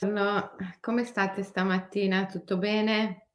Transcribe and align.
No, 0.00 0.54
come 0.80 1.04
state 1.04 1.42
stamattina? 1.42 2.26
Tutto 2.26 2.56
bene? 2.56 3.30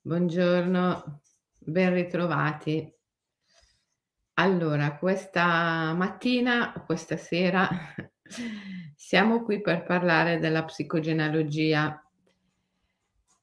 Buongiorno, 0.00 1.22
ben 1.58 1.92
ritrovati. 1.92 2.94
Allora, 4.34 4.96
questa 4.96 5.92
mattina 5.94 6.72
o 6.76 6.84
questa 6.84 7.16
sera 7.16 7.68
siamo 8.94 9.42
qui 9.42 9.60
per 9.60 9.82
parlare 9.82 10.38
della 10.38 10.64
psicogenealogia. 10.64 12.00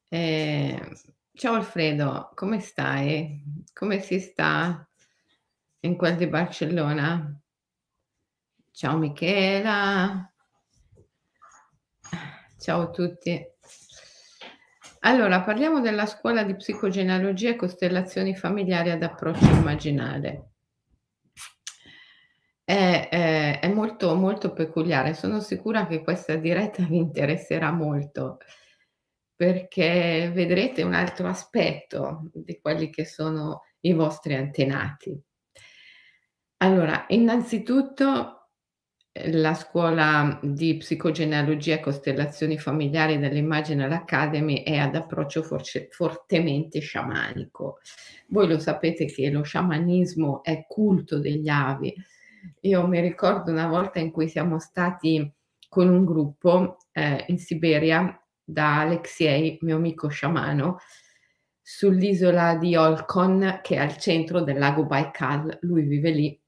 Ehm, 0.08 0.94
ciao 1.34 1.56
Alfredo, 1.56 2.32
come 2.36 2.62
stai? 2.62 3.44
Come 3.74 4.00
si 4.00 4.22
sta 4.22 4.88
in 5.82 5.98
quel 5.98 6.16
di 6.16 6.28
Barcellona? 6.28 7.38
Ciao 8.72 8.98
Michela. 8.98 10.33
Ciao 12.58 12.82
a 12.82 12.90
tutti. 12.90 13.46
Allora, 15.02 15.42
parliamo 15.42 15.82
della 15.82 16.06
scuola 16.06 16.44
di 16.44 16.56
psicogenealogia 16.56 17.50
e 17.50 17.56
costellazioni 17.56 18.36
familiari 18.36 18.92
ad 18.92 19.04
approccio 19.04 19.46
immaginale. 19.46 20.52
È 22.64 23.10
è 23.10 23.60
è 23.60 23.68
molto, 23.70 24.14
molto 24.16 24.52
peculiare. 24.52 25.14
Sono 25.14 25.40
sicura 25.40 25.88
che 25.88 26.04
questa 26.04 26.36
diretta 26.36 26.84
vi 26.84 26.98
interesserà 26.98 27.72
molto, 27.72 28.40
perché 29.36 30.30
vedrete 30.34 30.84
un 30.84 30.94
altro 30.94 31.28
aspetto 31.28 32.30
di 32.34 32.60
quelli 32.60 32.90
che 32.90 33.06
sono 33.06 33.64
i 33.82 33.94
vostri 33.94 34.36
antenati. 34.36 35.18
Allora, 36.58 37.06
innanzitutto 37.10 38.43
la 39.14 39.54
scuola 39.54 40.40
di 40.42 40.78
psicogenealogia 40.78 41.76
e 41.76 41.80
costellazioni 41.80 42.58
familiari 42.58 43.20
dell'Imaginal 43.20 43.92
Academy 43.92 44.64
è 44.64 44.78
ad 44.78 44.96
approccio 44.96 45.44
forse 45.44 45.88
fortemente 45.92 46.80
sciamanico. 46.80 47.80
Voi 48.30 48.48
lo 48.48 48.58
sapete 48.58 49.06
che 49.06 49.30
lo 49.30 49.44
sciamanismo 49.44 50.44
è 50.44 50.66
culto 50.68 51.20
degli 51.20 51.48
avi. 51.48 51.94
Io 52.62 52.88
mi 52.88 53.00
ricordo 53.02 53.52
una 53.52 53.68
volta 53.68 54.00
in 54.00 54.12
cui 54.12 54.28
siamo 54.28 54.58
stati 54.58 55.32
con 55.70 55.90
un 55.90 56.06
gruppo, 56.06 56.78
ehm, 56.92 57.26
in 57.28 57.38
Siberia 57.38 58.20
da 58.44 58.80
Alexei, 58.80 59.60
mio 59.62 59.76
amico 59.76 60.08
sciamano, 60.08 60.80
sull'isola 61.62 62.56
di 62.56 62.76
Olkhon 62.76 63.60
che 63.62 63.76
è 63.76 63.80
al 63.80 63.98
centro 63.98 64.42
del 64.42 64.58
lago 64.58 64.86
Baikal. 64.86 65.60
Lui 65.62 65.84
vive 65.84 66.10
lì 66.10 66.43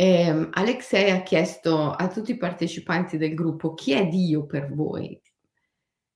Ehm, 0.00 0.48
Alexei 0.54 1.10
ha 1.10 1.22
chiesto 1.22 1.90
a 1.92 2.08
tutti 2.08 2.30
i 2.32 2.36
partecipanti 2.38 3.18
del 3.18 3.34
gruppo: 3.34 3.74
"Chi 3.74 3.92
è 3.92 4.06
Dio 4.08 4.46
per 4.46 4.72
voi?" 4.74 5.20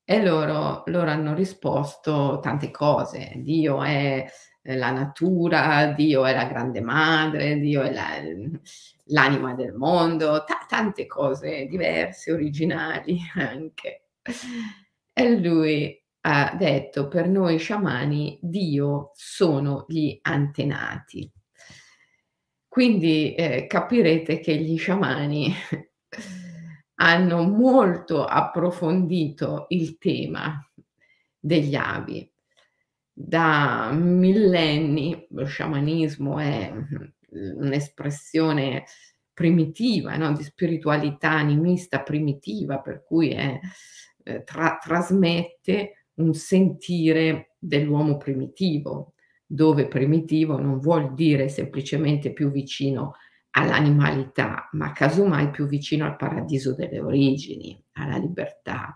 E 0.08 0.22
loro 0.22 0.84
loro 0.86 1.10
hanno 1.10 1.34
risposto 1.34 2.38
tante 2.40 2.70
cose. 2.70 3.32
Dio 3.38 3.82
è, 3.82 4.24
ehm, 4.62 4.78
la 4.78 4.90
natura, 4.92 5.86
Dio 5.96 6.24
è 6.24 6.32
la 6.32 6.44
grande 6.44 6.80
madre, 6.80 7.56
Dio 7.58 7.82
è 7.82 7.92
la 7.92 8.04
l'anima 9.08 9.54
del 9.54 9.72
mondo, 9.74 10.44
ta 10.44 10.64
tante 10.68 11.06
cose 11.06 11.66
diverse, 11.66 12.30
originali 12.32 13.18
anche. 13.34 14.02
E 15.18 15.38
lui 15.38 15.98
ha 16.22 16.54
detto: 16.58 17.08
"Per 17.08 17.28
noi 17.28 17.58
sciamani 17.58 18.38
Dio 18.42 19.10
sono 19.14 19.84
gli 19.88 20.18
antenati." 20.22 21.30
Quindi, 22.76 23.34
ehm, 23.34 23.66
capirete 23.68 24.38
che 24.38 24.54
gli 24.54 24.76
sciamani 24.76 25.50
hanno 26.96 27.42
molto 27.44 28.22
approfondito 28.22 29.64
il 29.70 29.96
tema 29.96 30.62
degli 31.40 31.74
avi. 31.74 32.30
Da 33.10 33.90
millenni 33.92 35.26
lo 35.30 35.46
sciamanismo 35.46 36.38
è, 36.38 36.70
un'espressione 37.30 38.84
primitiva, 39.32 40.14
no, 40.18 40.34
di 40.34 40.42
spiritualità 40.42 41.30
animista 41.30 42.02
primitiva, 42.02 42.80
per 42.80 43.04
cui 43.04 43.30
è 43.30 43.58
ehm, 44.22 44.44
tra 44.44 44.76
trasmette 44.82 46.08
un 46.16 46.34
sentire 46.34 47.52
dell'uomo 47.58 48.18
primitivo, 48.18 49.14
dove 49.46 49.86
primitivo 49.86 50.58
non 50.58 50.78
vuol 50.80 51.14
dire 51.14 51.48
semplicemente 51.48 52.32
più 52.32 52.50
vicino 52.50 53.14
all'animalità, 53.50 54.68
ma 54.72 54.92
casomai 54.92 55.50
più 55.50 55.66
vicino 55.66 56.04
al 56.04 56.16
paradiso 56.16 56.74
delle 56.74 57.00
origini, 57.00 57.80
alla 57.92 58.16
libertà 58.16 58.94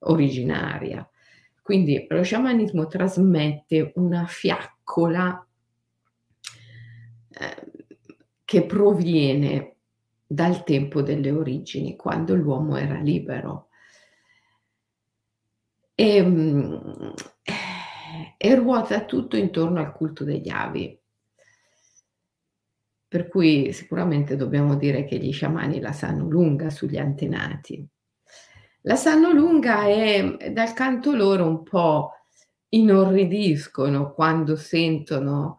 originaria. 0.00 1.06
Quindi 1.60 2.06
lo 2.08 2.22
sciamanismo 2.22 2.86
trasmette 2.86 3.92
una 3.96 4.26
fiaccola 4.26 5.46
ehm, 7.30 7.70
che 8.44 8.66
proviene 8.66 9.76
dal 10.26 10.64
tempo 10.64 11.02
delle 11.02 11.30
origini, 11.30 11.94
quando 11.94 12.34
l'uomo 12.34 12.76
era 12.76 12.98
libero. 12.98 13.68
Ehm, 15.94 17.12
e 18.36 18.54
ruota 18.54 19.04
tutto 19.04 19.36
intorno 19.36 19.80
al 19.80 19.92
culto 19.92 20.24
degli 20.24 20.48
avi. 20.48 20.98
Per 23.08 23.28
cui 23.28 23.72
sicuramente 23.72 24.36
dobbiamo 24.36 24.76
dire 24.76 25.04
che 25.04 25.18
gli 25.18 25.32
sciamani 25.32 25.80
la 25.80 25.92
sanno 25.92 26.28
lunga 26.28 26.70
sugli 26.70 26.96
antenati. 26.96 27.86
La 28.82 28.96
sanno 28.96 29.32
lunga 29.32 29.86
e 29.86 30.50
dal 30.50 30.72
canto 30.72 31.14
loro 31.14 31.46
un 31.46 31.62
po' 31.62 32.10
inorridiscono 32.70 34.12
quando 34.12 34.56
sentono, 34.56 35.58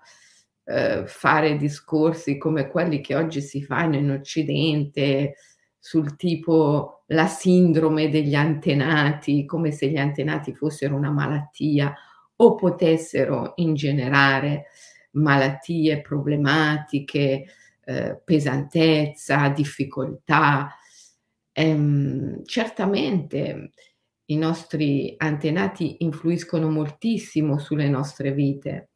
ehm, 0.63 1.05
fare 1.05 1.57
discorsi 1.57 2.37
come 2.37 2.67
quelli 2.69 3.01
che 3.01 3.15
oggi 3.15 3.41
si 3.41 3.63
fanno 3.63 3.97
in 3.97 4.09
Occidente, 4.09 5.35
sul 5.77 6.15
tipo 6.15 7.03
la 7.07 7.27
sindrome 7.27 8.09
degli 8.09 8.35
antenati, 8.35 9.45
come 9.45 9.71
se 9.71 9.89
gli 9.89 9.97
antenati 9.97 10.53
fossero 10.53 10.95
una 10.95 11.11
malattia 11.11 11.93
o 12.37 12.55
potessero 12.55 13.53
ingenerare 13.57 14.65
malattie, 15.11 16.01
problematiche, 16.01 17.45
ehm, 17.85 18.21
pesantezza, 18.23 19.49
difficoltà. 19.49 20.75
Ehm, 21.51 22.43
certamente 22.45 23.71
i 24.25 24.37
nostri 24.37 25.13
antenati 25.17 25.97
influiscono 26.03 26.69
moltissimo 26.69 27.59
sulle 27.59 27.89
nostre 27.89 28.31
vite, 28.33 28.89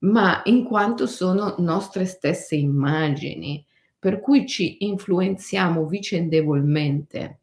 ma 0.00 0.42
in 0.44 0.64
quanto 0.64 1.06
sono 1.06 1.56
nostre 1.58 2.04
stesse 2.06 2.54
immagini, 2.56 3.64
per 3.98 4.20
cui 4.20 4.46
ci 4.46 4.84
influenziamo 4.86 5.86
vicendevolmente. 5.86 7.40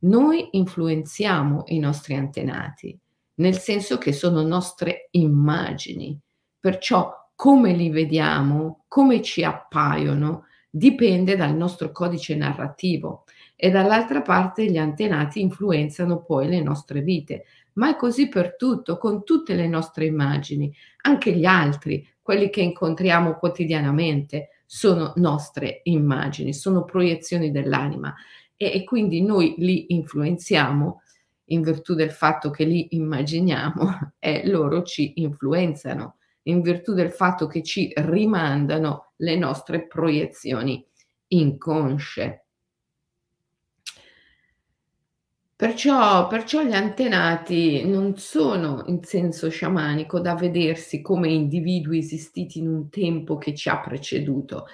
Noi 0.00 0.48
influenziamo 0.52 1.64
i 1.68 1.78
nostri 1.78 2.14
antenati 2.14 2.98
nel 3.36 3.58
senso 3.58 3.98
che 3.98 4.12
sono 4.12 4.42
nostre 4.42 5.08
immagini. 5.12 6.18
Perciò 6.58 7.12
come 7.34 7.72
li 7.72 7.90
vediamo, 7.90 8.84
come 8.88 9.20
ci 9.22 9.42
appaiono, 9.42 10.44
dipende 10.70 11.36
dal 11.36 11.54
nostro 11.54 11.90
codice 11.90 12.34
narrativo 12.36 13.24
e 13.56 13.70
dall'altra 13.70 14.22
parte 14.22 14.70
gli 14.70 14.78
antenati 14.78 15.40
influenzano 15.40 16.22
poi 16.22 16.48
le 16.48 16.62
nostre 16.62 17.00
vite. 17.00 17.44
Ma 17.74 17.90
è 17.90 17.96
così 17.96 18.28
per 18.28 18.56
tutto, 18.56 18.98
con 18.98 19.24
tutte 19.24 19.54
le 19.54 19.66
nostre 19.66 20.06
immagini, 20.06 20.72
anche 21.02 21.32
gli 21.32 21.44
altri, 21.44 22.06
quelli 22.22 22.50
che 22.50 22.62
incontriamo 22.62 23.34
quotidianamente, 23.34 24.50
sono 24.66 25.12
nostre 25.16 25.80
immagini, 25.84 26.52
sono 26.52 26.84
proiezioni 26.84 27.50
dell'anima 27.50 28.14
e, 28.56 28.72
e 28.72 28.84
quindi 28.84 29.22
noi 29.22 29.54
li 29.58 29.94
influenziamo 29.94 31.02
in 31.46 31.62
virtù 31.62 31.94
del 31.94 32.10
fatto 32.10 32.50
che 32.50 32.64
li 32.64 32.88
immaginiamo 32.90 34.12
e 34.18 34.46
loro 34.46 34.82
ci 34.82 35.12
influenzano, 35.16 36.16
in 36.44 36.60
virtù 36.62 36.94
del 36.94 37.10
fatto 37.10 37.46
che 37.46 37.62
ci 37.62 37.92
rimandano 37.94 39.12
le 39.16 39.36
nostre 39.36 39.86
proiezioni 39.86 40.84
inconsce. 41.28 42.44
Perciò, 45.56 46.26
perciò 46.26 46.62
gli 46.62 46.74
antenati 46.74 47.86
non 47.86 48.16
sono 48.16 48.82
in 48.86 49.04
senso 49.04 49.48
sciamanico 49.48 50.18
da 50.18 50.34
vedersi 50.34 51.00
come 51.00 51.28
individui 51.28 51.98
esistiti 51.98 52.58
in 52.58 52.66
un 52.66 52.90
tempo 52.90 53.38
che 53.38 53.54
ci 53.54 53.68
ha 53.68 53.78
preceduto. 53.78 54.66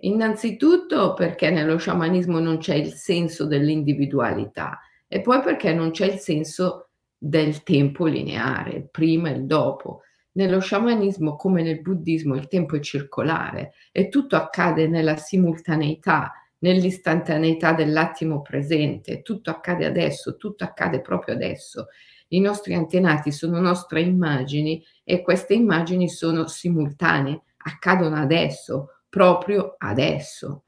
Innanzitutto 0.00 1.14
perché 1.14 1.50
nello 1.50 1.78
sciamanismo 1.78 2.38
non 2.38 2.58
c'è 2.58 2.74
il 2.74 2.92
senso 2.92 3.46
dell'individualità, 3.46 4.78
e 5.08 5.20
poi 5.20 5.40
perché 5.40 5.72
non 5.72 5.90
c'è 5.90 6.06
il 6.06 6.18
senso 6.18 6.90
del 7.16 7.62
tempo 7.62 8.06
lineare, 8.06 8.72
il 8.72 8.90
prima 8.90 9.30
e 9.30 9.34
il 9.34 9.46
dopo. 9.46 10.02
Nello 10.32 10.60
sciamanismo, 10.60 11.36
come 11.36 11.62
nel 11.62 11.80
buddismo, 11.80 12.34
il 12.34 12.48
tempo 12.48 12.76
è 12.76 12.80
circolare 12.80 13.72
e 13.90 14.08
tutto 14.08 14.36
accade 14.36 14.86
nella 14.86 15.16
simultaneità 15.16 16.32
nell'istantaneità 16.58 17.72
dell'attimo 17.72 18.40
presente, 18.42 19.22
tutto 19.22 19.50
accade 19.50 19.84
adesso, 19.84 20.36
tutto 20.36 20.64
accade 20.64 21.00
proprio 21.00 21.34
adesso. 21.34 21.88
I 22.28 22.40
nostri 22.40 22.74
antenati 22.74 23.30
sono 23.30 23.60
nostre 23.60 24.00
immagini 24.00 24.82
e 25.04 25.22
queste 25.22 25.54
immagini 25.54 26.08
sono 26.08 26.46
simultanee, 26.48 27.42
accadono 27.58 28.16
adesso, 28.16 29.02
proprio 29.08 29.74
adesso. 29.78 30.64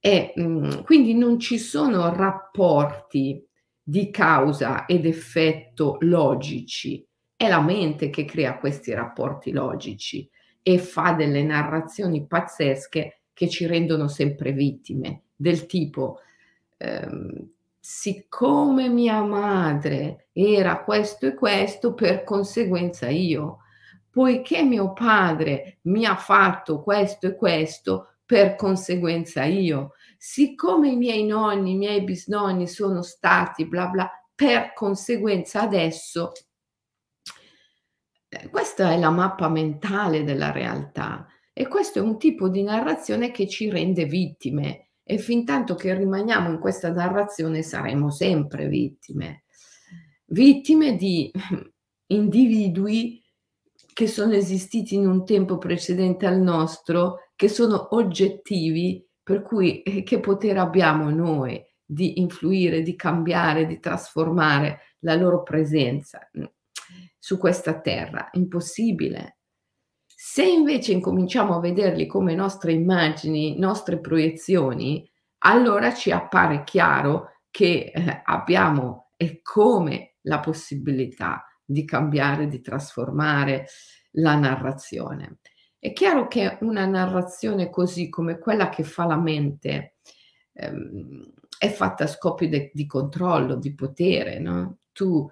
E 0.00 0.32
mh, 0.34 0.42
mm, 0.42 0.70
quindi 0.84 1.14
non 1.14 1.38
ci 1.38 1.58
sono 1.58 2.12
rapporti 2.14 3.46
di 3.82 4.10
causa 4.10 4.86
ed 4.86 5.04
effetto 5.04 5.98
logici, 6.00 7.06
è 7.36 7.48
la 7.48 7.60
mente 7.60 8.08
che 8.10 8.24
crea 8.24 8.58
questi 8.58 8.92
rapporti 8.94 9.50
logici 9.50 10.28
e 10.62 10.78
fa 10.78 11.12
delle 11.12 11.42
narrazioni 11.42 12.26
pazzesche 12.26 13.22
che 13.32 13.48
ci 13.48 13.66
rendono 13.66 14.08
sempre 14.08 14.52
vittime, 14.52 15.22
del 15.34 15.66
tipo 15.66 16.20
ehm, 16.76 17.48
siccome 17.78 18.88
mia 18.88 19.22
madre 19.22 20.28
era 20.32 20.82
questo 20.82 21.26
e 21.26 21.34
questo, 21.34 21.94
per 21.94 22.24
conseguenza 22.24 23.08
io, 23.08 23.60
poiché 24.10 24.62
mio 24.62 24.92
padre 24.92 25.78
mi 25.82 26.04
ha 26.04 26.16
fatto 26.16 26.82
questo 26.82 27.26
e 27.26 27.36
questo, 27.36 28.09
per 28.30 28.54
conseguenza 28.54 29.42
io, 29.42 29.94
siccome 30.16 30.90
i 30.90 30.96
miei 30.96 31.26
nonni, 31.26 31.72
i 31.72 31.76
miei 31.76 32.04
bisnonni 32.04 32.68
sono 32.68 33.02
stati 33.02 33.66
bla 33.66 33.88
bla, 33.88 34.08
per 34.32 34.72
conseguenza 34.72 35.62
adesso 35.62 36.30
eh, 38.28 38.48
questa 38.48 38.92
è 38.92 38.98
la 39.00 39.10
mappa 39.10 39.48
mentale 39.48 40.22
della 40.22 40.52
realtà 40.52 41.26
e 41.52 41.66
questo 41.66 41.98
è 41.98 42.02
un 42.02 42.18
tipo 42.18 42.48
di 42.48 42.62
narrazione 42.62 43.32
che 43.32 43.48
ci 43.48 43.68
rende 43.68 44.04
vittime 44.04 44.90
e 45.02 45.18
fin 45.18 45.44
tanto 45.44 45.74
che 45.74 45.92
rimaniamo 45.92 46.50
in 46.50 46.60
questa 46.60 46.92
narrazione 46.92 47.62
saremo 47.62 48.12
sempre 48.12 48.68
vittime. 48.68 49.42
Vittime 50.26 50.94
di 50.94 51.32
individui 52.06 53.20
che 53.92 54.06
sono 54.06 54.34
esistiti 54.34 54.94
in 54.94 55.08
un 55.08 55.24
tempo 55.24 55.58
precedente 55.58 56.26
al 56.26 56.40
nostro, 56.40 57.29
che 57.40 57.48
sono 57.48 57.94
oggettivi, 57.94 59.02
per 59.22 59.40
cui 59.40 59.80
eh, 59.80 60.02
che 60.02 60.20
potere 60.20 60.58
abbiamo 60.58 61.08
noi 61.08 61.58
di 61.82 62.20
influire, 62.20 62.82
di 62.82 62.94
cambiare, 62.94 63.64
di 63.64 63.80
trasformare 63.80 64.96
la 64.98 65.14
loro 65.14 65.42
presenza? 65.42 66.20
su 67.18 67.38
questa 67.38 67.80
terra, 67.80 68.28
impossibile. 68.32 69.38
Se 70.04 70.44
invece 70.44 70.92
incominciamo 70.92 71.54
a 71.56 71.60
vederli 71.60 72.06
come 72.06 72.34
nostre 72.34 72.72
immagini, 72.72 73.58
nostre 73.58 74.00
proiezioni, 74.00 75.10
allora 75.44 75.94
ci 75.94 76.10
appare 76.10 76.62
chiaro 76.64 77.44
che 77.50 77.90
eh, 77.94 78.22
abbiamo 78.22 79.12
e 79.16 79.40
come 79.40 80.16
la 80.22 80.40
possibilità 80.40 81.46
di 81.64 81.86
cambiare, 81.86 82.48
di 82.48 82.60
trasformare 82.60 83.66
la 84.12 84.34
narrazione. 84.34 85.38
È 85.82 85.94
chiaro 85.94 86.28
che 86.28 86.58
una 86.60 86.84
narrazione 86.84 87.70
così 87.70 88.10
come 88.10 88.38
quella 88.38 88.68
che 88.68 88.84
fa 88.84 89.06
la 89.06 89.16
mente 89.16 89.94
ehm, 90.52 91.32
è 91.58 91.70
fatta 91.70 92.04
a 92.04 92.06
scopi 92.06 92.48
de- 92.48 92.70
di 92.74 92.84
controllo, 92.86 93.54
di 93.56 93.74
potere, 93.74 94.38
no? 94.40 94.80
Tu 94.92 95.26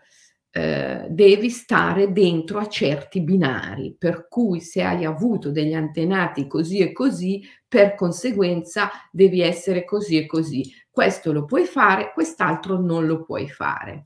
eh, 0.50 1.06
devi 1.10 1.50
stare 1.50 2.12
dentro 2.12 2.58
a 2.60 2.66
certi 2.66 3.20
binari, 3.20 3.94
per 3.98 4.26
cui 4.28 4.62
se 4.62 4.82
hai 4.82 5.04
avuto 5.04 5.50
degli 5.50 5.74
antenati 5.74 6.46
così 6.46 6.78
e 6.78 6.92
così, 6.92 7.42
per 7.68 7.94
conseguenza 7.94 8.90
devi 9.12 9.42
essere 9.42 9.84
così 9.84 10.16
e 10.16 10.24
così. 10.24 10.64
Questo 10.90 11.30
lo 11.30 11.44
puoi 11.44 11.66
fare, 11.66 12.12
quest'altro 12.14 12.80
non 12.80 13.06
lo 13.06 13.22
puoi 13.22 13.50
fare. 13.50 14.04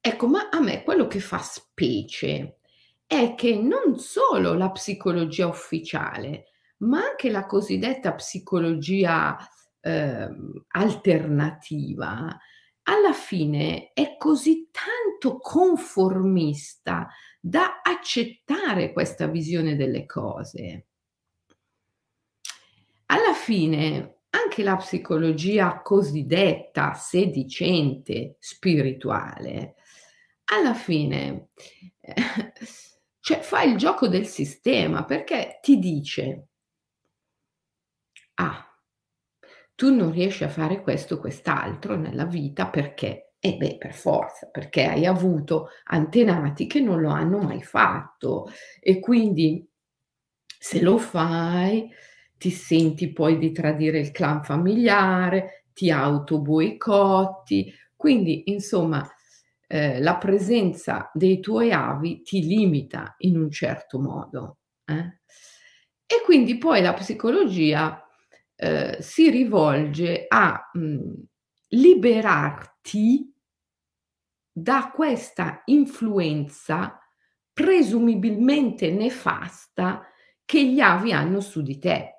Ecco, 0.00 0.26
ma 0.26 0.48
a 0.50 0.60
me 0.60 0.82
quello 0.82 1.06
che 1.06 1.20
fa 1.20 1.38
specie 1.38 2.58
è 3.18 3.34
che 3.34 3.56
non 3.56 3.98
solo 3.98 4.54
la 4.54 4.70
psicologia 4.70 5.46
ufficiale, 5.46 6.46
ma 6.78 7.04
anche 7.04 7.30
la 7.30 7.46
cosiddetta 7.46 8.14
psicologia 8.14 9.36
eh, 9.80 10.28
alternativa, 10.68 12.38
alla 12.82 13.12
fine 13.12 13.92
è 13.92 14.16
così 14.18 14.68
tanto 14.70 15.38
conformista 15.38 17.08
da 17.40 17.80
accettare 17.82 18.92
questa 18.92 19.26
visione 19.26 19.76
delle 19.76 20.04
cose. 20.06 20.86
Alla 23.06 23.34
fine 23.34 24.18
anche 24.30 24.62
la 24.62 24.76
psicologia 24.76 25.80
cosiddetta 25.80 26.94
sedicente 26.94 28.36
spirituale, 28.40 29.76
alla 30.46 30.74
fine 30.74 31.50
cioè, 33.24 33.40
fa 33.40 33.62
il 33.62 33.78
gioco 33.78 34.06
del 34.06 34.26
sistema 34.26 35.04
perché 35.06 35.58
ti 35.62 35.78
dice, 35.78 36.48
ah, 38.38 38.64
tu 39.74 39.94
non 39.94 40.12
riesci 40.12 40.44
a 40.44 40.48
fare 40.48 40.80
questo 40.82 41.14
o 41.14 41.18
quest'altro 41.18 41.96
nella 41.96 42.24
vita 42.26 42.68
perché? 42.68 43.32
E 43.40 43.50
eh 43.50 43.56
beh, 43.56 43.76
per 43.78 43.92
forza, 43.92 44.48
perché 44.50 44.84
hai 44.86 45.04
avuto 45.04 45.68
antenati 45.84 46.66
che 46.66 46.80
non 46.80 47.00
lo 47.00 47.10
hanno 47.10 47.38
mai 47.40 47.62
fatto 47.62 48.48
e 48.80 49.00
quindi 49.00 49.68
se 50.58 50.80
lo 50.80 50.96
fai 50.96 51.90
ti 52.38 52.50
senti 52.50 53.12
poi 53.12 53.36
di 53.38 53.52
tradire 53.52 53.98
il 53.98 54.10
clan 54.12 54.42
familiare, 54.42 55.66
ti 55.74 55.90
autoboicotti, 55.90 57.70
quindi 57.96 58.44
insomma 58.50 59.06
eh, 59.74 60.00
la 60.00 60.18
presenza 60.18 61.10
dei 61.12 61.40
tuoi 61.40 61.72
avi 61.72 62.22
ti 62.22 62.46
limita 62.46 63.16
in 63.18 63.36
un 63.36 63.50
certo 63.50 63.98
modo. 63.98 64.58
Eh? 64.84 65.18
E 66.06 66.22
quindi 66.24 66.58
poi 66.58 66.80
la 66.80 66.94
psicologia 66.94 68.00
eh, 68.54 68.98
si 69.00 69.30
rivolge 69.30 70.26
a 70.28 70.70
mh, 70.72 70.80
mhmm, 70.80 71.24
liberarti 71.70 73.34
da 74.52 74.92
questa 74.94 75.62
influenza 75.64 76.96
presumibilmente 77.52 78.92
nefasta 78.92 80.06
che 80.44 80.64
gli 80.64 80.78
avi 80.78 81.12
hanno 81.12 81.40
su 81.40 81.62
di 81.62 81.80
te. 81.80 82.13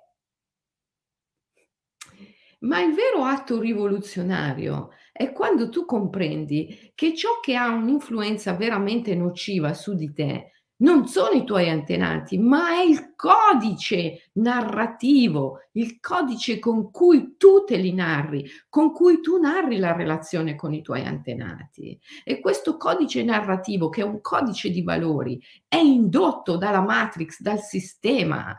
Ma 2.66 2.82
il 2.82 2.94
vero 2.94 3.24
atto 3.24 3.60
rivoluzionario 3.60 4.90
è 5.12 5.32
quando 5.32 5.70
tu 5.70 5.86
comprendi 5.86 6.92
che 6.96 7.16
ciò 7.16 7.40
che 7.42 7.56
ha 7.56 7.70
un'influenza 7.70 8.54
veramente 8.54 9.16
nociva 9.16 9.74
su 9.74 9.94
di 9.94 10.12
te 10.14 10.50
non 10.78 11.08
sono 11.08 11.32
i 11.32 11.46
tuoi 11.46 11.70
antenati, 11.70 12.38
ma 12.38 12.72
è 12.72 12.82
il 12.82 13.14
codice 13.16 14.30
narrativo, 14.34 15.60
il 15.74 16.00
codice 16.02 16.60
con 16.60 16.92
cui 16.92 17.36
tu 17.38 17.64
te 17.64 17.78
li 17.78 17.94
narri, 17.94 18.46
con 18.68 18.92
cui 18.92 19.22
tu 19.22 19.40
narri 19.40 19.78
la 19.78 19.94
relazione 19.94 20.56
con 20.56 20.74
i 20.74 20.82
tuoi 20.82 21.06
antenati. 21.06 21.98
E 22.26 22.42
questo 22.42 22.76
codice 22.76 23.24
narrativo, 23.24 23.88
che 23.88 24.02
è 24.02 24.04
un 24.04 24.20
codice 24.20 24.70
di 24.70 24.82
valori, 24.82 25.42
è 25.66 25.78
indotto 25.78 26.58
dalla 26.58 26.82
matrix, 26.82 27.40
dal 27.40 27.62
sistema. 27.62 28.54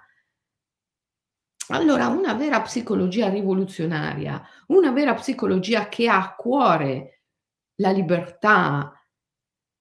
Allora, 1.69 2.09
una 2.09 2.35
vera 2.35 2.63
psicologia 2.63 3.29
rivoluzionaria, 3.29 4.43
una 4.69 4.93
vera 4.93 5.15
psicologia 5.15 5.89
che 5.89 6.09
ha 6.09 6.19
a 6.19 6.35
cuore 6.35 7.23
la 7.77 7.91
libertà, 7.91 8.97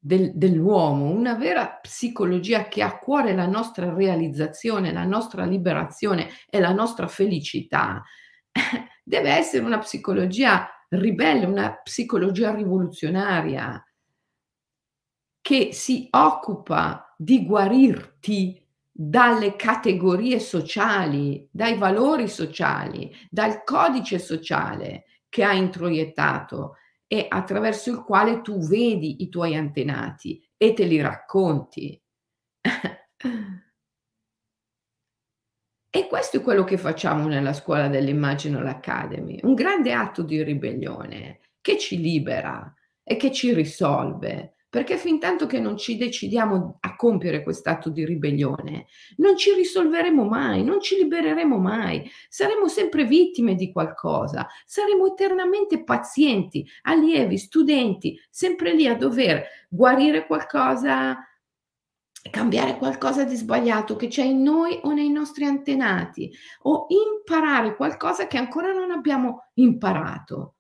del, 0.05 0.33
dell'uomo, 0.35 1.09
una 1.09 1.33
vera 1.33 1.67
psicologia 1.81 2.67
che 2.67 2.83
ha 2.83 2.87
a 2.87 2.99
cuore 2.99 3.33
la 3.33 3.47
nostra 3.47 3.91
realizzazione, 3.91 4.93
la 4.93 5.03
nostra 5.03 5.45
liberazione 5.45 6.29
e 6.47 6.59
la 6.59 6.71
nostra 6.71 7.07
felicità, 7.07 8.03
deve 9.03 9.31
essere 9.31 9.65
una 9.65 9.79
psicologia 9.79 10.69
ribelle, 10.89 11.45
una 11.45 11.73
psicologia 11.81 12.53
rivoluzionaria 12.53 13.83
che 15.41 15.73
si 15.73 16.07
occupa 16.11 17.13
di 17.17 17.43
guarirti 17.43 18.64
dalle 18.97 19.57
categorie 19.57 20.39
sociali, 20.39 21.45
dai 21.51 21.77
valori 21.77 22.29
sociali, 22.29 23.13
dal 23.29 23.65
codice 23.65 24.19
sociale 24.19 25.03
che 25.27 25.43
ha 25.43 25.51
introiettato 25.51 26.77
e 27.05 27.25
attraverso 27.27 27.91
il 27.91 28.03
quale 28.03 28.41
tu 28.41 28.65
vedi 28.65 29.21
i 29.21 29.27
tuoi 29.27 29.57
antenati 29.57 30.41
e 30.55 30.71
te 30.71 30.85
li 30.85 31.01
racconti. 31.01 32.01
e 35.89 36.07
questo 36.07 36.37
è 36.37 36.41
quello 36.41 36.63
che 36.63 36.77
facciamo 36.77 37.27
nella 37.27 37.51
scuola 37.51 37.89
dell'Imaginal 37.89 38.65
Academy, 38.65 39.39
un 39.43 39.55
grande 39.55 39.91
atto 39.91 40.21
di 40.21 40.41
ribellione 40.41 41.41
che 41.59 41.77
ci 41.77 41.99
libera 41.99 42.73
e 43.03 43.17
che 43.17 43.33
ci 43.33 43.53
risolve, 43.53 44.54
perché 44.75 44.97
fintanto 44.97 45.45
che 45.45 45.61
non 45.61 45.77
ci 45.77 45.95
decidiamo 45.95 46.79
a 46.81 46.97
compiere 46.97 47.43
quest'atto 47.43 47.89
di 47.89 48.03
ribellione, 48.03 48.87
non 49.15 49.37
ci 49.37 49.53
risolveremo 49.53 50.25
mai, 50.25 50.65
non 50.65 50.81
ci 50.81 50.97
libereremo 50.97 51.57
mai, 51.57 52.05
saremo 52.27 52.67
sempre 52.67 53.05
vittime 53.05 53.55
di 53.55 53.71
qualcosa, 53.71 54.45
saremo 54.65 55.07
eternamente 55.07 55.85
pazienti, 55.85 56.67
allievi, 56.81 57.37
studenti, 57.37 58.19
sempre 58.29 58.73
lì 58.73 58.85
a 58.85 58.97
dover 58.97 59.45
guarire 59.69 60.25
qualcosa 60.27 61.25
cambiare 62.29 62.75
qualcosa 62.75 63.23
di 63.23 63.35
sbagliato 63.37 63.95
che 63.95 64.09
c'è 64.09 64.23
in 64.23 64.43
noi 64.43 64.77
o 64.83 64.91
nei 64.91 65.09
nostri 65.09 65.45
antenati 65.45 66.29
o 66.63 66.87
imparare 66.89 67.77
qualcosa 67.77 68.27
che 68.27 68.37
ancora 68.37 68.73
non 68.73 68.91
abbiamo 68.91 69.51
imparato. 69.53 70.55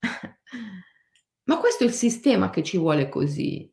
Ma 1.44 1.58
questo 1.58 1.84
è 1.84 1.86
il 1.86 1.92
sistema 1.92 2.50
che 2.50 2.62
ci 2.62 2.78
vuole 2.78 3.08
così. 3.08 3.70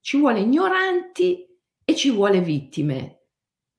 Ci 0.00 0.18
vuole 0.18 0.40
ignoranti 0.40 1.46
e 1.84 1.94
ci 1.94 2.10
vuole 2.10 2.40
vittime 2.40 3.20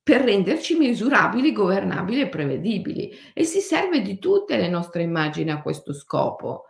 per 0.03 0.21
renderci 0.21 0.77
misurabili, 0.77 1.51
governabili 1.51 2.21
e 2.21 2.29
prevedibili 2.29 3.11
e 3.33 3.43
si 3.43 3.59
serve 3.59 4.01
di 4.01 4.17
tutte 4.17 4.57
le 4.57 4.67
nostre 4.67 5.03
immagini 5.03 5.51
a 5.51 5.61
questo 5.61 5.93
scopo 5.93 6.65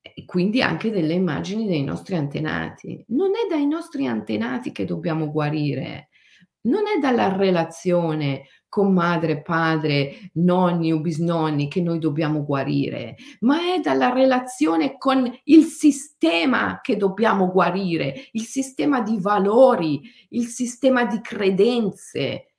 e 0.00 0.24
quindi 0.24 0.62
anche 0.62 0.90
delle 0.90 1.12
immagini 1.12 1.66
dei 1.66 1.84
nostri 1.84 2.16
antenati. 2.16 3.04
Non 3.08 3.30
è 3.30 3.46
dai 3.48 3.66
nostri 3.66 4.06
antenati 4.06 4.72
che 4.72 4.84
dobbiamo 4.84 5.30
guarire, 5.30 6.08
non 6.62 6.86
è 6.86 6.98
dalla 6.98 7.36
relazione 7.36 8.44
con 8.70 8.92
madre, 8.92 9.42
padre, 9.42 10.30
nonni 10.34 10.92
o 10.92 11.00
bisnonni 11.00 11.68
che 11.68 11.82
noi 11.82 11.98
dobbiamo 11.98 12.44
guarire, 12.44 13.16
ma 13.40 13.74
è 13.74 13.80
dalla 13.80 14.12
relazione 14.12 14.96
con 14.96 15.30
il 15.44 15.64
sistema 15.64 16.80
che 16.80 16.96
dobbiamo 16.96 17.50
guarire, 17.50 18.28
il 18.32 18.44
sistema 18.44 19.02
di 19.02 19.18
valori, 19.18 20.00
il 20.30 20.46
sistema 20.46 21.04
di 21.04 21.20
credenze 21.20 22.52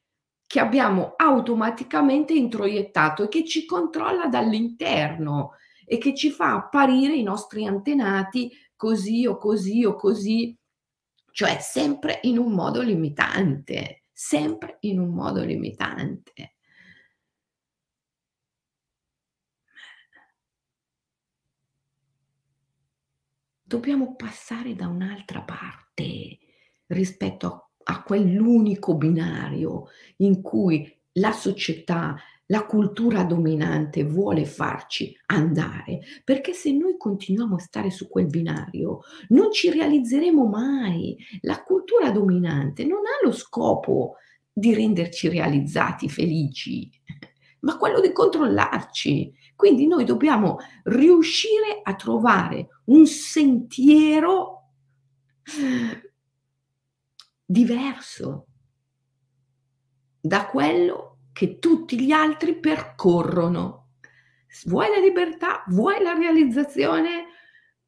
che 0.46 0.60
abbiamo 0.60 1.14
automaticamente 1.16 2.34
introiettato 2.34 3.24
e 3.24 3.28
che 3.30 3.46
ci 3.46 3.66
controlla 3.66 4.28
dall'interno 4.28 5.54
e 5.86 5.98
che 5.98 6.14
ci 6.14 6.30
fa 6.30 6.56
apparire 6.56 7.16
i 7.16 7.24
nostri 7.24 7.66
antenati 7.66 8.52
così 8.76 9.26
o 9.26 9.38
così 9.38 9.86
o 9.86 9.96
così, 9.96 10.54
cioè 11.32 11.60
sempre 11.62 12.20
in 12.24 12.38
un 12.38 12.52
modo 12.52 12.82
limitante, 12.82 14.01
sempre 14.24 14.78
in 14.82 15.00
un 15.00 15.16
modo 15.16 15.44
limitante. 15.44 16.54
Dobbiamo 23.64 24.16
passare 24.16 24.76
da 24.76 24.88
un'altra 24.88 25.42
parte 25.42 26.38
rispetto 26.88 27.72
a, 27.84 28.04
quell'unico 28.04 28.96
binario 28.96 29.88
in 30.18 30.44
cui 30.44 30.88
la 31.14 31.32
società, 31.32 32.16
la 32.52 32.66
cultura 32.66 33.24
dominante 33.24 34.04
vuole 34.04 34.46
farci 34.46 35.18
andare, 35.28 36.02
perché 36.24 36.52
se 36.52 36.74
noi 36.74 36.98
continuiamo 36.98 37.56
a 37.56 37.60
stare 37.60 37.90
su 37.90 38.10
quel 38.10 38.28
binario 38.28 39.00
non 39.30 39.52
ci 39.54 39.72
realizzeremo 39.72 40.46
mai. 40.46 41.18
La 41.42 41.64
cultura 41.64 42.12
dominante 42.12 42.84
non 42.86 43.00
ha 43.00 43.26
lo 43.26 43.32
scopo 43.32 44.16
di 44.52 44.74
renderci 44.74 45.30
realizzati, 45.30 46.10
felici, 46.10 46.92
ma 47.62 47.78
quello 47.78 48.02
di 48.02 48.12
controllarci. 48.12 49.34
Quindi 49.56 49.88
noi 49.88 50.04
dobbiamo 50.04 50.58
riuscire 50.84 51.80
a 51.82 51.96
trovare 51.96 52.68
un 52.86 53.06
sentiero 53.06 54.72
diverso 57.46 58.48
da 60.20 60.48
quello 60.48 61.11
che 61.34 61.60
tutti 61.60 62.00
gli 62.00 62.12
altri 62.12 62.60
percorrono. 62.60 63.90
Vuoi 64.66 64.90
la 64.90 65.00
libertà? 65.00 65.64
Vuoi 65.68 66.02
la 66.02 66.14
realizzazione? 66.14 67.28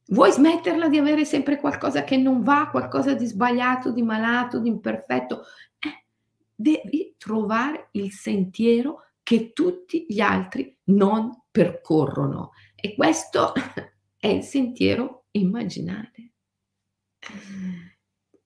Vuoi 0.07 0.31
smetterla 0.31 0.89
di 0.89 0.97
avere 0.97 1.25
sempre 1.25 1.57
qualcosa 1.57 2.03
che 2.03 2.17
non 2.17 2.43
va, 2.43 2.69
qualcosa 2.69 3.13
di 3.13 3.25
sbagliato, 3.25 3.91
di 3.91 4.01
malato, 4.01 4.59
di 4.59 4.69
imperfetto? 4.69 5.43
Eh, 5.79 6.05
devi 6.53 7.15
trovare 7.17 7.89
il 7.91 8.11
sentiero 8.11 9.07
che 9.23 9.53
tutti 9.53 10.05
gli 10.07 10.19
altri 10.19 10.77
non 10.85 11.43
percorrono. 11.49 12.51
E 12.75 12.95
questo 12.95 13.53
è 14.17 14.27
il 14.27 14.43
sentiero 14.43 15.25
immaginale. 15.31 16.31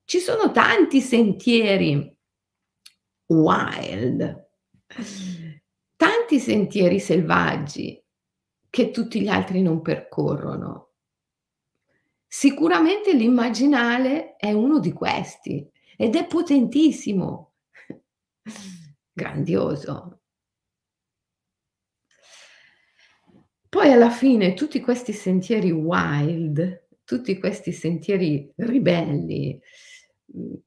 Ci 0.04 0.20
sono 0.20 0.52
tanti 0.52 1.02
sentieri 1.02 2.16
wild, 3.26 4.47
tanti 5.96 6.40
sentieri 6.40 7.00
selvaggi 7.00 8.02
che 8.70 8.92
tutti 8.92 9.22
gli 9.22 9.28
altri 9.28 9.62
non 9.62 9.82
percorrono. 9.82 10.92
Sicuramente 12.28 13.14
l'immaginale 13.14 14.36
è 14.36 14.52
uno 14.52 14.80
di 14.80 14.92
questi 14.92 15.70
ed 15.96 16.16
è 16.16 16.28
potentissimo, 16.28 17.54
grandioso. 19.12 20.20
Poi 23.70 23.92
alla 23.92 24.10
fine 24.10 24.54
tutti 24.54 24.80
questi 24.80 25.14
sentieri 25.14 25.72
wild, 25.72 26.88
tutti 27.04 27.38
questi 27.38 27.72
sentieri 27.72 28.52
ribelli, 28.58 29.60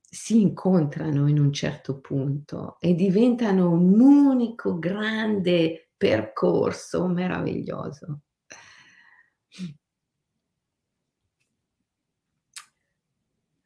si 0.01 0.41
incontrano 0.41 1.29
in 1.29 1.39
un 1.39 1.53
certo 1.53 1.99
punto 2.01 2.77
e 2.81 2.95
diventano 2.95 3.71
un 3.71 4.01
unico 4.01 4.79
grande 4.79 5.91
percorso 5.97 7.07
meraviglioso. 7.07 8.21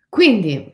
Quindi, 0.09 0.73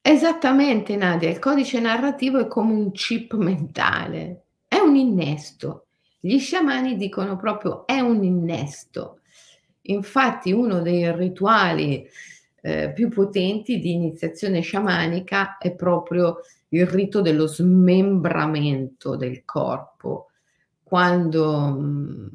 esattamente 0.00 0.96
Nadia, 0.96 1.28
il 1.28 1.38
codice 1.38 1.80
narrativo 1.80 2.38
è 2.38 2.46
come 2.46 2.72
un 2.72 2.92
chip 2.92 3.34
mentale, 3.34 4.44
è 4.66 4.76
un 4.76 4.96
innesto. 4.96 5.86
Gli 6.20 6.38
sciamani 6.38 6.96
dicono 6.96 7.36
proprio 7.36 7.86
è 7.86 7.98
un 8.00 8.22
innesto. 8.22 9.20
Infatti 9.82 10.52
uno 10.52 10.82
dei 10.82 11.10
rituali 11.16 12.06
eh, 12.62 12.92
più 12.92 13.08
potenti 13.08 13.78
di 13.78 13.92
iniziazione 13.92 14.60
sciamanica 14.60 15.58
è 15.58 15.74
proprio 15.74 16.40
il 16.68 16.86
rito 16.86 17.20
dello 17.20 17.46
smembramento 17.46 19.16
del 19.16 19.44
corpo. 19.44 20.30
Quando, 20.82 21.76
mm, 21.78 22.26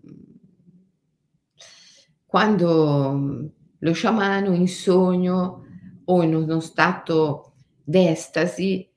quando 2.25 3.11
mm, 3.13 3.45
lo 3.79 3.93
sciamano 3.93 4.53
in 4.53 4.67
sogno 4.67 5.65
o 6.05 6.23
in 6.23 6.35
uno 6.35 6.59
stato 6.59 7.53
d'estasi 7.83 8.89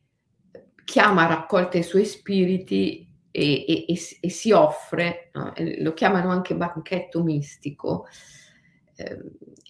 chiama 0.84 1.24
a 1.24 1.28
raccolta 1.28 1.76
i 1.76 1.82
suoi 1.82 2.06
spiriti 2.06 3.06
e, 3.30 3.64
e, 3.66 3.84
e, 3.86 3.98
e 4.20 4.30
si 4.30 4.52
offre, 4.52 5.30
no? 5.34 5.52
lo 5.80 5.92
chiamano 5.92 6.30
anche 6.30 6.56
banchetto 6.56 7.22
mistico, 7.22 8.06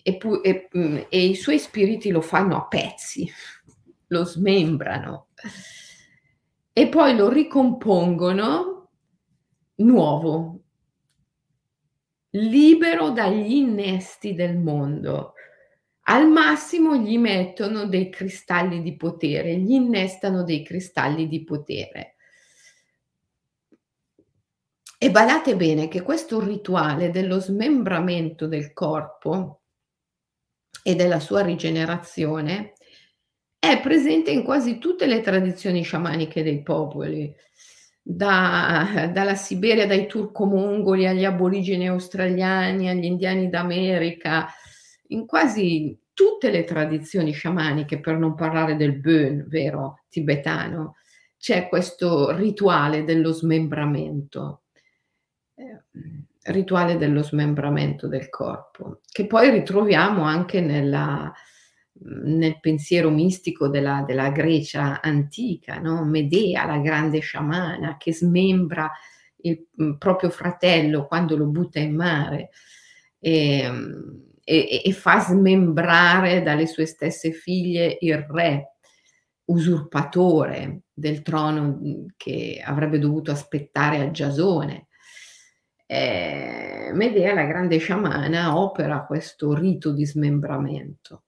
e, 0.03 0.17
pu- 0.17 0.41
e, 0.43 0.69
mm, 0.77 0.97
e 1.09 1.27
i 1.27 1.35
suoi 1.35 1.59
spiriti 1.59 2.11
lo 2.11 2.21
fanno 2.21 2.57
a 2.57 2.67
pezzi, 2.67 3.31
lo 4.09 4.25
smembrano 4.25 5.29
e 6.73 6.89
poi 6.89 7.17
lo 7.17 7.29
ricompongono 7.29 8.91
nuovo, 9.77 10.61
libero 12.31 13.11
dagli 13.11 13.53
innesti 13.53 14.35
del 14.35 14.57
mondo. 14.57 15.35
Al 16.03 16.29
massimo 16.29 16.97
gli 16.97 17.19
mettono 17.19 17.87
dei 17.87 18.09
cristalli 18.09 18.81
di 18.81 18.97
potere, 18.97 19.57
gli 19.57 19.73
innestano 19.73 20.43
dei 20.43 20.65
cristalli 20.65 21.29
di 21.29 21.45
potere. 21.45 22.15
E 25.01 25.13
badate 25.13 25.55
bene 25.55 25.87
che 25.87 26.03
questo 26.03 26.41
rituale 26.41 27.13
dello 27.13 27.39
smembramento 27.39 28.49
del 28.49 28.73
corpo 28.73 29.61
e 30.83 30.97
della 30.97 31.21
sua 31.21 31.43
rigenerazione 31.43 32.73
è 33.61 33.81
presente 33.81 34.33
in 34.33 34.43
quasi 34.43 34.79
tutte 34.79 35.07
le 35.07 35.21
tradizioni 35.21 35.83
sciamaniche 35.83 36.43
dei 36.43 36.65
popoli, 36.65 37.33
da, 38.03 39.09
dalla 39.13 39.37
Siberia, 39.37 39.87
dai 39.87 40.09
turco-mongoli 40.09 41.07
agli 41.07 41.25
aborigeni 41.25 41.87
australiani, 41.87 42.89
agli 42.89 43.05
indiani 43.05 43.49
d'America, 43.49 44.49
in 45.09 45.27
quasi 45.27 45.97
tutte 46.13 46.51
le 46.51 46.65
tradizioni 46.65 47.31
sciamaniche, 47.31 48.01
per 48.01 48.19
non 48.19 48.35
parlare 48.35 48.75
del 48.75 48.99
Bön, 48.99 49.47
vero, 49.47 50.01
tibetano, 50.09 50.97
c'è 51.39 51.69
questo 51.69 52.35
rituale 52.35 53.05
dello 53.05 53.31
smembramento. 53.31 54.63
Eh, 55.61 56.53
rituale 56.53 56.97
dello 56.97 57.21
smembramento 57.25 58.07
del 58.07 58.29
corpo, 58.29 59.01
che 59.11 59.27
poi 59.27 59.51
ritroviamo 59.51 60.23
anche 60.23 60.61
nella, 60.61 61.33
nel 62.05 62.61
pensiero 62.61 63.11
mistico 63.11 63.67
della 63.69 64.05
della 64.07 64.31
Grecia 64.31 65.01
antica, 65.01 65.81
no, 65.81 66.05
Medea, 66.05 66.65
la 66.65 66.79
grande 66.79 67.19
sciamana 67.19 67.97
che 67.97 68.15
smembra 68.15 68.89
il, 69.39 69.67
mhmm, 69.75 69.97
proprio 69.99 70.31
fratello 70.31 71.07
quando 71.07 71.37
lo 71.37 71.47
butta 71.47 71.81
in 71.81 71.97
mare, 71.97 72.51
ehm, 73.19 74.27
e 74.45 74.83
e 74.85 74.93
fa 74.93 75.19
smembrare 75.21 76.41
dalle 76.43 76.67
sue 76.69 76.87
stesse 76.87 77.33
figlie 77.33 77.99
il 78.01 78.17
re 78.17 78.75
usurpatore 79.47 80.83
del 80.93 81.23
trono, 81.23 81.63
mhmm, 81.81 82.07
che 82.17 82.63
avrebbe 82.65 82.99
dovuto 83.01 83.33
aspettare 83.33 83.99
a 84.01 84.11
Giasone. 84.13 84.88
Ehm, 85.91 86.95
Medea, 86.97 87.33
la 87.33 87.45
grande 87.45 87.79
sciamana, 87.79 88.59
opera 88.59 89.05
questo 89.07 89.55
rito 89.55 89.91
di 89.93 90.05
smembramento. 90.05 91.23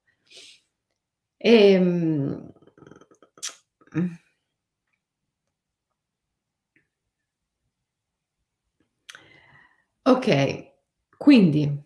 Ehm 1.43 2.51
Okay, 10.05 10.73
quindi 11.17 11.83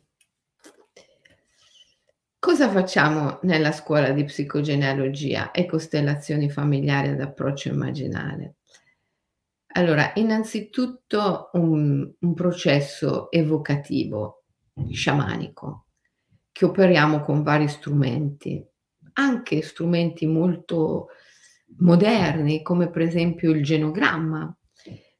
cosa 2.39 2.69
facciamo 2.69 3.39
nella 3.41 3.73
scuola 3.73 4.11
di 4.11 4.23
psicogenealogia 4.23 5.51
e 5.51 5.65
costellazioni 5.65 6.49
familiari 6.49 7.09
ad 7.09 7.19
approccio 7.19 7.67
immaginale? 7.67 8.54
Allora, 9.77 10.11
innanzitutto 10.15 11.49
un 11.53 12.13
un 12.19 12.33
processo 12.33 13.29
evocativo, 13.29 14.45
sciamanico, 14.89 15.87
che 16.51 16.65
operiamo 16.65 17.19
con 17.19 17.43
vari 17.43 17.67
strumenti, 17.67 18.65
anche 19.13 19.61
strumenti 19.61 20.25
molto 20.27 21.07
moderni, 21.79 22.61
come 22.61 22.89
per 22.89 23.01
esempio 23.01 23.51
il 23.51 23.63
genogramma. 23.63 24.57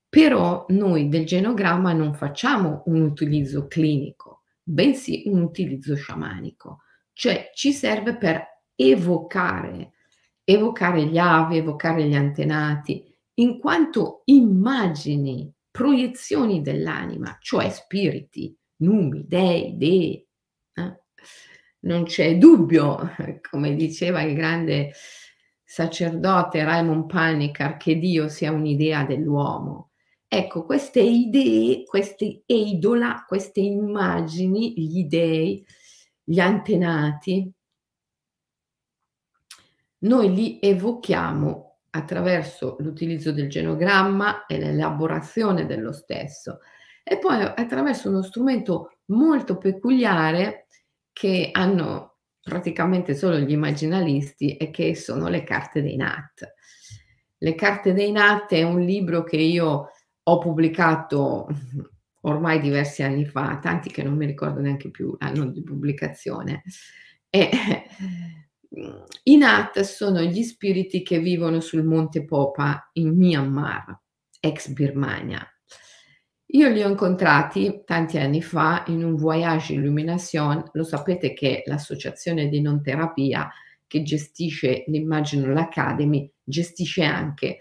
Però 0.08 0.66
noi 0.70 1.10
del 1.10 1.26
genogramma 1.26 1.92
non 1.92 2.14
facciamo 2.14 2.84
un 2.86 3.02
utilizzo 3.02 3.68
clinico, 3.68 4.44
bensì 4.64 5.24
un 5.26 5.42
utilizzo 5.42 5.96
sciamanico, 5.96 6.84
cioè 7.12 7.52
ci 7.54 7.74
serve 7.74 8.16
per 8.16 8.42
evocare, 8.76 9.92
evocare 10.46 11.06
gli 11.08 11.18
avi, 11.18 11.58
evocare 11.58 12.06
gli 12.06 12.16
antenati, 12.16 13.15
in 13.36 13.60
quanto 13.60 14.22
immagini, 14.26 15.52
proiezioni 15.72 16.62
dell'anima, 16.62 17.38
cioè 17.42 17.70
spiriti, 17.70 18.56
numi, 18.78 19.26
dei, 19.28 19.76
dei. 19.78 20.26
Eh? 20.74 21.00
Non 21.80 22.04
c'è 22.04 22.38
dubbio, 22.38 23.12
come 23.50 23.76
diceva 23.76 24.22
il 24.22 24.36
grande 24.36 24.92
sacerdote 25.64 26.64
Raymond 26.64 27.08
Panikkar, 27.08 27.78
che 27.78 27.98
Dio 27.98 28.30
sia 28.30 28.52
un'idea 28.52 29.04
dell'uomo. 29.04 29.92
Ecco, 30.28 30.66
queste 30.66 31.02
idee, 31.02 31.84
queste 31.84 32.44
eidola, 32.46 33.26
queste 33.28 33.60
immagini, 33.60 34.74
gli 34.76 35.06
dei, 35.06 35.66
gli 36.24 36.40
antenati, 36.40 37.52
noi 40.00 40.34
li 40.34 40.60
evochiamo 40.62 41.65
attraverso 41.96 42.76
l'utilizzo 42.80 43.32
del 43.32 43.50
genogramma 43.50 44.46
e 44.46 44.58
l'elaborazione 44.58 45.66
dello 45.66 45.94
stesso 45.94 46.60
e 47.04 47.18
poi 47.18 47.42
attraverso 47.42 48.10
uno 48.10 48.22
strumento 48.22 48.98
molto 49.06 49.58
peculiare 49.58 50.68
che 51.14 51.50
hanno 51.52 52.18
praticamente 52.42 53.16
solo 53.16 53.38
gli 53.38 53.52
immaginalisti 53.52 54.58
e 54.58 54.70
che 54.72 54.96
sono 54.96 55.30
le 55.30 55.44
carte 55.44 55.82
dei 55.82 55.96
Nat. 55.96 56.54
Le 57.38 57.56
carte 57.56 57.94
dei 57.94 58.12
Nat 58.12 58.52
è 58.52 58.64
un 58.64 58.82
libro 58.82 59.24
che 59.24 59.38
io 59.38 59.90
ho 60.24 60.38
pubblicato 60.40 61.48
ormai 62.22 62.60
diversi 62.60 63.04
anni 63.04 63.26
fa, 63.26 63.60
tanti 63.62 63.90
che 63.90 64.04
non 64.04 64.16
mi 64.16 64.26
ricordo 64.26 64.60
neanche 64.60 64.90
più 64.90 65.16
l'anno 65.20 65.46
di 65.46 65.64
pubblicazione. 65.64 66.64
E 67.30 67.50
I 69.24 69.38
Nat 69.38 69.80
sono 69.82 70.22
gli 70.22 70.44
spiriti 70.44 71.02
che 71.02 71.20
vivono 71.20 71.62
sul 71.62 71.84
monte 71.84 72.26
Popa 72.26 72.90
in 72.94 73.16
Myanmar, 73.16 73.98
ex 74.40 74.70
Birmania. 74.70 75.48
Io 76.50 76.70
li 76.70 76.84
ho 76.84 76.90
incontrati 76.90 77.82
tanti 77.86 78.18
anni 78.18 78.42
fa 78.42 78.84
in 78.88 79.04
un 79.04 79.16
voyage 79.16 79.74
illumination, 79.74 80.64
lo 80.74 80.84
sapete 80.84 81.34
che 81.34 81.64
l'associazione 81.66 82.48
di 82.50 82.62
non 82.62 82.82
terapia 82.82 83.50
che 83.88 84.04
gestisce 84.04 84.84
l'Imaginal 84.88 85.58
Academy 85.58 86.30
gestisce 86.44 87.04
anche 87.04 87.60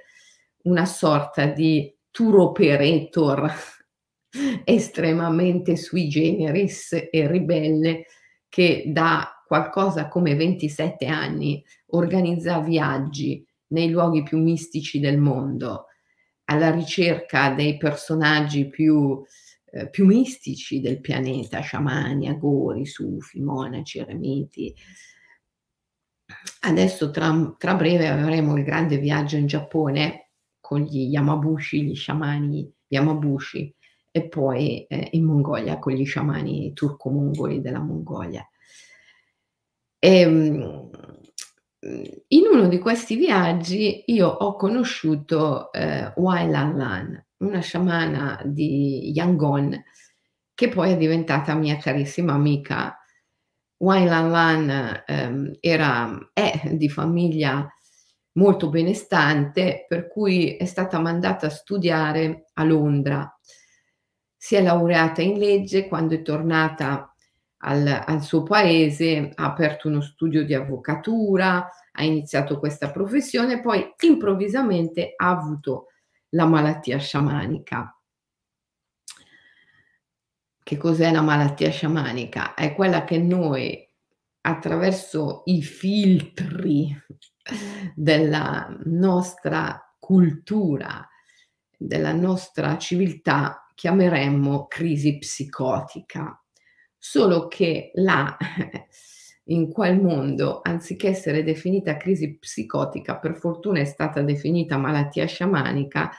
una 0.64 0.84
sorta 0.84 1.46
di 1.46 1.94
tour 2.10 2.38
operator 2.40 3.52
estremamente 4.64 5.76
sui 5.76 6.08
generis 6.08 6.92
e 7.10 7.26
ribelle 7.26 8.06
che 8.48 8.84
dà 8.86 9.33
qualcosa 9.46 10.08
come 10.08 10.34
27 10.34 11.06
anni 11.06 11.62
organizza 11.88 12.60
viaggi 12.60 13.46
nei 13.68 13.90
luoghi 13.90 14.22
più 14.22 14.38
mistici 14.38 15.00
del 15.00 15.18
mondo, 15.18 15.86
alla 16.44 16.70
ricerca 16.70 17.50
dei 17.50 17.76
personaggi 17.76 18.68
più, 18.68 19.22
eh, 19.72 19.88
più 19.90 20.06
mistici 20.06 20.80
del 20.80 21.00
pianeta, 21.00 21.60
sciamani, 21.60 22.28
agori, 22.28 22.86
sufi, 22.86 23.40
monaci, 23.40 23.98
eremiti. 23.98 24.74
Adesso 26.60 27.10
tra, 27.10 27.54
tra 27.58 27.74
breve 27.74 28.08
avremo 28.08 28.56
il 28.56 28.64
grande 28.64 28.98
viaggio 28.98 29.36
in 29.36 29.46
Giappone 29.46 30.30
con 30.60 30.80
gli 30.80 31.08
Yamabushi, 31.10 31.84
gli 31.84 31.94
sciamani 31.94 32.72
Yamabushi, 32.88 33.74
e 34.10 34.28
poi 34.28 34.84
eh, 34.86 35.08
in 35.12 35.24
Mongolia 35.24 35.78
con 35.78 35.92
gli 35.92 36.04
sciamani 36.06 36.72
turco-mongoli 36.72 37.60
della 37.60 37.80
Mongolia. 37.80 38.48
Ehm, 40.06 40.90
in 42.28 42.44
uno 42.52 42.68
di 42.68 42.78
questi 42.78 43.16
viaggi 43.16 44.02
io 44.08 44.28
ho 44.28 44.54
conosciuto, 44.54 45.72
ehm, 45.72 46.12
Wai 46.16 46.50
Lan 46.50 47.24
una 47.38 47.60
sciamana 47.60 48.38
di 48.44 49.12
Yangon, 49.14 49.82
che 50.52 50.68
poi 50.68 50.92
è 50.92 50.96
diventata 50.98 51.54
mia 51.54 51.78
carissima 51.78 52.34
amica. 52.34 52.98
Wai 53.78 54.04
Lan 54.04 54.30
Lan, 54.30 55.02
ehm, 55.06 55.52
era 55.60 56.18
è 56.34 56.74
di 56.74 56.90
famiglia 56.90 57.66
molto 58.32 58.68
benestante, 58.68 59.86
per 59.88 60.08
cui 60.08 60.56
è 60.58 60.66
stata 60.66 60.98
mandata 61.00 61.46
a 61.46 61.50
studiare 61.50 62.44
a 62.52 62.64
Londra. 62.64 63.38
Si 64.36 64.54
è 64.54 64.62
laureata 64.62 65.22
in 65.22 65.38
legge, 65.38 65.88
quando 65.88 66.12
è 66.14 66.20
tornata 66.20 67.13
al, 67.64 68.04
al 68.06 68.22
suo 68.22 68.42
paese, 68.42 69.32
ha 69.34 69.44
aperto 69.44 69.88
uno 69.88 70.00
studio 70.00 70.44
di 70.44 70.54
avvocatura, 70.54 71.68
ha 71.92 72.04
iniziato 72.04 72.58
questa 72.58 72.90
professione, 72.90 73.60
poi 73.60 73.94
improvvisamente 74.00 75.14
ha 75.16 75.30
avuto 75.30 75.86
la 76.30 76.46
malattia 76.46 76.98
sciamanica. 76.98 77.98
Che 80.62 80.76
cos'è 80.76 81.10
la 81.10 81.22
malattia 81.22 81.70
sciamanica? 81.70 82.54
È 82.54 82.74
quella 82.74 83.04
che 83.04 83.18
noi 83.18 83.86
attraverso 84.42 85.42
i 85.46 85.62
filtri 85.62 86.94
della 87.94 88.74
nostra 88.84 89.94
cultura, 89.98 91.06
della 91.76 92.12
nostra 92.12 92.76
civiltà, 92.78 93.66
chiameremmo 93.74 94.66
crisi 94.66 95.18
psicotica. 95.18 96.43
Solo 97.06 97.48
che 97.48 97.90
là, 97.96 98.34
in 99.48 99.70
quel 99.70 100.00
mondo, 100.00 100.60
anziché 100.62 101.08
essere 101.08 101.42
definita 101.42 101.98
crisi 101.98 102.38
psicotica, 102.38 103.18
per 103.18 103.36
fortuna 103.36 103.80
è 103.80 103.84
stata 103.84 104.22
definita 104.22 104.78
malattia 104.78 105.26
sciamanica, 105.26 106.10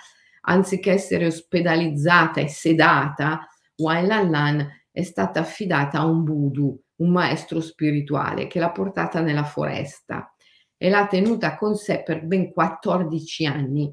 anziché 0.42 0.92
essere 0.92 1.26
ospedalizzata 1.26 2.40
e 2.40 2.48
sedata, 2.50 3.50
Wailan 3.78 4.64
è 4.92 5.02
stata 5.02 5.40
affidata 5.40 5.98
a 5.98 6.06
un 6.06 6.24
voodoo, 6.24 6.78
un 6.98 7.10
maestro 7.10 7.62
spirituale 7.62 8.46
che 8.46 8.60
l'ha 8.60 8.70
portata 8.70 9.22
nella 9.22 9.44
foresta 9.44 10.36
e 10.78 10.90
l'ha 10.90 11.08
tenuta 11.08 11.58
con 11.58 11.74
sé 11.74 12.04
per 12.04 12.24
ben 12.24 12.52
14 12.54 13.46
anni 13.48 13.92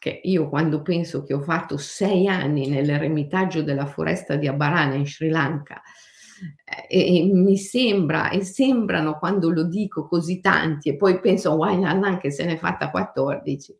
che 0.00 0.18
io 0.24 0.48
quando 0.48 0.80
penso 0.80 1.22
che 1.22 1.34
ho 1.34 1.42
fatto 1.42 1.76
sei 1.76 2.26
anni 2.26 2.66
nell'eremitaggio 2.68 3.62
della 3.62 3.84
foresta 3.84 4.36
di 4.36 4.48
Abarana 4.48 4.94
in 4.94 5.06
Sri 5.06 5.28
Lanka, 5.28 5.82
eh, 6.88 7.18
e, 7.18 7.24
mi 7.34 7.58
sembra, 7.58 8.30
e 8.30 8.42
sembrano 8.42 9.18
quando 9.18 9.50
lo 9.50 9.64
dico 9.64 10.08
così 10.08 10.40
tanti, 10.40 10.88
e 10.88 10.96
poi 10.96 11.20
penso 11.20 11.50
a 11.50 11.54
Wainan 11.54 12.18
che 12.18 12.30
se 12.30 12.46
n'è 12.46 12.56
fatta 12.56 12.90
14. 12.90 13.78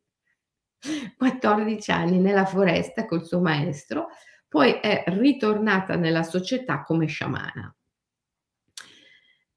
14 1.16 1.90
anni 1.90 2.18
nella 2.18 2.44
foresta 2.44 3.06
col 3.06 3.24
suo 3.24 3.40
maestro, 3.40 4.08
poi 4.46 4.72
è 4.72 5.04
ritornata 5.06 5.96
nella 5.96 6.22
società 6.22 6.82
come 6.82 7.06
sciamana. 7.06 7.74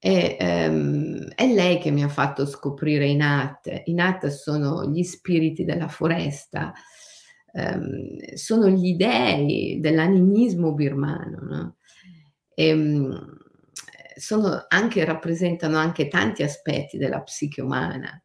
E, 0.06 0.36
ehm, 0.38 1.30
è 1.34 1.48
lei 1.48 1.80
che 1.80 1.90
mi 1.90 2.04
ha 2.04 2.10
fatto 2.10 2.46
scoprire 2.46 3.08
i 3.08 3.16
Nat. 3.16 3.84
I 3.86 3.94
Nat 3.94 4.28
sono 4.28 4.86
gli 4.92 5.02
spiriti 5.02 5.64
della 5.64 5.88
foresta, 5.88 6.74
ehm, 7.54 8.34
sono 8.34 8.68
gli 8.68 8.96
dei 8.98 9.80
dell'animismo 9.80 10.74
birmano, 10.74 11.38
no, 11.42 11.76
ehm, 12.54 13.38
sono 14.18 14.66
anche 14.68 15.06
rappresentano 15.06 15.78
anche 15.78 16.10
tanti 16.10 16.44
aspetti 16.44 16.98
della 16.98 17.22
psiche 17.22 17.62
umana. 17.62 18.22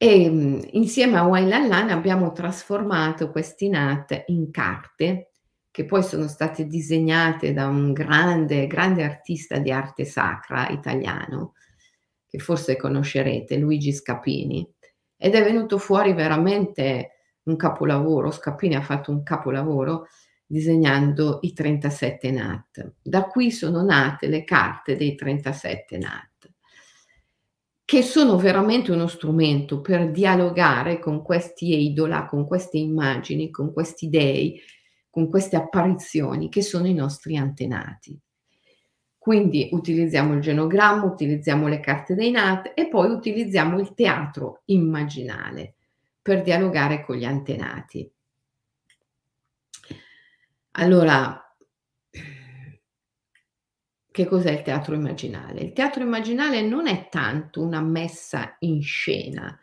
Ehm, 0.00 0.60
insieme 0.72 1.16
a 1.18 1.24
Wai 1.26 1.46
Lan 1.46 1.68
Lan 1.68 1.90
abbiamo 1.90 2.32
trasformato 2.32 3.30
questi 3.30 3.68
Nat 3.68 4.24
in 4.26 4.50
carte 4.50 5.31
che 5.72 5.86
poi 5.86 6.02
sono 6.02 6.28
state 6.28 6.66
disegnate 6.66 7.54
da 7.54 7.66
un 7.66 7.94
grande, 7.94 8.66
grande 8.66 9.04
artista 9.04 9.56
di 9.56 9.72
arte 9.72 10.04
sacra 10.04 10.68
italiano, 10.68 11.54
che 12.28 12.38
forse 12.38 12.76
conoscerete, 12.76 13.56
Luigi 13.56 13.92
Scapini, 13.92 14.70
ed 15.16 15.34
è 15.34 15.42
venuto 15.42 15.78
fuori 15.78 16.12
veramente 16.12 17.12
un 17.44 17.56
capolavoro. 17.56 18.30
Scapini 18.30 18.74
ha 18.74 18.82
fatto 18.82 19.10
un 19.10 19.22
capolavoro 19.22 20.08
disegnando 20.44 21.38
i 21.40 21.54
37 21.54 22.30
NAT. 22.30 22.92
Da 23.00 23.24
qui 23.24 23.50
sono 23.50 23.82
nate 23.82 24.26
le 24.26 24.44
carte 24.44 24.94
dei 24.94 25.14
37 25.14 25.96
NAT, 25.96 26.52
che 27.82 28.02
sono 28.02 28.36
veramente 28.36 28.92
uno 28.92 29.06
strumento 29.06 29.80
per 29.80 30.10
dialogare 30.10 30.98
con 30.98 31.22
questi 31.22 31.72
eidola, 31.72 32.26
con 32.26 32.46
queste 32.46 32.76
immagini, 32.76 33.50
con 33.50 33.72
questi 33.72 34.10
dei 34.10 34.60
con 35.12 35.28
queste 35.28 35.56
apparizioni 35.56 36.48
che 36.48 36.62
sono 36.62 36.86
i 36.86 36.94
nostri 36.94 37.36
antenati. 37.36 38.18
Quindi 39.18 39.68
utilizziamo 39.70 40.32
il 40.32 40.40
genogramma, 40.40 41.04
utilizziamo 41.04 41.68
le 41.68 41.80
carte 41.80 42.14
dei 42.14 42.30
NAT 42.30 42.72
e 42.74 42.88
poi 42.88 43.10
utilizziamo 43.10 43.78
il 43.78 43.92
teatro 43.92 44.62
immaginale 44.64 45.74
per 46.22 46.40
dialogare 46.40 47.04
con 47.04 47.16
gli 47.16 47.26
antenati. 47.26 48.10
Allora, 50.72 51.54
che 54.10 54.26
cos'è 54.26 54.50
il 54.52 54.62
teatro 54.62 54.94
immaginale? 54.94 55.60
Il 55.60 55.72
teatro 55.74 56.02
immaginale 56.02 56.62
non 56.62 56.86
è 56.86 57.10
tanto 57.10 57.60
una 57.60 57.82
messa 57.82 58.56
in 58.60 58.80
scena, 58.80 59.60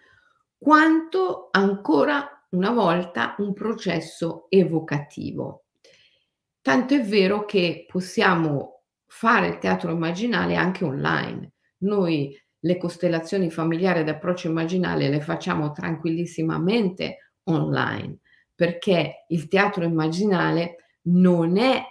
quanto 0.60 1.48
ancora 1.50 2.39
una 2.50 2.72
volta 2.72 3.36
un 3.40 3.54
processo 3.54 4.48
evocativo. 4.50 5.66
Tanto 6.62 6.94
è 6.94 7.02
vero 7.02 7.46
che 7.46 7.86
possiamo 7.88 8.84
fare 9.06 9.48
il 9.48 9.58
teatro 9.58 9.92
immaginale 9.92 10.56
anche 10.56 10.84
online. 10.84 11.54
Noi 11.80 12.38
le 12.60 12.78
costellazioni 12.78 13.50
familiari 13.50 14.04
d'approccio 14.04 14.50
immaginale 14.50 15.10
le 15.10 15.22
facciamo 15.22 15.72
tranquillissimamente 15.72 17.34
online, 17.44 18.20
perché 18.54 19.26
il 19.30 19.48
teatro 19.48 19.84
immaginale 19.84 20.76
non 21.04 21.58
è 21.58 21.82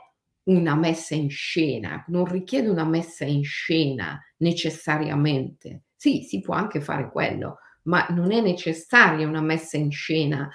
una 0.45 0.75
messa 0.75 1.15
in 1.15 1.31
scena, 1.31 2.05
non 2.09 2.25
richiede 2.27 2.69
una 2.69 2.85
messa 2.85 3.25
in 3.25 3.45
scena 3.45 4.21
necessariamente. 4.39 5.85
Sì, 5.97 6.23
si 6.23 6.41
può 6.41 6.55
anche 6.55 6.81
fare 6.81 7.11
quello, 7.11 7.59
ma 7.89 8.07
non 8.11 8.31
è 8.31 8.41
necessaria 8.41 9.27
una 9.27 9.41
messa 9.41 9.77
in 9.77 9.91
scena 9.91 10.49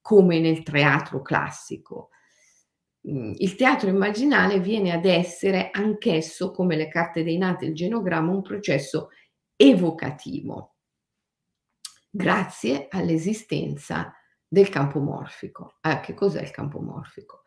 come 0.00 0.38
nel 0.38 0.62
teatro 0.62 1.22
classico. 1.22 2.10
Mhmm, 3.00 3.34
il 3.38 3.54
teatro 3.56 3.88
immaginale 3.88 4.60
viene 4.60 4.92
ad 4.92 5.06
essere 5.06 5.70
anch'esso, 5.72 6.50
come 6.52 6.76
le 6.76 6.88
carte 6.88 7.24
dei 7.24 7.38
nati 7.38 7.64
e 7.64 7.68
il 7.68 7.74
genogramma, 7.74 8.32
un 8.32 8.42
processo 8.42 9.08
evocativo, 9.56 10.74
grazie 12.10 12.88
all'esistenza 12.90 14.12
del 14.46 14.68
campo 14.68 15.00
morfico. 15.00 15.78
Eh, 15.80 16.00
che 16.00 16.14
cos'è 16.14 16.42
il 16.42 16.50
campo 16.50 16.80
morfico? 16.80 17.42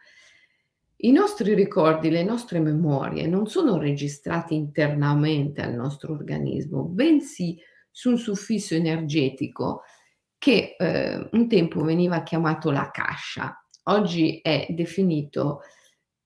I 1.01 1.11
nostri 1.11 1.53
ricordi, 1.53 2.09
le 2.09 2.23
nostre 2.23 2.59
memorie 2.59 3.27
non 3.27 3.45
sono 3.45 3.77
registrati 3.77 4.55
internamente 4.55 5.61
al 5.61 5.75
nostro 5.75 6.13
organismo, 6.13 6.83
bensì 6.85 7.55
su 7.97 8.11
un 8.11 8.19
suffisso 8.19 8.75
energetico 8.75 9.81
che 10.37 10.75
eh, 10.77 11.29
un 11.31 11.47
tempo 11.47 11.81
veniva 11.81 12.21
chiamato 12.21 12.69
la 12.69 12.91
cascia, 12.91 13.59
oggi 13.85 14.39
è 14.39 14.67
definito 14.69 15.61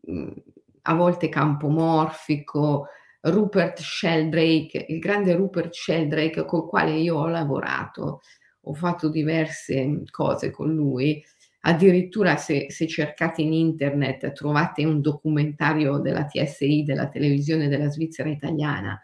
mh, 0.02 0.12
mhmm, 0.12 0.34
a 0.82 0.94
volte 0.96 1.30
campo 1.30 1.70
morfico, 1.70 2.88
Rupert 3.22 3.80
Sheldrake, 3.80 4.86
il 4.90 5.00
grande 5.00 5.34
Rupert 5.34 5.72
Sheldrake 5.74 6.44
col 6.44 6.68
quale 6.68 6.92
io 6.92 7.16
ho 7.16 7.28
lavorato, 7.28 8.20
ho 8.64 8.74
fatto 8.74 9.08
diverse 9.08 10.02
cose 10.10 10.52
con 10.52 10.74
lui, 10.74 11.24
addirittura 11.62 12.36
se, 12.36 12.66
se 12.70 12.86
cercate 12.86 13.44
in 13.44 13.54
internet 13.54 14.34
trovate 14.34 14.84
un 14.84 15.00
documentario 15.00 16.00
della 16.00 16.26
TSI, 16.26 16.84
della 16.84 17.08
televisione 17.08 17.70
della 17.70 17.90
Svizzera 17.90 18.28
italiana, 18.28 19.02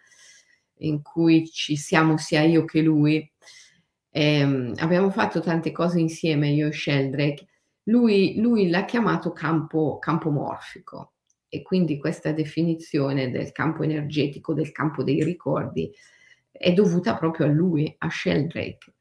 in 0.80 1.02
cui 1.02 1.48
ci 1.48 1.76
siamo 1.76 2.18
sia 2.18 2.42
io 2.42 2.66
che 2.66 2.82
lui. 2.82 3.32
Eh, 4.10 4.74
abbiamo 4.78 5.10
fatto 5.12 5.42
tante 5.42 5.72
cose 5.72 6.00
insieme, 6.00 6.50
io 6.50 6.68
e 6.68 6.74
Sheldrake. 6.74 7.46
Lui, 7.84 8.40
lui 8.40 8.70
l'ha 8.70 8.86
chiamato 8.86 9.32
campo, 9.32 9.98
campo 10.00 10.30
morfico 10.30 11.14
e 11.50 11.62
quindi 11.62 11.98
questa 11.98 12.32
definizione 12.32 13.32
del 13.32 13.52
campo 13.52 13.84
energetico, 13.84 14.54
del 14.54 14.72
campo 14.72 15.04
dei 15.04 15.24
ricordi, 15.24 15.92
è 16.52 16.74
dovuta 16.74 17.16
proprio 17.16 17.48
a 17.48 17.50
lui, 17.50 17.94
a 17.98 18.10
Sheldrake. 18.10 18.94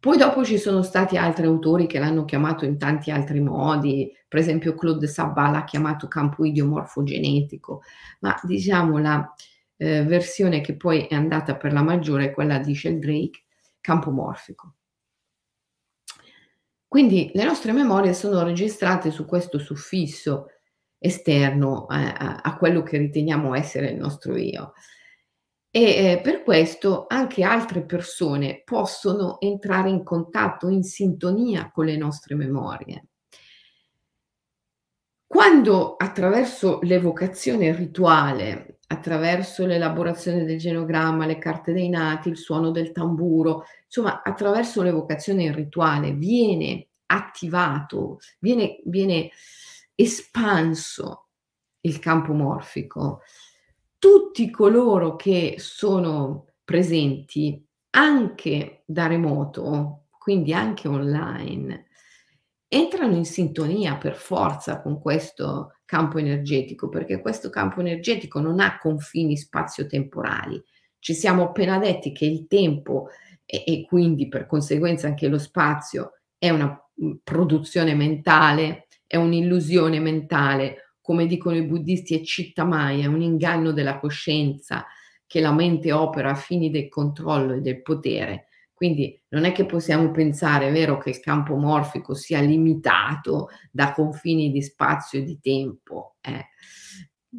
Poi 0.00 0.16
dopo 0.16 0.44
ci 0.44 0.56
sono 0.56 0.82
stati 0.82 1.18
altri 1.18 1.44
autori 1.44 1.86
che 1.86 1.98
l'hanno 1.98 2.24
chiamato 2.24 2.64
in 2.64 2.78
tanti 2.78 3.10
altri 3.10 3.38
modi, 3.40 4.10
per 4.26 4.40
esempio 4.40 4.74
Claude 4.74 5.06
Sabat 5.06 5.52
l'ha 5.52 5.64
chiamato 5.64 6.08
campo 6.08 6.44
idiomorfogenetico, 6.44 7.82
ma 8.20 8.34
diciamo 8.42 8.96
la, 8.96 9.34
eh, 9.80 10.02
versione 10.04 10.60
che 10.60 10.76
poi 10.76 11.06
è 11.06 11.14
andata 11.14 11.56
per 11.56 11.72
la 11.72 11.82
maggiore, 11.82 12.32
quella 12.32 12.58
di 12.58 12.74
Sheldrake, 12.74 13.44
campo 13.80 14.10
morfico. 14.10 14.74
Quindi 16.86 17.30
le 17.32 17.44
nostre 17.44 17.72
memorie 17.72 18.12
sono 18.12 18.42
registrate 18.42 19.10
su 19.10 19.24
questo 19.24 19.58
suffisso 19.58 20.48
esterno 20.98 21.88
eh, 21.88 21.94
a, 21.94 22.40
a, 22.42 22.56
quello 22.58 22.82
che 22.82 22.98
riteniamo 22.98 23.54
essere 23.54 23.88
il 23.90 23.96
nostro 23.96 24.36
io. 24.36 24.74
E 25.70 25.82
eh, 25.82 26.20
per 26.20 26.42
questo 26.42 27.06
anche 27.08 27.42
altre 27.42 27.82
persone 27.82 28.60
possono 28.64 29.40
entrare 29.40 29.88
in 29.88 30.02
contatto, 30.02 30.68
in 30.68 30.82
sintonia 30.82 31.70
con 31.72 31.86
le 31.86 31.96
nostre 31.96 32.34
memorie. 32.34 33.06
Quando 35.26 35.94
attraverso 35.96 36.80
l'evocazione 36.82 37.74
rituale 37.74 38.79
attraverso 38.92 39.66
l'elaborazione 39.66 40.44
del 40.44 40.58
genogramma, 40.58 41.24
le 41.24 41.38
carte 41.38 41.72
dei 41.72 41.88
nati, 41.88 42.28
il 42.28 42.36
suono 42.36 42.72
del 42.72 42.90
tamburo, 42.90 43.64
insomma, 43.84 44.22
attraverso 44.22 44.82
l'evocazione 44.82 45.52
rituale 45.54 46.12
viene 46.12 46.88
attivato, 47.06 48.18
viene, 48.40 48.80
viene 48.84 49.30
espanso 49.94 51.28
il 51.82 52.00
campo 52.00 52.32
morfico. 52.32 53.20
Tutti 53.96 54.50
coloro 54.50 55.14
che 55.14 55.54
sono 55.58 56.46
presenti 56.64 57.64
anche 57.90 58.82
da 58.86 59.06
remoto, 59.06 60.06
quindi 60.18 60.52
anche 60.52 60.88
online, 60.88 61.86
entrano 62.66 63.14
in 63.14 63.24
sintonia 63.24 63.96
per 63.96 64.16
forza 64.16 64.82
con 64.82 65.00
questo 65.00 65.76
campo 65.90 66.18
energetico, 66.18 66.88
perché 66.88 67.20
questo 67.20 67.50
campo 67.50 67.80
energetico 67.80 68.38
non 68.38 68.60
ha 68.60 68.78
confini 68.78 69.36
spazio-temporali. 69.36 70.62
Ci 71.00 71.14
siamo 71.14 71.42
appena 71.42 71.78
detti 71.78 72.12
che 72.12 72.26
il 72.26 72.46
tempo 72.46 73.08
e, 73.44 73.64
e 73.66 73.84
quindi 73.88 74.28
per 74.28 74.46
conseguenza 74.46 75.08
anche 75.08 75.26
lo 75.26 75.38
spazio 75.38 76.12
è 76.38 76.48
una 76.50 76.80
mhmm, 76.94 77.18
produzione 77.24 77.96
mentale, 77.96 78.86
è 79.04 79.16
un'illusione 79.16 79.98
mentale, 79.98 80.94
come 81.00 81.26
dicono 81.26 81.56
i 81.56 81.66
buddisti 81.66 82.14
è 82.14 82.22
citta 82.22 82.62
mai, 82.62 83.00
è 83.00 83.06
un 83.06 83.20
inganno 83.20 83.72
della 83.72 83.98
coscienza 83.98 84.86
che 85.26 85.40
la 85.40 85.52
mente 85.52 85.90
opera 85.90 86.30
a 86.30 86.36
fini 86.36 86.70
del 86.70 86.88
controllo 86.88 87.54
e 87.54 87.60
del 87.60 87.82
potere 87.82 88.49
quindi 88.80 89.22
non 89.28 89.44
è 89.44 89.52
che 89.52 89.66
possiamo 89.66 90.10
pensare, 90.10 90.70
vero, 90.70 90.96
che 90.96 91.10
il 91.10 91.20
campo 91.20 91.54
morfico 91.54 92.14
sia 92.14 92.40
limitato 92.40 93.50
da 93.70 93.92
confini 93.92 94.50
di 94.50 94.62
spazio 94.62 95.18
e 95.18 95.24
di 95.24 95.38
tempo. 95.38 96.16
Eh. 96.22 96.46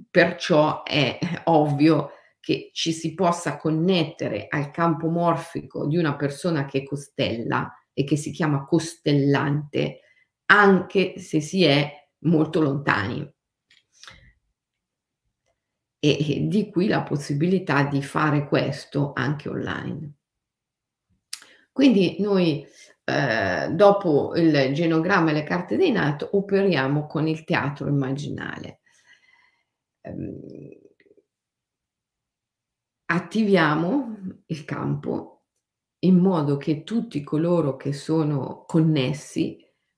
Perciò 0.08 0.84
è 0.84 1.18
ovvio 1.46 2.12
che 2.40 2.70
ci 2.74 2.92
si 2.92 3.16
possa 3.16 3.58
connettere 3.58 4.46
al 4.50 4.70
campo 4.70 5.10
morfico 5.10 5.88
di 5.88 5.98
una 5.98 6.16
persona 6.16 6.66
che 6.66 6.84
costella 6.84 7.74
e 7.92 8.04
che 8.04 8.18
si 8.18 8.30
chiama 8.30 8.64
costellante, 8.64 10.02
anche 10.46 11.18
se 11.18 11.42
si 11.42 11.64
è 11.64 11.92
molto 12.20 12.62
lontani. 12.62 13.28
E 15.98 16.46
di 16.48 16.70
qui 16.70 16.86
la 16.86 17.02
possibilità 17.02 17.82
di 17.86 18.04
fare 18.04 18.48
questo 18.48 19.14
anche 19.16 19.50
online. 19.50 20.18
Quindi 21.76 22.18
noi, 22.20 22.66
ehm, 23.06 23.76
dopo 23.76 24.36
il 24.36 24.74
genogramma 24.74 25.30
e 25.32 25.34
le 25.34 25.44
carte 25.44 25.78
dei 25.78 25.92
nato, 25.92 26.30
operiamo 26.34 27.08
con 27.08 27.28
il 27.28 27.44
teatro 27.46 27.88
immaginale. 27.88 28.80
Ehm 30.06 30.92
attiviamo 33.10 34.16
il 34.46 34.64
campo 34.66 35.44
in 36.00 36.18
modo 36.18 36.58
che 36.58 36.84
tutti 36.84 37.22
coloro 37.24 37.76
che 37.76 37.94
sono 37.94 38.64
connessi 38.66 39.58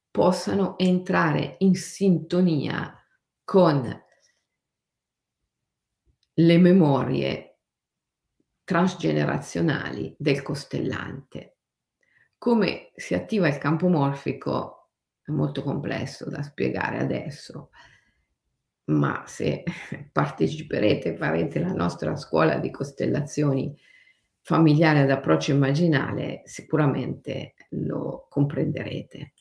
possano 0.09 0.77
entrare 0.77 1.55
in 1.59 1.75
sintonia 1.75 2.93
con 3.43 4.01
le 6.35 6.57
memorie 6.57 7.57
transgenerazionali 8.65 10.15
del 10.17 10.41
costellante. 10.41 11.52
Come 12.43 12.91
si 12.97 13.13
attiva 13.13 13.47
il 13.47 13.57
campo 13.57 13.87
morfico 13.87 14.89
è 15.23 15.31
molto 15.31 15.63
complesso 15.63 16.29
da 16.29 16.41
spiegare 16.41 16.99
adesso, 16.99 17.69
ma 18.87 19.23
se 19.25 19.63
parteciperete, 20.11 21.15
farete 21.15 21.61
la 21.61 21.71
nostra 21.71 22.17
scuola 22.17 22.57
di 22.57 22.69
costellazioni 22.69 23.73
familiare 24.41 25.03
ad 25.03 25.11
approccio 25.11 25.53
immaginale, 25.53 26.41
sicuramente 26.43 27.53
lo 27.69 28.27
comprenderete. 28.29 29.31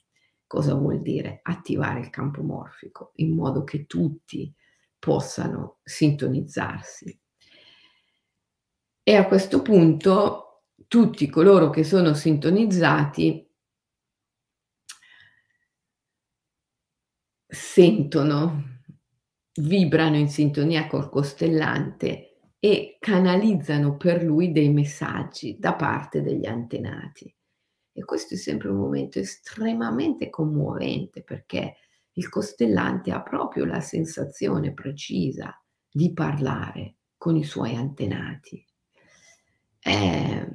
Cosa 0.46 0.74
vuol 0.74 1.02
dire 1.02 1.40
attivare 1.42 1.98
il 1.98 2.08
campo 2.08 2.42
morfico 2.42 3.10
in 3.16 3.34
modo 3.34 3.64
che 3.64 3.86
tutti 3.86 4.54
possano 4.96 5.78
sintonizzarsi. 5.82 7.20
E 9.02 9.16
a 9.16 9.26
questo 9.26 9.60
punto 9.60 10.51
tutti 10.92 11.30
coloro 11.30 11.70
che 11.70 11.84
sono 11.84 12.12
sintonizzati 12.12 13.50
sentono, 17.46 18.80
vibrano 19.54 20.18
in 20.18 20.28
sintonia 20.28 20.86
col 20.88 21.08
costellante 21.08 22.50
e 22.58 22.98
canalizzano 23.00 23.96
per 23.96 24.22
lui 24.22 24.52
dei 24.52 24.68
messaggi 24.68 25.56
da 25.58 25.76
parte 25.76 26.20
degli 26.20 26.44
antenati. 26.44 27.34
E 27.90 28.04
questo 28.04 28.34
è 28.34 28.36
sempre 28.36 28.68
un 28.68 28.76
momento 28.76 29.18
estremamente 29.18 30.28
commovente 30.28 31.22
perché 31.22 31.76
il 32.12 32.28
costellante 32.28 33.12
ha 33.12 33.22
proprio 33.22 33.64
la 33.64 33.80
sensazione 33.80 34.74
precisa 34.74 35.58
di 35.90 36.12
parlare 36.12 36.96
con 37.16 37.34
i 37.34 37.44
suoi 37.44 37.76
antenati. 37.76 38.62
È, 39.84 40.48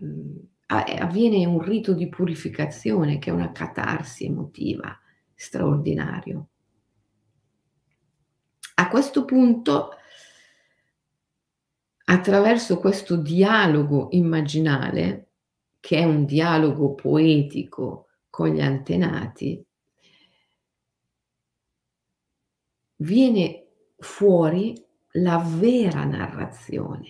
avviene 0.67 1.45
un 1.45 1.59
rito 1.59 1.93
di 1.93 2.07
purificazione 2.07 3.19
che 3.19 3.29
è 3.29 3.33
una 3.33 3.51
catarsi 3.51 4.25
emotiva 4.25 4.97
straordinario. 5.35 6.47
A 8.75 8.87
questo 8.87 9.25
punto, 9.25 9.89
attraverso 12.05 12.77
questo 12.77 13.17
dialogo 13.17 14.07
immaginale, 14.11 15.31
che 15.79 15.97
è 15.97 16.03
un 16.05 16.25
dialogo 16.25 16.93
poetico 16.93 18.07
con 18.29 18.49
gli 18.49 18.61
antenati, 18.61 19.61
viene 22.97 23.67
fuori 23.97 24.85
la 25.13 25.37
vera 25.37 26.03
narrazione, 26.03 27.07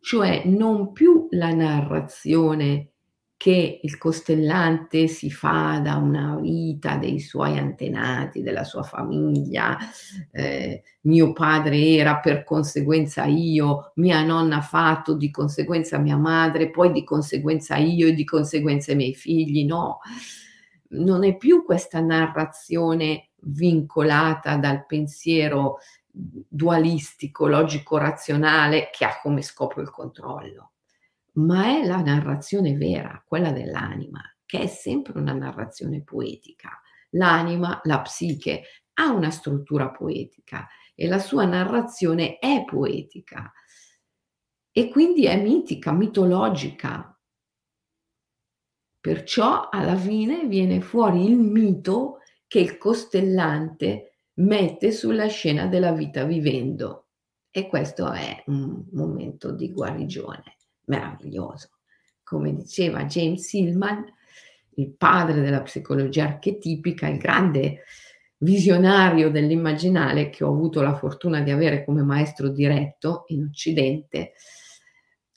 cioè 0.00 0.42
non 0.46 0.92
più 0.92 1.26
la 1.30 1.52
narrazione 1.52 2.90
che 3.40 3.80
il 3.82 3.96
costellante 3.96 5.06
si 5.06 5.30
fa 5.30 5.80
da 5.82 5.96
una 5.96 6.36
vita 6.38 6.96
dei 6.96 7.20
suoi 7.20 7.56
antenati, 7.56 8.42
della 8.42 8.64
sua 8.64 8.82
famiglia, 8.82 9.78
eh, 10.30 10.82
mio 11.02 11.32
padre 11.32 11.78
era, 11.94 12.18
per 12.18 12.44
conseguenza 12.44 13.24
io, 13.24 13.92
mia 13.94 14.22
nonna 14.22 14.56
ha 14.58 14.60
fatto, 14.60 15.14
di 15.14 15.30
conseguenza 15.30 15.96
mia 15.96 16.18
madre, 16.18 16.68
poi 16.68 16.92
di 16.92 17.02
conseguenza 17.02 17.76
io 17.76 18.08
e 18.08 18.12
di 18.12 18.24
conseguenza 18.24 18.92
i 18.92 18.96
miei 18.96 19.14
figli, 19.14 19.64
no. 19.64 20.00
Non 20.90 21.24
è 21.24 21.34
più 21.38 21.64
questa 21.64 22.00
narrazione 22.00 23.30
vincolata 23.42 24.56
dal 24.56 24.84
pensiero 24.84 25.78
dualistico, 26.12 27.46
logico-razionale 27.46 28.90
che 28.92 29.04
ha 29.04 29.18
come 29.20 29.42
scopo 29.42 29.80
il 29.80 29.90
controllo, 29.90 30.72
ma 31.34 31.66
è 31.66 31.86
la 31.86 32.02
narrazione 32.02 32.74
vera, 32.74 33.22
quella 33.26 33.52
dell'anima, 33.52 34.20
che 34.44 34.60
è 34.60 34.66
sempre 34.66 35.18
una 35.18 35.32
narrazione 35.32 36.02
poetica. 36.02 36.80
L'anima, 37.10 37.80
la 37.84 38.00
psiche, 38.00 38.62
ha 38.94 39.10
una 39.10 39.30
struttura 39.30 39.90
poetica 39.90 40.68
e 40.94 41.06
la 41.06 41.18
sua 41.18 41.44
narrazione 41.44 42.38
è 42.38 42.64
poetica 42.64 43.52
e 44.70 44.88
quindi 44.88 45.26
è 45.26 45.40
mitica, 45.40 45.92
mitologica. 45.92 47.18
Perciò 49.00 49.68
alla 49.70 49.96
fine 49.96 50.46
viene 50.46 50.80
fuori 50.80 51.24
il 51.24 51.38
mito 51.38 52.18
che 52.46 52.58
il 52.58 52.76
costellante 52.76 54.09
mette 54.40 54.92
sulla 54.92 55.26
scena 55.26 55.66
della 55.66 55.92
vita 55.92 56.24
vivendo. 56.24 57.06
E 57.50 57.66
questo 57.66 58.10
è 58.12 58.42
un 58.46 58.84
momento 58.92 59.50
di 59.50 59.72
guarigione 59.72 60.56
meraviglioso. 60.84 61.70
Come 62.22 62.54
diceva 62.54 63.04
James 63.04 63.52
Hillman, 63.52 64.04
il 64.74 64.94
padre 64.96 65.40
della 65.40 65.62
psicologia 65.62 66.24
archetipica, 66.24 67.08
il 67.08 67.18
grande 67.18 67.82
visionario 68.38 69.30
dell'immaginale 69.30 70.30
che 70.30 70.44
ho 70.44 70.48
avuto 70.48 70.80
la 70.80 70.94
fortuna 70.94 71.40
di 71.40 71.50
avere 71.50 71.84
come 71.84 72.02
maestro 72.02 72.48
diretto 72.48 73.24
in 73.28 73.44
Occidente, 73.48 74.32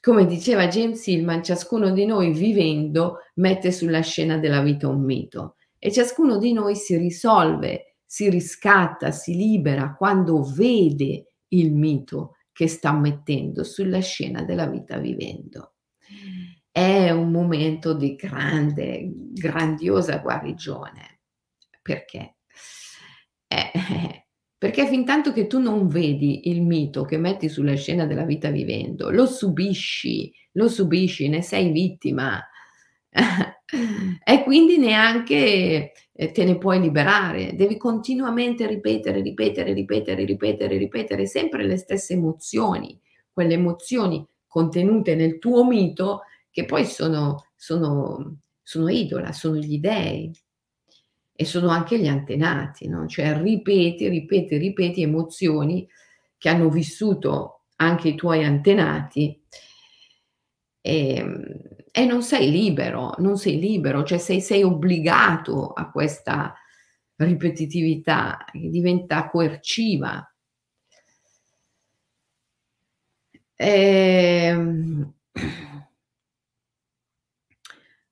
come 0.00 0.26
diceva 0.26 0.68
James 0.68 1.04
Hillman, 1.06 1.42
ciascuno 1.42 1.90
di 1.90 2.06
noi 2.06 2.32
vivendo 2.32 3.18
mette 3.34 3.72
sulla 3.72 4.00
scena 4.00 4.38
della 4.38 4.60
vita 4.60 4.86
un 4.86 5.02
mito 5.02 5.56
e 5.78 5.90
ciascuno 5.90 6.38
di 6.38 6.52
noi 6.52 6.76
si 6.76 6.96
risolve, 6.96 7.93
si 8.14 8.30
riscatta, 8.30 9.10
si 9.10 9.34
libera 9.34 9.96
quando 9.96 10.40
vede 10.44 11.38
il 11.48 11.74
mito 11.74 12.36
che 12.52 12.68
sta 12.68 12.92
mettendo 12.92 13.64
sulla 13.64 13.98
scena 13.98 14.44
della 14.44 14.68
vita 14.68 14.98
vivendo. 14.98 15.74
È 16.70 17.10
un 17.10 17.32
momento 17.32 17.92
di 17.92 18.14
grande, 18.14 19.10
grandiosa 19.32 20.18
guarigione. 20.18 21.22
Perché? 21.82 22.36
Eh, 23.48 23.72
perché 24.56 24.86
fin 24.86 25.04
tanto 25.04 25.32
che 25.32 25.48
tu 25.48 25.58
non 25.58 25.88
vedi 25.88 26.50
il 26.50 26.62
mito 26.62 27.02
che 27.02 27.16
metti 27.16 27.48
sulla 27.48 27.74
scena 27.74 28.06
della 28.06 28.24
vita 28.24 28.48
vivendo, 28.48 29.10
lo 29.10 29.26
subisci, 29.26 30.32
lo 30.52 30.68
subisci, 30.68 31.28
ne 31.28 31.42
sei 31.42 31.72
vittima. 31.72 32.40
e 34.24 34.42
quindi 34.42 34.78
neanche 34.78 35.92
eh, 36.12 36.32
te 36.32 36.44
ne 36.44 36.58
puoi 36.58 36.80
liberare, 36.80 37.54
devi 37.54 37.76
continuamente 37.76 38.66
ripetere, 38.66 39.20
ripetere, 39.20 39.72
ripetere, 39.72 40.24
ripetere, 40.24 40.76
ripetere 40.76 41.26
sempre 41.26 41.64
le 41.64 41.76
stesse 41.76 42.14
emozioni, 42.14 42.98
quelle 43.32 43.54
emozioni 43.54 44.26
contenute 44.46 45.14
nel 45.14 45.38
tuo 45.38 45.64
mito 45.64 46.22
che 46.50 46.64
poi 46.64 46.84
sono, 46.84 47.46
sono, 47.56 48.38
sono 48.62 48.88
idola, 48.88 49.32
sono 49.32 49.56
gli 49.56 49.78
dèi 49.78 50.30
e 51.36 51.44
sono 51.44 51.68
anche 51.68 51.98
gli 51.98 52.06
antenati, 52.06 52.88
no? 52.88 53.06
cioè 53.06 53.40
ripeti, 53.40 54.08
ripeti, 54.08 54.56
ripeti 54.56 55.02
emozioni 55.02 55.88
che 56.38 56.48
hanno 56.48 56.68
vissuto 56.68 57.62
anche 57.76 58.10
i 58.10 58.14
tuoi 58.14 58.44
antenati 58.44 59.40
e, 60.80 61.14
ehm, 61.14 61.52
e 61.96 62.04
non 62.06 62.24
sei 62.24 62.50
libero, 62.50 63.14
non 63.18 63.36
sei 63.38 63.56
libero, 63.60 64.02
cioè 64.02 64.18
sei, 64.18 64.40
sei 64.40 64.64
obbligato 64.64 65.68
a 65.72 65.90
questa 65.92 66.52
ripetitività 67.16 68.44
che 68.50 68.68
diventa 68.68 69.28
coerciva. 69.28 70.28
Ehm, 73.56 75.12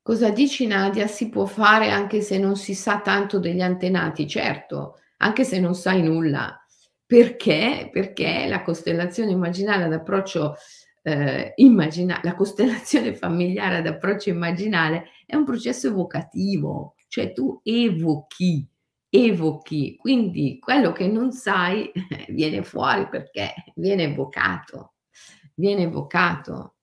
cosa 0.00 0.30
dici 0.30 0.66
Nadia? 0.68 1.08
Si 1.08 1.28
può 1.28 1.44
fare 1.46 1.90
anche 1.90 2.20
se 2.20 2.38
non 2.38 2.54
si 2.56 2.74
sa 2.74 3.00
tanto 3.00 3.40
degli 3.40 3.60
antenati? 3.62 4.28
Certo, 4.28 5.00
anche 5.18 5.42
se 5.42 5.58
non 5.58 5.74
sai 5.74 6.02
nulla. 6.02 6.56
Perché? 7.04 7.88
Perché 7.92 8.46
la 8.46 8.62
costellazione 8.62 9.32
immaginale 9.32 9.88
d'approccio 9.88 10.54
eh, 11.02 11.52
immagina- 11.56 12.20
la 12.22 12.34
costellazione 12.34 13.14
familiare 13.16 13.76
ad 13.76 13.86
approccio 13.86 14.30
immaginale 14.30 15.06
è 15.26 15.36
un 15.36 15.44
processo 15.44 15.88
evocativo, 15.88 16.94
cioè 17.08 17.32
tu 17.32 17.60
evochi 17.62 18.66
evochi, 19.14 19.96
quindi 19.96 20.58
quello 20.58 20.92
che 20.92 21.06
non 21.06 21.32
sai 21.32 21.92
viene 22.32 22.62
fuori 22.62 23.08
perché 23.08 23.52
viene 23.74 24.04
evocato, 24.04 24.94
viene 25.54 25.82
evocato. 25.82 26.76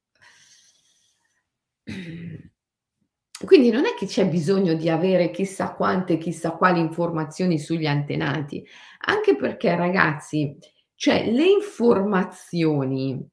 Quindi 3.45 3.69
non 3.69 3.85
è 3.85 3.93
che 3.97 4.05
c'è 4.05 4.27
bisogno 4.27 4.73
di 4.73 4.89
avere 4.89 5.31
chissà 5.31 5.73
quante, 5.73 6.17
chissà 6.17 6.51
quali 6.51 6.81
informazioni 6.81 7.57
sugli 7.57 7.85
antenati, 7.85 8.61
anche 9.05 9.37
perché 9.37 9.77
ragazzi, 9.77 10.57
cioè 10.95 11.31
le 11.31 11.45
informazioni 11.45 13.25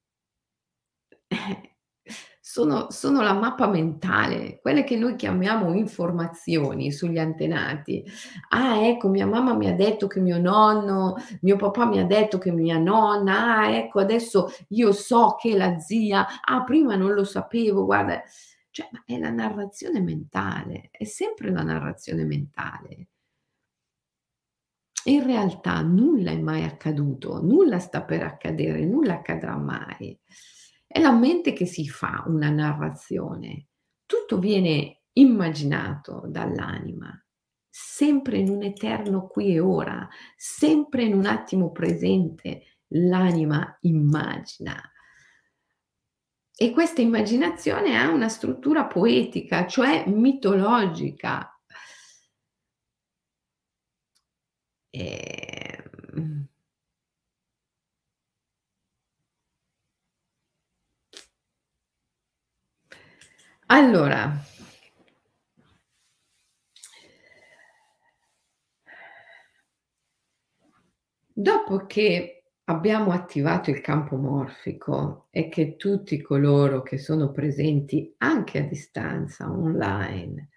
sono 2.40 2.86
sono 2.90 3.20
la 3.22 3.32
mappa 3.34 3.66
mentale, 3.68 4.60
quelle 4.60 4.84
che 4.84 4.96
noi 4.96 5.16
chiamiamo 5.16 5.74
informazioni 5.74 6.92
sugli 6.92 7.18
antenati. 7.18 8.04
"Ah, 8.50 8.78
ecco, 8.86 9.08
mia 9.08 9.26
mamma 9.26 9.54
mi 9.54 9.66
ha 9.68 9.74
detto 9.74 10.06
che 10.06 10.20
mio 10.20 10.38
nonno 10.40 11.16
mio 11.42 11.56
papà 11.56 11.86
mi 11.86 11.98
ha 11.98 12.04
detto 12.06 12.38
che 12.38 12.52
mia 12.52 12.78
nonna, 12.78 13.58
ah, 13.58 13.70
ecco 13.74 14.00
adesso 14.00 14.48
io 14.68 14.92
so 14.92 15.36
che 15.40 15.56
la 15.56 15.78
zia, 15.78 16.26
ah, 16.42 16.62
prima 16.64 16.94
non 16.96 17.12
lo 17.14 17.24
sapevo, 17.24 17.84
guarda" 17.84 18.22
cioè, 18.70 18.88
ma 18.92 19.02
è 19.06 19.18
la 19.18 19.30
narrazione 19.30 20.00
mentale, 20.02 20.88
è 20.92 21.04
sempre 21.04 21.50
la 21.50 21.62
narrazione 21.62 22.24
mentale. 22.24 23.06
In 25.06 25.24
realtà 25.24 25.80
nulla 25.82 26.30
è 26.32 26.36
mai 26.38 26.64
accaduto, 26.64 27.40
nulla 27.42 27.78
sta 27.78 28.02
per 28.02 28.22
accadere, 28.24 28.84
nulla 28.84 29.14
accadrà 29.14 29.56
mai. 29.56 30.18
È 30.96 30.98
la 30.98 31.12
mente 31.12 31.52
che 31.52 31.66
si 31.66 31.86
fa 31.86 32.24
una 32.26 32.48
narrazione. 32.48 33.66
Tutto 34.06 34.38
viene 34.38 35.02
immaginato 35.12 36.22
dall'anima, 36.26 37.22
sempre 37.68 38.38
in 38.38 38.48
un 38.48 38.62
eterno 38.62 39.26
qui 39.26 39.52
e 39.52 39.60
ora, 39.60 40.08
sempre 40.36 41.04
in 41.04 41.12
un 41.12 41.26
attimo 41.26 41.70
presente 41.70 42.78
l'anima 42.92 43.76
immagina. 43.82 44.74
E 46.56 46.70
questa 46.70 47.02
immaginazione 47.02 47.98
ha 47.98 48.08
una 48.08 48.30
struttura 48.30 48.86
poetica, 48.86 49.66
cioè 49.66 50.04
mitologica. 50.06 51.60
Ehm 54.94 55.55
Allora 63.66 64.44
dopo 71.32 71.86
che 71.86 72.36
Abbiamo 72.68 73.12
attivato 73.12 73.70
il 73.70 73.80
campo 73.80 74.16
morfico 74.16 75.28
e 75.30 75.48
che 75.48 75.76
tutti 75.76 76.20
coloro 76.20 76.82
che 76.82 76.98
sono 76.98 77.30
presenti 77.30 78.12
anche 78.18 78.58
a 78.58 78.62
distanza, 78.62 79.48
online, 79.48 80.48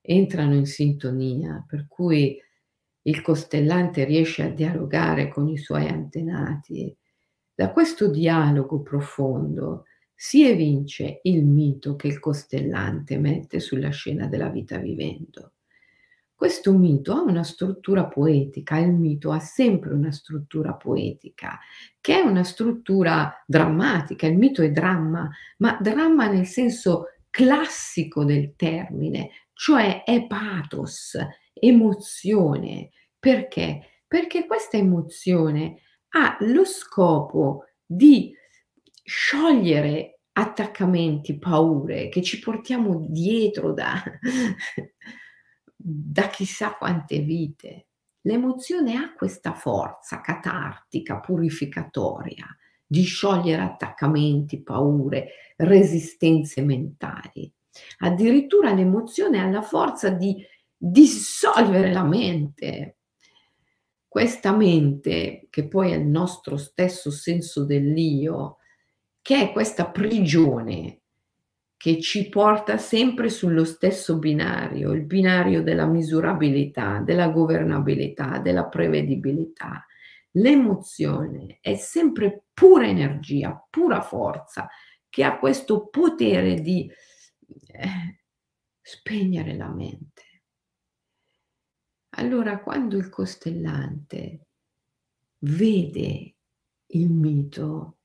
entrano 0.00 0.54
in 0.54 0.64
sintonia, 0.64 1.62
per 1.68 1.86
cui 1.86 2.40
il 3.02 3.20
costellante 3.20 4.04
riesce 4.04 4.42
a 4.42 4.48
dialogare 4.48 5.28
con 5.28 5.48
i 5.48 5.58
suoi 5.58 5.86
antenati. 5.86 6.96
Da 7.52 7.72
questo 7.72 8.08
dialogo 8.08 8.80
profondo 8.80 9.84
si 10.22 10.46
evince 10.46 11.20
il 11.22 11.46
mito 11.46 11.96
che 11.96 12.06
il 12.06 12.18
costellante 12.18 13.16
mette 13.16 13.58
sulla 13.58 13.88
scena 13.88 14.26
della 14.26 14.50
vita 14.50 14.76
vivendo. 14.76 15.52
Questo 16.34 16.76
mito 16.76 17.14
ha 17.14 17.22
una 17.22 17.42
struttura 17.42 18.04
poetica, 18.04 18.76
il 18.76 18.92
mito 18.92 19.30
ha 19.30 19.38
sempre 19.38 19.94
una 19.94 20.12
struttura 20.12 20.74
poetica, 20.74 21.58
che 22.02 22.18
è 22.18 22.20
una 22.20 22.44
struttura 22.44 23.32
drammatica, 23.46 24.26
il 24.26 24.36
mito 24.36 24.60
è 24.60 24.70
dramma, 24.70 25.26
ma 25.56 25.78
dramma 25.80 26.28
nel 26.28 26.44
senso 26.44 27.06
classico 27.30 28.22
del 28.22 28.52
termine, 28.56 29.30
cioè 29.54 30.04
è 30.04 30.26
pathos, 30.26 31.16
emozione. 31.54 32.90
Perché? 33.18 34.02
Perché 34.06 34.44
questa 34.44 34.76
emozione 34.76 35.80
ha 36.10 36.36
lo 36.40 36.66
scopo 36.66 37.64
di 37.86 38.36
sciogliere 39.04 40.20
attaccamenti, 40.32 41.38
paure 41.38 42.08
che 42.08 42.22
ci 42.22 42.38
portiamo 42.38 43.06
dietro 43.08 43.72
da 43.72 44.02
da 45.82 46.28
chissà 46.28 46.74
quante 46.74 47.20
vite. 47.20 47.86
L'emozione 48.22 48.96
ha 48.96 49.14
questa 49.14 49.54
forza 49.54 50.20
catartica, 50.20 51.20
purificatoria, 51.20 52.44
di 52.86 53.02
sciogliere 53.02 53.62
attaccamenti, 53.62 54.62
paure, 54.62 55.30
resistenze 55.56 56.60
mentali. 56.62 57.50
Addirittura 57.98 58.74
l'emozione 58.74 59.40
ha 59.40 59.48
la 59.48 59.62
forza 59.62 60.10
di 60.10 60.44
dissolvere 60.76 61.92
la 61.92 62.04
mente. 62.04 62.96
Questa 64.06 64.54
mente, 64.54 65.46
che 65.48 65.68
poi 65.68 65.92
è 65.92 65.96
il 65.96 66.06
nostro 66.06 66.56
stesso 66.56 67.10
senso 67.10 67.64
dell'io, 67.64 68.58
che 69.30 69.42
è 69.42 69.52
questa 69.52 69.88
prigione 69.88 71.02
che 71.76 72.00
ci 72.00 72.28
porta 72.28 72.78
sempre 72.78 73.28
sullo 73.28 73.64
stesso 73.64 74.18
binario, 74.18 74.90
il 74.90 75.04
binario 75.04 75.62
della 75.62 75.86
misurabilità, 75.86 76.98
della 76.98 77.28
governabilità, 77.28 78.40
della 78.40 78.66
prevedibilità. 78.66 79.86
L'emozione 80.32 81.58
è 81.60 81.76
sempre 81.76 82.46
pura 82.52 82.88
energia, 82.88 83.64
pura 83.70 84.00
forza, 84.00 84.68
che 85.08 85.22
ha 85.22 85.38
questo 85.38 85.86
potere 85.86 86.60
di 86.60 86.90
eh, 87.68 88.22
spegnere 88.82 89.54
la 89.54 89.68
mente. 89.68 90.42
Allora, 92.16 92.58
quando 92.58 92.96
il 92.96 93.08
costellante 93.08 94.46
vede 95.38 96.34
il 96.86 97.10
mito, 97.12 97.99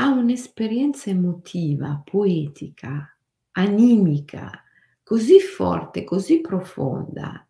ha 0.00 0.08
un'esperienza 0.08 1.10
emotiva, 1.10 2.00
poetica, 2.02 3.14
animica, 3.52 4.64
così 5.02 5.40
forte, 5.40 6.04
così 6.04 6.40
profonda, 6.40 7.46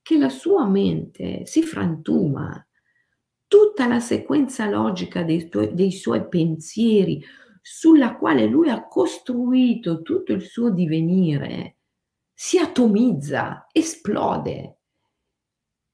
che 0.00 0.16
la 0.16 0.28
sua 0.28 0.64
mente 0.64 1.44
si 1.44 1.64
frantuma. 1.64 2.64
Tutta 3.48 3.88
la 3.88 3.98
sequenza 3.98 4.68
logica 4.68 5.24
dei, 5.24 5.48
tuoi, 5.48 5.74
dei 5.74 5.90
suoi 5.90 6.28
pensieri, 6.28 7.20
sulla 7.60 8.16
quale 8.16 8.46
lui 8.46 8.70
ha 8.70 8.86
costruito 8.86 10.02
tutto 10.02 10.32
il 10.32 10.42
suo 10.42 10.70
divenire, 10.70 11.78
si 12.32 12.58
atomizza, 12.58 13.66
esplode. 13.72 14.78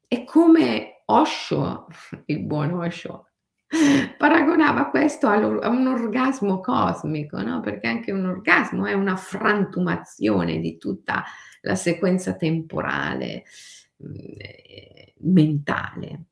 È 0.07 0.23
come 0.25 1.03
Osho, 1.07 1.87
il 2.27 2.45
buon 2.45 2.73
Osho, 2.75 3.29
Paragonava 4.17 4.89
questo 4.91 5.27
a 5.29 5.37
un 5.69 5.87
orgasmo 5.87 6.61
cosmico, 6.61 7.41
no, 7.43 7.61
perché 7.61 7.89
anche 7.89 8.13
un 8.13 8.27
orgasmo 8.27 8.87
è 8.87 8.93
una 8.93 9.17
frantumazione 9.17 10.61
di 10.61 10.79
tutta 10.79 11.25
la 11.63 11.75
sequenza 11.75 12.35
temporale, 12.37 13.45
mhmm, 13.97 15.33
mentale. 15.33 16.25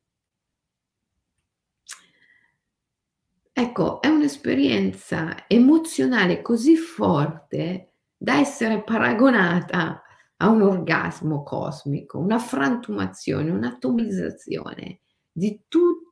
Ecco, 3.55 4.01
è 4.01 4.07
un'esperienza 4.07 5.47
emozionale 5.47 6.41
così 6.41 6.75
forte 6.75 7.91
da 8.17 8.39
essere 8.39 8.81
paragonata 8.83 10.01
a 10.37 10.49
un 10.49 10.61
orgasmo 10.61 11.43
cosmico, 11.43 12.17
una 12.17 12.39
frantumazione, 12.39 13.51
un'atomizzazione 13.51 15.01
di 15.31 15.61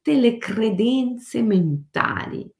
tutte 0.01 0.19
le 0.19 0.37
credenze 0.37 1.43
mentali 1.43 2.51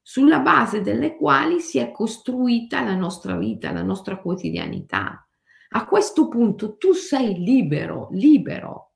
sulla 0.00 0.40
base 0.40 0.80
delle 0.80 1.16
quali 1.16 1.60
si 1.60 1.78
è 1.78 1.92
costruita 1.92 2.82
la 2.82 2.96
nostra 2.96 3.36
vita, 3.36 3.70
la 3.72 3.82
nostra 3.82 4.18
quotidianità. 4.18 5.28
A 5.74 5.86
questo 5.86 6.28
punto 6.28 6.76
tu 6.76 6.92
sei 6.94 7.34
libero, 7.34 8.08
libero. 8.12 8.92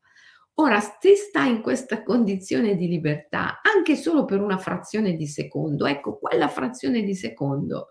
Ora, 0.54 0.80
se 0.80 1.14
stai 1.16 1.50
in 1.50 1.60
questa 1.60 2.02
condizione 2.02 2.76
di 2.76 2.88
libertà, 2.88 3.60
anche 3.62 3.94
solo 3.94 4.24
per 4.24 4.40
una 4.40 4.56
frazione 4.56 5.14
di 5.14 5.26
secondo, 5.26 5.84
ecco, 5.84 6.18
quella 6.18 6.48
frazione 6.48 7.02
di 7.02 7.14
secondo, 7.14 7.88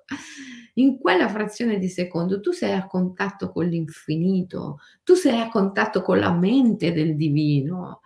in 0.76 0.98
quella 0.98 1.30
frazione 1.30 1.78
di 1.78 1.90
secondo 1.90 2.42
tu 2.42 2.52
sei 2.52 2.74
a 2.74 2.88
contatto 2.88 3.52
con 3.52 3.66
l'infinito, 3.66 4.80
tu 5.04 5.14
sei 5.14 5.40
a 5.40 5.48
contatto 5.48 6.02
con 6.02 6.18
la 6.18 6.34
mente 6.34 6.92
del 6.92 7.16
divino 7.16 8.02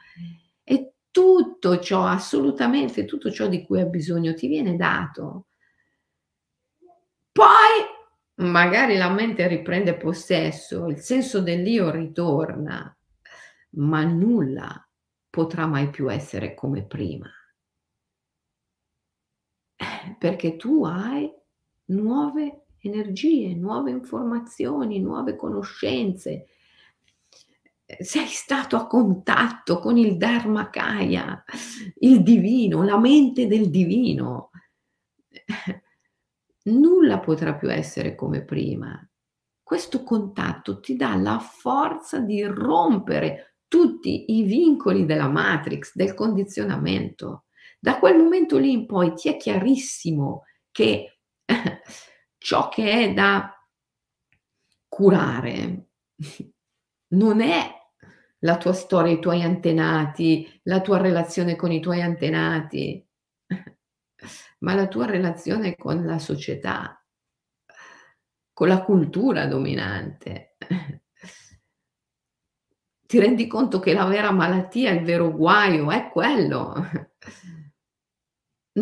tutto 1.11 1.79
ciò, 1.79 2.05
assolutamente 2.05 3.05
tutto 3.05 3.31
ciò 3.31 3.47
di 3.47 3.63
cui 3.63 3.79
hai 3.81 3.89
bisogno 3.89 4.33
ti 4.33 4.47
viene 4.47 4.75
dato. 4.75 5.47
Poi 7.31 8.45
magari 8.47 8.97
la 8.97 9.09
mente 9.09 9.47
riprende 9.47 9.95
possesso, 9.97 10.87
il 10.87 10.99
senso 10.99 11.41
dell'io 11.41 11.89
ritorna, 11.89 12.95
ma 13.71 14.03
nulla 14.03 14.87
potrà 15.29 15.65
mai 15.65 15.89
più 15.89 16.11
essere 16.11 16.53
come 16.53 16.85
prima. 16.85 17.29
Eh, 19.75 20.15
perché 20.17 20.55
tu 20.57 20.83
hai 20.85 21.31
nuove 21.85 22.65
energie, 22.81 23.55
nuove 23.55 23.91
informazioni, 23.91 24.99
nuove 24.99 25.35
conoscenze. 25.35 26.47
Sei 27.97 28.27
stato 28.27 28.75
a 28.75 28.85
contatto 28.85 29.79
con 29.79 29.97
il 29.97 30.15
Dharmakaya, 30.15 31.43
il 32.01 32.21
divino, 32.21 32.83
la 32.83 32.99
mente 32.99 33.47
del 33.47 33.71
divino. 33.71 34.51
Nulla 36.65 37.19
potrà 37.19 37.55
più 37.55 37.71
essere 37.71 38.13
come 38.13 38.45
prima. 38.45 39.03
Questo 39.63 40.03
contatto 40.03 40.79
ti 40.79 40.95
dà 40.95 41.15
la 41.15 41.39
forza 41.39 42.19
di 42.19 42.43
rompere 42.43 43.55
tutti 43.67 44.37
i 44.37 44.43
vincoli 44.43 45.05
della 45.05 45.27
matrix, 45.27 45.95
del 45.95 46.13
condizionamento. 46.13 47.45
Da 47.79 47.97
quel 47.97 48.17
momento 48.17 48.59
lì 48.59 48.71
in 48.71 48.85
poi 48.85 49.15
ti 49.15 49.29
è 49.29 49.37
chiarissimo 49.37 50.43
che 50.69 51.21
ciò 52.37 52.69
che 52.69 52.91
è 52.91 53.13
da 53.13 53.51
curare 54.87 55.87
non 57.09 57.41
è 57.41 57.78
la 58.39 58.57
tua 58.57 58.73
storia, 58.73 59.11
i 59.11 59.19
tuoi 59.19 59.43
antenati, 59.43 60.61
la 60.63 60.81
tua 60.81 60.97
relazione 60.97 61.55
con 61.55 61.71
i 61.71 61.79
tuoi 61.79 62.01
antenati, 62.01 63.05
ma 64.59 64.73
la 64.73 64.87
tua 64.87 65.05
relazione 65.05 65.75
con 65.75 66.05
la 66.05 66.19
società, 66.19 67.03
con 68.53 68.67
la 68.67 68.83
cultura 68.83 69.45
dominante. 69.45 70.55
Ti 73.09 73.19
rendi 73.19 73.47
conto 73.47 73.79
che 73.79 73.93
la 73.93 74.05
vera 74.05 74.31
malattia, 74.31 74.91
il 74.91 75.03
vero 75.03 75.31
guaio 75.31 75.89
è 75.89 76.09
quello 76.09 76.75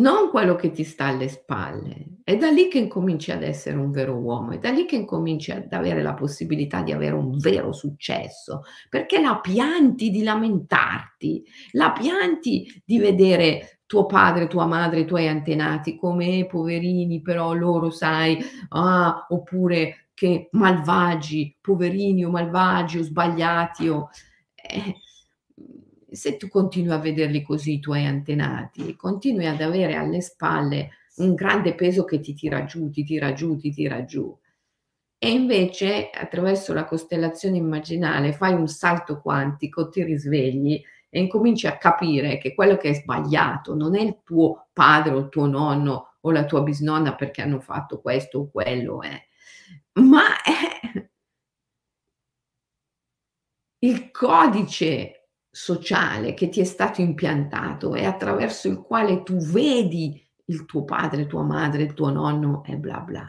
non 0.00 0.30
quello 0.30 0.54
che 0.54 0.70
ti 0.70 0.84
sta 0.84 1.06
alle 1.06 1.28
spalle. 1.28 2.18
È 2.24 2.36
da 2.36 2.50
lì 2.50 2.68
che 2.68 2.78
incominci 2.78 3.32
ad 3.32 3.42
essere 3.42 3.76
un 3.76 3.90
vero 3.90 4.14
uomo, 4.14 4.52
è 4.52 4.58
da 4.58 4.70
lì 4.70 4.84
che 4.84 4.96
incominci 4.96 5.50
ad 5.50 5.72
avere 5.72 6.02
la 6.02 6.14
possibilità 6.14 6.82
di 6.82 6.92
avere 6.92 7.14
un 7.14 7.38
vero 7.38 7.72
successo, 7.72 8.62
perché 8.88 9.20
la 9.20 9.38
pianti 9.40 10.10
di 10.10 10.22
lamentarti, 10.22 11.44
la 11.72 11.92
pianti 11.92 12.82
di 12.84 12.98
vedere 12.98 13.80
tuo 13.86 14.04
padre, 14.04 14.46
tua 14.46 14.66
madre, 14.66 15.00
i 15.00 15.06
tuoi 15.06 15.28
antenati 15.28 15.96
come 15.96 16.46
poverini, 16.46 17.22
però 17.22 17.54
loro 17.54 17.90
sai, 17.90 18.38
ah, 18.68 19.26
oppure 19.30 20.08
che 20.12 20.48
malvagi, 20.52 21.56
poverini 21.60 22.24
o 22.24 22.30
malvagi 22.30 22.98
o 22.98 23.02
sbagliati 23.02 23.88
o... 23.88 24.10
Eh, 24.54 24.94
se 26.10 26.36
tu 26.36 26.48
continui 26.48 26.92
a 26.92 26.98
vederli 26.98 27.42
così, 27.42 27.74
i 27.74 27.80
tuoi 27.80 28.06
antenati, 28.06 28.96
continui 28.96 29.46
ad 29.46 29.60
avere 29.60 29.94
alle 29.94 30.20
spalle 30.20 30.90
un 31.16 31.34
grande 31.34 31.74
peso 31.74 32.04
che 32.04 32.20
ti 32.20 32.34
tira 32.34 32.64
giù, 32.64 32.90
ti 32.90 33.04
tira 33.04 33.32
giù, 33.32 33.56
ti 33.56 33.72
tira 33.72 34.04
giù. 34.04 34.36
E 35.20 35.30
invece 35.30 36.10
attraverso 36.10 36.72
la 36.72 36.84
costellazione 36.84 37.56
immaginale 37.56 38.32
fai 38.32 38.54
un 38.54 38.68
salto 38.68 39.20
quantico, 39.20 39.88
ti 39.88 40.04
risvegli 40.04 40.80
e 41.10 41.20
incominci 41.20 41.66
a 41.66 41.76
capire 41.76 42.38
che 42.38 42.54
quello 42.54 42.76
che 42.76 42.90
è 42.90 42.94
sbagliato 42.94 43.74
non 43.74 43.96
è 43.96 44.00
il 44.00 44.20
tuo 44.22 44.68
padre 44.72 45.14
o 45.14 45.18
il 45.18 45.28
tuo 45.28 45.46
nonno 45.46 46.16
o 46.20 46.30
la 46.30 46.44
tua 46.44 46.62
bisnonna 46.62 47.14
perché 47.14 47.42
hanno 47.42 47.60
fatto 47.60 48.00
questo 48.00 48.38
o 48.38 48.50
quello, 48.50 49.02
eh, 49.02 49.28
ma 50.00 50.40
è 50.42 51.08
il 53.80 54.10
codice 54.10 55.17
sociale 55.50 56.34
che 56.34 56.48
ti 56.48 56.60
è 56.60 56.64
stato 56.64 57.00
impiantato 57.00 57.94
e 57.94 58.04
attraverso 58.04 58.68
il 58.68 58.80
quale 58.80 59.22
tu 59.22 59.36
vedi 59.36 60.24
il 60.46 60.64
tuo 60.64 60.84
padre, 60.84 61.26
tua 61.26 61.42
madre, 61.42 61.82
il 61.82 61.94
tuo 61.94 62.10
nonno 62.10 62.64
e 62.64 62.76
bla 62.76 63.00
bla. 63.00 63.28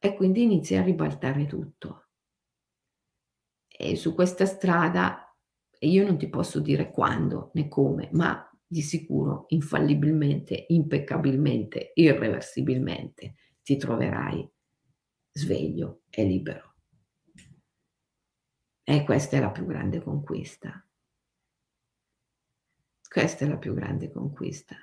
E 0.00 0.14
quindi 0.14 0.42
inizi 0.42 0.76
a 0.76 0.82
ribaltare 0.82 1.46
tutto. 1.46 2.06
E 3.66 3.96
su 3.96 4.14
questa 4.14 4.46
strada 4.46 5.24
io 5.80 6.04
non 6.04 6.18
ti 6.18 6.28
posso 6.28 6.60
dire 6.60 6.90
quando 6.90 7.50
né 7.54 7.68
come, 7.68 8.08
ma 8.12 8.48
di 8.66 8.82
sicuro, 8.82 9.46
infallibilmente, 9.48 10.66
impeccabilmente, 10.68 11.92
irreversibilmente 11.94 13.36
ti 13.62 13.76
troverai 13.76 14.48
sveglio 15.32 16.02
e 16.10 16.24
libero. 16.24 16.67
E 18.90 19.04
questa 19.04 19.36
è 19.36 19.40
la 19.40 19.50
più 19.50 19.66
grande 19.66 20.00
conquista. 20.02 20.82
Questa 23.06 23.44
è 23.44 23.48
la 23.48 23.58
più 23.58 23.74
grande 23.74 24.10
conquista. 24.10 24.76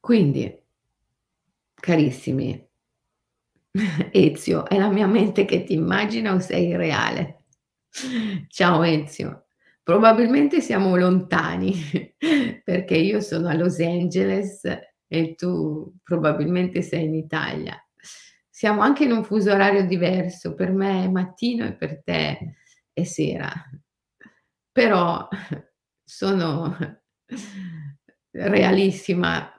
Quindi, 0.00 0.62
carissimi, 1.80 2.68
Ezio, 4.12 4.66
è 4.66 4.78
la 4.78 4.90
mia 4.90 5.06
mente 5.06 5.46
che 5.46 5.64
ti 5.64 5.72
immagina 5.72 6.34
o 6.34 6.40
sei 6.40 6.76
reale? 6.76 7.44
Ciao 8.48 8.82
Ezio, 8.82 9.46
probabilmente 9.82 10.60
siamo 10.60 10.94
lontani 10.94 11.72
perché 12.62 12.96
io 12.96 13.22
sono 13.22 13.48
a 13.48 13.54
Los 13.54 13.80
Angeles 13.80 14.60
e 15.14 15.34
tu 15.36 15.94
probabilmente 16.02 16.82
sei 16.82 17.04
in 17.04 17.14
Italia. 17.14 17.78
Siamo 18.50 18.80
anche 18.80 19.04
in 19.04 19.12
un 19.12 19.24
fuso 19.24 19.52
orario 19.52 19.86
diverso, 19.86 20.54
per 20.54 20.72
me 20.72 21.04
è 21.04 21.08
mattino 21.08 21.64
e 21.66 21.74
per 21.74 22.02
te 22.02 22.56
è 22.92 23.04
sera. 23.04 23.52
Però 24.72 25.28
sono 26.02 26.76
realissima 28.30 29.50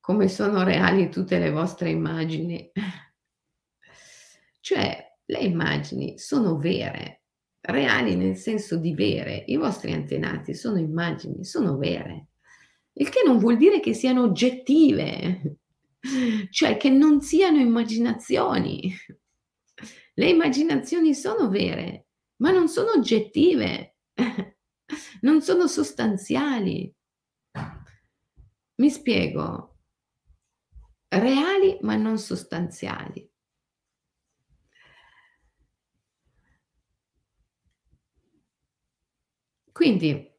come 0.00 0.28
sono 0.28 0.64
reali 0.64 1.08
tutte 1.08 1.38
le 1.38 1.50
vostre 1.50 1.90
immagini. 1.90 2.72
Cioè, 4.60 5.16
le 5.24 5.38
immagini 5.38 6.18
sono 6.18 6.56
vere, 6.58 7.22
reali 7.60 8.16
nel 8.16 8.36
senso 8.36 8.76
di 8.76 8.94
vere. 8.94 9.44
I 9.46 9.56
vostri 9.56 9.92
antenati 9.92 10.54
sono 10.54 10.78
immagini, 10.78 11.44
sono 11.44 11.76
vere. 11.76 12.31
Il 12.94 13.08
che 13.08 13.22
non 13.24 13.38
vuol 13.38 13.56
dire 13.56 13.80
che 13.80 13.94
siano 13.94 14.22
oggettive, 14.22 15.58
cioè 16.50 16.76
che 16.76 16.90
non 16.90 17.20
siano 17.20 17.58
immaginazioni. 17.58 18.94
Le 20.14 20.28
immaginazioni 20.28 21.14
sono 21.14 21.48
vere, 21.48 22.08
ma 22.36 22.50
non 22.50 22.68
sono 22.68 22.90
oggettive, 22.90 23.96
non 25.22 25.40
sono 25.40 25.66
sostanziali. 25.66 26.94
Mi 28.74 28.90
spiego. 28.90 29.78
Reali 31.08 31.78
ma 31.82 31.96
non 31.96 32.18
sostanziali. 32.18 33.30
Quindi 39.72 40.31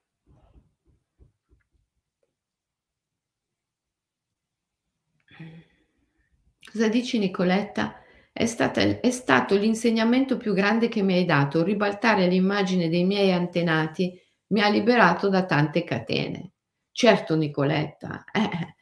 Cosa 6.74 6.88
dici 6.88 7.20
Nicoletta? 7.20 8.02
È, 8.32 8.48
stata, 8.48 8.82
è 8.82 9.12
stato 9.12 9.56
l'insegnamento 9.56 10.38
più 10.38 10.56
grande 10.56 10.88
che 10.88 11.04
mi 11.04 11.14
hai 11.14 11.24
dato. 11.24 11.62
Ribaltare 11.62 12.26
l'immagine 12.26 12.90
dei 12.90 13.04
miei 13.06 13.32
antenati 13.32 14.20
mi 14.48 14.60
ha 14.60 14.70
liberato 14.70 15.30
da 15.30 15.46
tante 15.46 15.84
catene. 15.84 16.54
Certo 16.92 17.36
Nicoletta, 17.36 18.24
eh, 18.34 18.76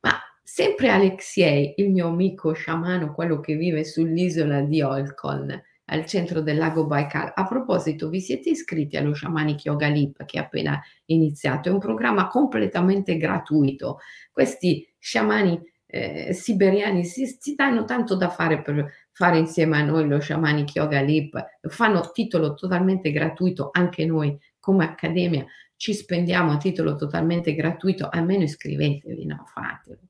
ma 0.00 0.18
sempre 0.42 0.90
Alexiei, 0.90 1.74
il 1.76 1.90
mio 1.90 2.08
amico 2.08 2.54
sciamano, 2.54 3.14
quello 3.14 3.38
che 3.38 3.54
vive 3.54 3.84
sull'isola 3.84 4.62
di 4.62 4.82
Olcon, 4.82 5.62
al 5.84 6.06
centro 6.06 6.40
del 6.40 6.56
lago 6.56 6.86
Baikal. 6.86 7.30
A 7.36 7.46
proposito, 7.46 8.08
vi 8.08 8.20
siete 8.20 8.50
iscritti 8.50 8.96
allo 8.96 9.14
Shamanic 9.14 9.64
Yoga 9.64 9.86
Lip 9.86 10.24
che 10.24 10.38
è 10.38 10.42
appena 10.42 10.82
iniziato? 11.04 11.68
È 11.68 11.72
un 11.72 11.78
programma 11.78 12.26
completamente 12.26 13.16
gratuito. 13.16 13.98
Questi 14.32 14.92
sciamani 14.98 15.76
eh, 15.90 16.34
siberiani 16.34 17.04
si, 17.04 17.26
si, 17.40 17.54
danno 17.54 17.84
tanto 17.84 18.14
da 18.14 18.28
fare 18.28 18.60
per 18.60 18.92
fare 19.10 19.38
insieme 19.38 19.78
a 19.78 19.82
noi 19.82 20.06
lo 20.06 20.20
Shamanic 20.20 20.74
Yoga 20.74 21.00
Lip, 21.00 21.42
fanno 21.62 22.10
titolo 22.12 22.54
totalmente 22.54 23.10
gratuito, 23.10 23.70
anche 23.72 24.04
noi 24.04 24.38
come 24.60 24.84
accademia 24.84 25.46
ci 25.76 25.94
spendiamo 25.94 26.52
a 26.52 26.56
titolo 26.58 26.96
totalmente 26.96 27.54
gratuito, 27.54 28.08
almeno 28.10 28.42
iscrivetevi, 28.42 29.24
no, 29.24 29.44
fatelo. 29.46 30.00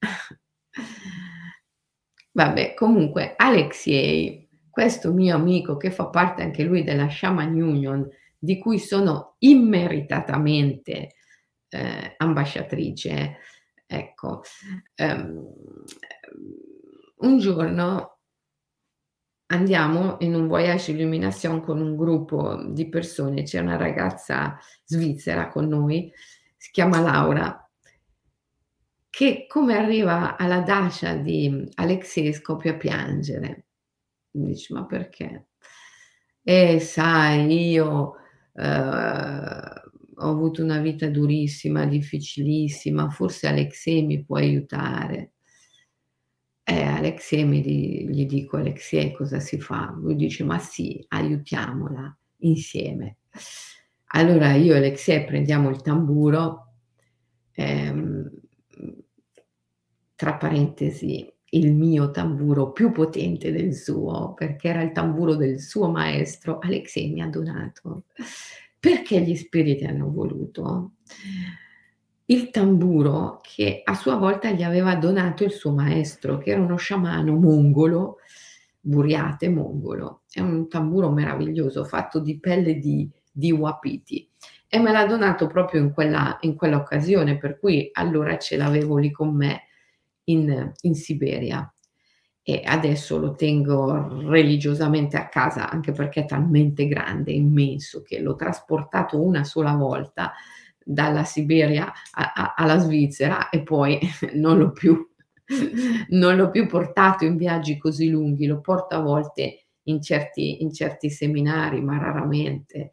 Vabbè, 2.32 2.74
comunque 2.74 3.34
Alexei, 3.36 4.48
questo 4.70 5.12
mio 5.12 5.34
amico 5.34 5.76
che 5.76 5.90
fa 5.90 6.06
parte 6.06 6.42
anche 6.42 6.62
lui 6.62 6.84
della 6.84 7.10
Shaman 7.10 7.60
Union, 7.60 8.08
di 8.38 8.56
cui 8.58 8.78
sono 8.78 9.34
immeritatamente 9.38 11.16
eh, 11.68 12.14
ambasciatrice, 12.16 13.36
ecco, 13.90 14.42
ehm, 14.94 15.44
un 17.18 17.38
giorno 17.38 18.18
andiamo 19.52 20.16
in 20.20 20.34
un 20.34 20.46
voyage 20.48 20.92
illumination 20.92 21.60
con 21.60 21.80
un 21.80 21.96
gruppo 21.96 22.56
di 22.70 22.88
persone, 22.88 23.42
c'è 23.42 23.58
una 23.60 23.76
ragazza 23.76 24.56
svizzera 24.84 25.48
con 25.48 25.66
noi, 25.68 26.10
si 26.56 26.70
chiama 26.70 27.00
Laura, 27.00 27.68
che 29.10 29.46
come 29.48 29.76
arriva 29.76 30.36
alla 30.36 30.60
dacia 30.60 31.14
di 31.14 31.68
Alexei 31.74 32.32
scoppia 32.32 32.72
a 32.72 32.76
piangere. 32.76 33.66
Dici: 34.30 34.72
"Ma 34.72 34.86
perché?" 34.86 35.46
"Eh, 36.42 36.80
sai 36.80 37.70
io, 37.70 38.14
ehm, 38.54 39.89
ho 40.20 40.30
avuto 40.30 40.62
una 40.62 40.78
vita 40.80 41.08
durissima, 41.08 41.86
difficilissima, 41.86 43.10
forse 43.10 43.48
Alexei 43.48 44.04
mi 44.04 44.24
può 44.24 44.36
aiutare." 44.36 45.32
Eh, 46.64 46.82
Alexei 46.82 47.44
mi 47.44 47.62
gli 47.62 48.26
dico: 48.26 48.56
"Alexei 48.56 49.12
cosa 49.12 49.40
si 49.40 49.58
fa?" 49.60 49.92
Lui 49.98 50.14
dice: 50.16 50.44
"Ma 50.44 50.58
sì, 50.58 51.04
aiutiamola 51.08 52.16
insieme." 52.38 53.16
Allora 54.12 54.54
io 54.54 54.74
e 54.74 54.78
Alexei 54.78 55.24
prendiamo 55.24 55.70
il 55.70 55.82
tamburo, 55.82 56.74
ehm, 57.52 58.30
tra 60.16 60.34
parentesi, 60.36 61.32
il 61.52 61.72
mio 61.74 62.10
tamburo 62.10 62.72
più 62.72 62.92
potente 62.92 63.52
del 63.52 63.74
suo, 63.74 64.34
perché 64.34 64.68
era 64.68 64.82
il 64.82 64.92
tamburo 64.92 65.36
del 65.36 65.60
suo 65.60 65.90
maestro, 65.90 66.58
Alexei 66.58 67.10
mi 67.10 67.22
ha 67.22 67.28
donato, 67.28 68.04
perché 68.80 69.20
gli 69.20 69.36
spiriti 69.36 69.84
hanno 69.84 70.10
voluto? 70.10 70.92
Il 72.26 72.50
tamburo 72.50 73.40
che 73.42 73.82
a 73.84 73.94
sua 73.94 74.16
volta 74.16 74.50
gli 74.52 74.62
aveva 74.62 74.94
donato 74.96 75.44
il 75.44 75.50
suo 75.50 75.72
maestro, 75.72 76.38
che 76.38 76.50
era 76.50 76.60
uno 76.60 76.76
sciamano 76.76 77.34
mongolo, 77.34 78.18
Buriate 78.82 79.48
mongolo. 79.50 80.22
È 80.30 80.40
un 80.40 80.68
tamburo 80.68 81.10
meraviglioso 81.10 81.84
fatto 81.84 82.18
di 82.18 82.38
pelle 82.40 82.78
di 82.78 83.08
di 83.32 83.52
wapiti. 83.52 84.28
E 84.68 84.78
me 84.78 84.92
l'ha 84.92 85.06
donato 85.06 85.46
proprio 85.46 85.80
in 85.80 85.92
quella 85.92 86.38
in 86.42 86.54
quell'occasione, 86.54 87.38
per 87.38 87.58
cui 87.58 87.90
allora 87.92 88.38
ce 88.38 88.56
l'avevo 88.56 88.96
lì 88.98 89.10
con 89.10 89.34
me 89.34 89.62
in 90.24 90.72
in 90.82 90.94
Siberia 90.94 91.72
e 92.50 92.62
adesso 92.64 93.18
lo 93.18 93.34
tengo 93.34 94.28
religiosamente 94.28 95.16
a 95.16 95.28
casa, 95.28 95.70
anche 95.70 95.92
perché 95.92 96.22
è 96.22 96.26
talmente 96.26 96.88
grande, 96.88 97.32
immenso, 97.32 98.02
che 98.02 98.18
l'ho 98.20 98.34
trasportato 98.34 99.22
una 99.22 99.44
sola 99.44 99.74
volta 99.74 100.32
dalla 100.82 101.24
Siberia 101.24 101.92
a 102.12 102.32
a 102.34 102.54
alla 102.56 102.78
Svizzera 102.78 103.48
e 103.50 103.62
poi 103.62 103.98
non 104.34 104.58
l'ho 104.58 104.72
più 104.72 105.08
non 106.10 106.36
l'ho 106.36 106.50
più 106.50 106.66
portato 106.66 107.24
in 107.24 107.36
viaggi 107.36 107.76
così 107.78 108.08
lunghi, 108.08 108.46
lo 108.46 108.60
porto 108.60 108.94
a 108.94 109.00
volte 109.00 109.66
in 109.84 110.00
certi 110.00 110.62
in 110.62 110.72
certi 110.72 111.10
seminari, 111.10 111.80
ma 111.80 111.98
raramente. 111.98 112.92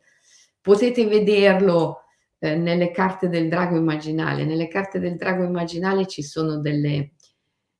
Potete 0.61 1.05
vederlo, 1.05 2.03
ehm, 2.39 2.61
nelle 2.61 2.91
carte 2.91 3.29
del 3.29 3.47
drago 3.47 3.77
immaginale. 3.77 4.45
Nelle 4.45 4.67
carte 4.67 4.99
del 4.99 5.15
drago 5.15 5.43
immaginale 5.43 6.07
ci 6.07 6.23
sono 6.23 6.59
delle 6.59 7.13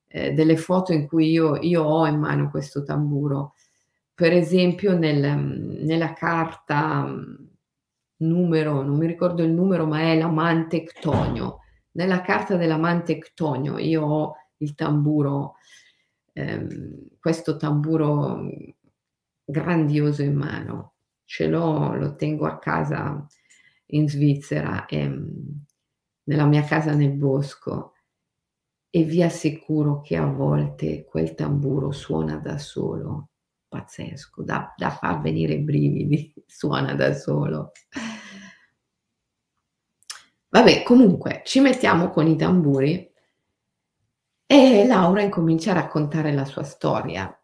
ehm, 0.08 0.34
delle 0.34 0.56
foto 0.56 0.92
in 0.92 1.06
cui 1.06 1.30
io 1.30 1.56
io 1.60 1.82
ho 1.84 2.06
in 2.06 2.18
mano 2.18 2.50
questo 2.50 2.82
tamburo. 2.82 3.54
Per 4.14 4.32
esempio 4.32 4.96
nel 4.98 5.36
mhmm, 5.36 5.84
nella 5.84 6.12
carta, 6.14 7.04
mhmm 7.06 7.46
numero, 8.18 8.82
non 8.82 8.96
mi 8.98 9.06
ricordo 9.06 9.42
il 9.42 9.50
numero, 9.50 9.86
ma 9.86 10.00
è 10.00 10.16
l'amante 10.16 10.82
Ctonio. 10.84 11.60
Nella 11.92 12.20
carta 12.20 12.56
dell'amante 12.56 13.18
Ctonio 13.18 13.78
io 13.78 14.02
ho 14.04 14.34
il 14.58 14.74
tamburo, 14.74 15.54
ehm, 16.32 17.08
questo 17.20 17.56
tamburo 17.56 18.40
grandioso 19.44 20.22
in 20.22 20.34
mano. 20.34 20.94
Ce 21.24 21.46
l'ho, 21.46 21.94
lo 21.94 22.16
tengo 22.16 22.46
a 22.46 22.58
casa 22.58 23.26
in 23.86 24.08
Svizzera, 24.08 24.86
ehm, 24.86 25.64
nella 26.24 26.46
mia 26.46 26.62
casa 26.64 26.92
nel 26.94 27.12
bosco 27.12 27.94
e 28.90 29.02
vi 29.02 29.22
assicuro 29.22 30.00
che 30.00 30.16
a 30.16 30.26
volte 30.26 31.04
quel 31.04 31.34
tamburo 31.34 31.92
suona 31.92 32.36
da 32.36 32.58
solo 32.58 33.28
pazzesco, 33.68 34.42
da 34.42 34.72
da 34.76 34.90
far 34.90 35.20
venire 35.20 35.54
i 35.54 35.60
brividi, 35.60 36.32
suona 36.46 36.94
da 36.94 37.14
solo. 37.14 37.72
Vabbè, 40.50 40.82
comunque 40.82 41.42
ci 41.44 41.60
mettiamo 41.60 42.08
con 42.08 42.26
i 42.26 42.36
tamburi 42.36 43.12
e 44.46 44.86
Laura 44.86 45.20
incomincia 45.20 45.72
a 45.72 45.74
raccontare 45.74 46.32
la 46.32 46.46
sua 46.46 46.62
storia. 46.62 47.37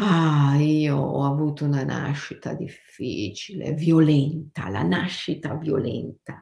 Ah, 0.00 0.54
io 0.60 0.96
ho 0.96 1.24
avuto 1.24 1.64
una 1.64 1.82
nascita 1.82 2.54
difficile, 2.54 3.72
violenta, 3.72 4.68
la 4.68 4.82
nascita 4.82 5.54
violenta, 5.56 6.40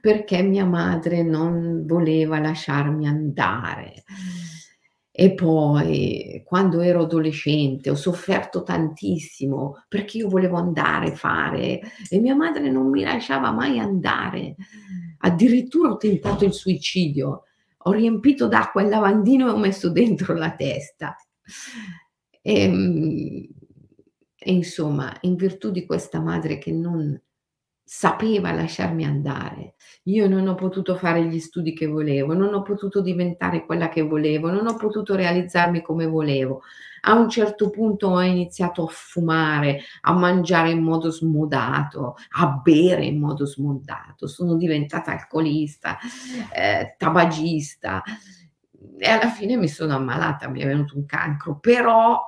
perché 0.00 0.42
mia 0.42 0.64
madre 0.64 1.22
non 1.22 1.84
voleva 1.86 2.40
lasciarmi 2.40 3.06
andare. 3.06 4.02
E 5.12 5.32
poi 5.34 6.42
quando 6.44 6.80
ero 6.80 7.02
adolescente 7.02 7.90
ho 7.90 7.94
sofferto 7.94 8.62
tantissimo 8.62 9.84
perché 9.88 10.18
io 10.18 10.28
volevo 10.28 10.56
andare, 10.56 11.14
fare 11.14 11.80
e 12.08 12.18
mia 12.20 12.34
madre 12.36 12.68
non 12.70 12.88
mi 12.88 13.02
lasciava 13.02 13.52
mai 13.52 13.78
andare. 13.78 14.56
Addirittura 15.18 15.90
ho 15.90 15.96
tentato 15.96 16.44
il 16.44 16.52
suicidio. 16.52 17.44
Ho 17.82 17.92
riempito 17.92 18.48
d'acqua 18.48 18.82
il 18.82 18.88
lavandino 18.88 19.48
e 19.48 19.50
ho 19.52 19.56
messo 19.56 19.90
dentro 19.90 20.34
la 20.34 20.50
testa. 20.52 21.16
Ehm, 22.42 23.46
e 24.40 24.52
insomma, 24.52 25.16
in 25.22 25.34
virtù 25.34 25.70
di 25.70 25.84
questa 25.84 26.20
madre 26.20 26.58
che 26.58 26.70
non 26.72 27.20
sapeva 27.82 28.52
lasciarmi 28.52 29.04
andare. 29.04 29.74
Io 30.04 30.28
non 30.28 30.46
ho 30.46 30.54
potuto 30.54 30.94
fare 30.94 31.24
gli 31.26 31.38
studi 31.40 31.72
che 31.74 31.86
volevo, 31.86 32.34
non 32.34 32.52
ho 32.54 32.62
potuto 32.62 33.00
diventare 33.00 33.64
quella 33.64 33.88
che 33.88 34.02
volevo, 34.02 34.50
non 34.50 34.66
ho 34.66 34.76
potuto 34.76 35.14
realizzarmi 35.16 35.80
come 35.82 36.06
volevo. 36.06 36.62
A 37.02 37.14
un 37.14 37.28
certo 37.30 37.70
punto 37.70 38.08
ho 38.08 38.20
iniziato 38.22 38.84
a 38.84 38.88
fumare, 38.90 39.80
a 40.02 40.12
mangiare 40.12 40.70
in 40.70 40.82
modo 40.82 41.10
smodato, 41.10 42.16
a 42.38 42.48
bere 42.62 43.06
in 43.06 43.18
modo 43.18 43.46
smodato. 43.46 44.26
Sono 44.26 44.56
diventata 44.56 45.12
alcolista, 45.12 45.96
eh, 46.54 46.94
tabagista 46.98 48.02
e 48.98 49.08
alla 49.08 49.30
fine 49.30 49.56
mi 49.56 49.68
sono 49.68 49.94
ammalata, 49.94 50.48
mi 50.48 50.60
è 50.60 50.66
venuto 50.66 50.96
un 50.96 51.06
cancro, 51.06 51.58
però 51.58 52.20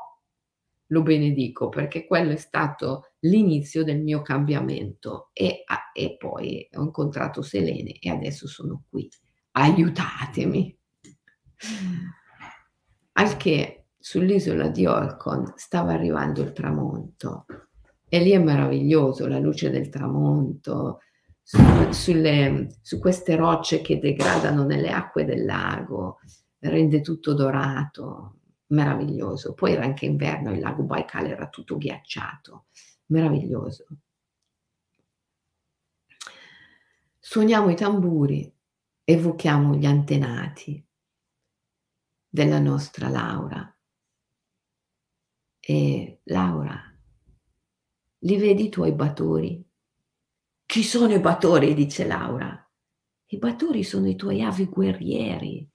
lo 0.86 1.02
benedico 1.02 1.68
perché 1.68 2.06
quello 2.06 2.32
è 2.32 2.36
stato 2.36 3.12
l'inizio 3.20 3.84
del 3.84 4.00
mio 4.00 4.22
cambiamento 4.22 5.30
e, 5.32 5.64
e 5.92 6.16
poi 6.16 6.68
ho 6.72 6.82
incontrato 6.82 7.42
Selene 7.42 7.98
e 7.98 8.10
adesso 8.10 8.46
sono 8.46 8.84
qui. 8.88 9.08
Aiutatemi. 9.52 10.78
Al 13.12 13.36
che 13.36 13.86
sull'isola 13.98 14.68
di 14.68 14.86
Orcon 14.86 15.52
stava 15.56 15.92
arrivando 15.92 16.42
il 16.42 16.52
tramonto 16.52 17.44
e 18.08 18.18
lì 18.20 18.30
è 18.30 18.38
meraviglioso 18.38 19.28
la 19.28 19.38
luce 19.38 19.70
del 19.70 19.88
tramonto 19.88 21.00
su, 21.42 21.58
sulle, 21.90 22.68
su 22.80 22.98
queste 22.98 23.36
rocce 23.36 23.80
che 23.82 23.98
degradano 23.98 24.64
nelle 24.64 24.90
acque 24.90 25.24
del 25.24 25.44
lago, 25.44 26.18
rende 26.60 27.00
tutto 27.00 27.34
dorato, 27.34 28.40
meraviglioso. 28.68 29.54
Poi 29.54 29.72
era 29.72 29.84
anche 29.84 30.06
inverno, 30.06 30.52
il 30.52 30.60
lago 30.60 30.82
Baikal 30.82 31.26
era 31.26 31.48
tutto 31.48 31.76
ghiacciato, 31.76 32.66
meraviglioso. 33.06 33.86
Suoniamo 37.18 37.70
i 37.70 37.76
tamburi, 37.76 38.52
evochiamo 39.04 39.74
gli 39.76 39.86
antenati 39.86 40.84
della 42.28 42.58
nostra 42.58 43.08
Laura. 43.08 43.74
E 45.62 46.20
Laura, 46.24 46.82
li 48.18 48.36
vedi 48.36 48.66
i 48.66 48.68
tuoi 48.68 48.92
batori? 48.92 49.64
Chi 50.66 50.82
sono 50.82 51.12
i 51.12 51.20
batori? 51.20 51.74
dice 51.74 52.06
Laura. 52.06 52.56
I 53.26 53.38
batori 53.38 53.84
sono 53.84 54.08
i 54.08 54.16
tuoi 54.16 54.42
avi 54.42 54.66
guerrieri 54.66 55.69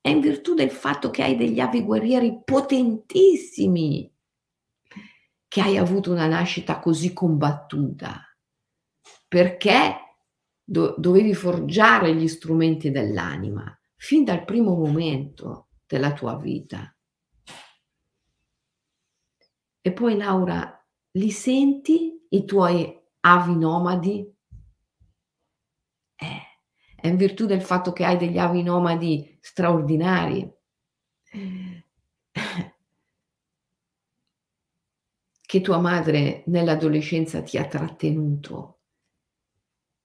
è 0.00 0.08
in 0.08 0.20
virtù 0.20 0.54
del 0.54 0.70
fatto 0.70 1.10
che 1.10 1.22
hai 1.22 1.36
degli 1.36 1.60
avi 1.60 1.82
guerrieri 1.82 2.42
potentissimi 2.42 4.10
che 5.46 5.60
hai 5.60 5.76
avuto 5.76 6.12
una 6.12 6.26
nascita 6.26 6.78
così 6.78 7.12
combattuta, 7.12 8.22
perché 9.26 9.96
do- 10.62 10.94
dovevi 10.96 11.34
forgiare 11.34 12.14
gli 12.14 12.28
strumenti 12.28 12.90
dell'anima 12.90 13.76
fin 13.96 14.24
dal 14.24 14.44
primo 14.44 14.74
momento 14.74 15.70
della 15.86 16.12
tua 16.12 16.36
vita. 16.36 16.94
E 19.82 19.92
poi 19.92 20.16
Laura, 20.16 20.86
li 21.12 21.30
senti 21.30 22.26
i 22.28 22.44
tuoi 22.44 22.96
avi 23.20 23.56
nomadi? 23.56 24.36
Eh, 26.14 26.42
è 26.94 27.06
in 27.08 27.16
virtù 27.16 27.46
del 27.46 27.62
fatto 27.62 27.92
che 27.92 28.04
hai 28.04 28.16
degli 28.16 28.38
avi 28.38 28.62
nomadi 28.62 29.29
straordinari. 29.40 30.48
Che 35.40 35.60
tua 35.60 35.78
madre 35.78 36.44
nell'adolescenza 36.46 37.42
ti 37.42 37.58
ha 37.58 37.66
trattenuto. 37.66 38.78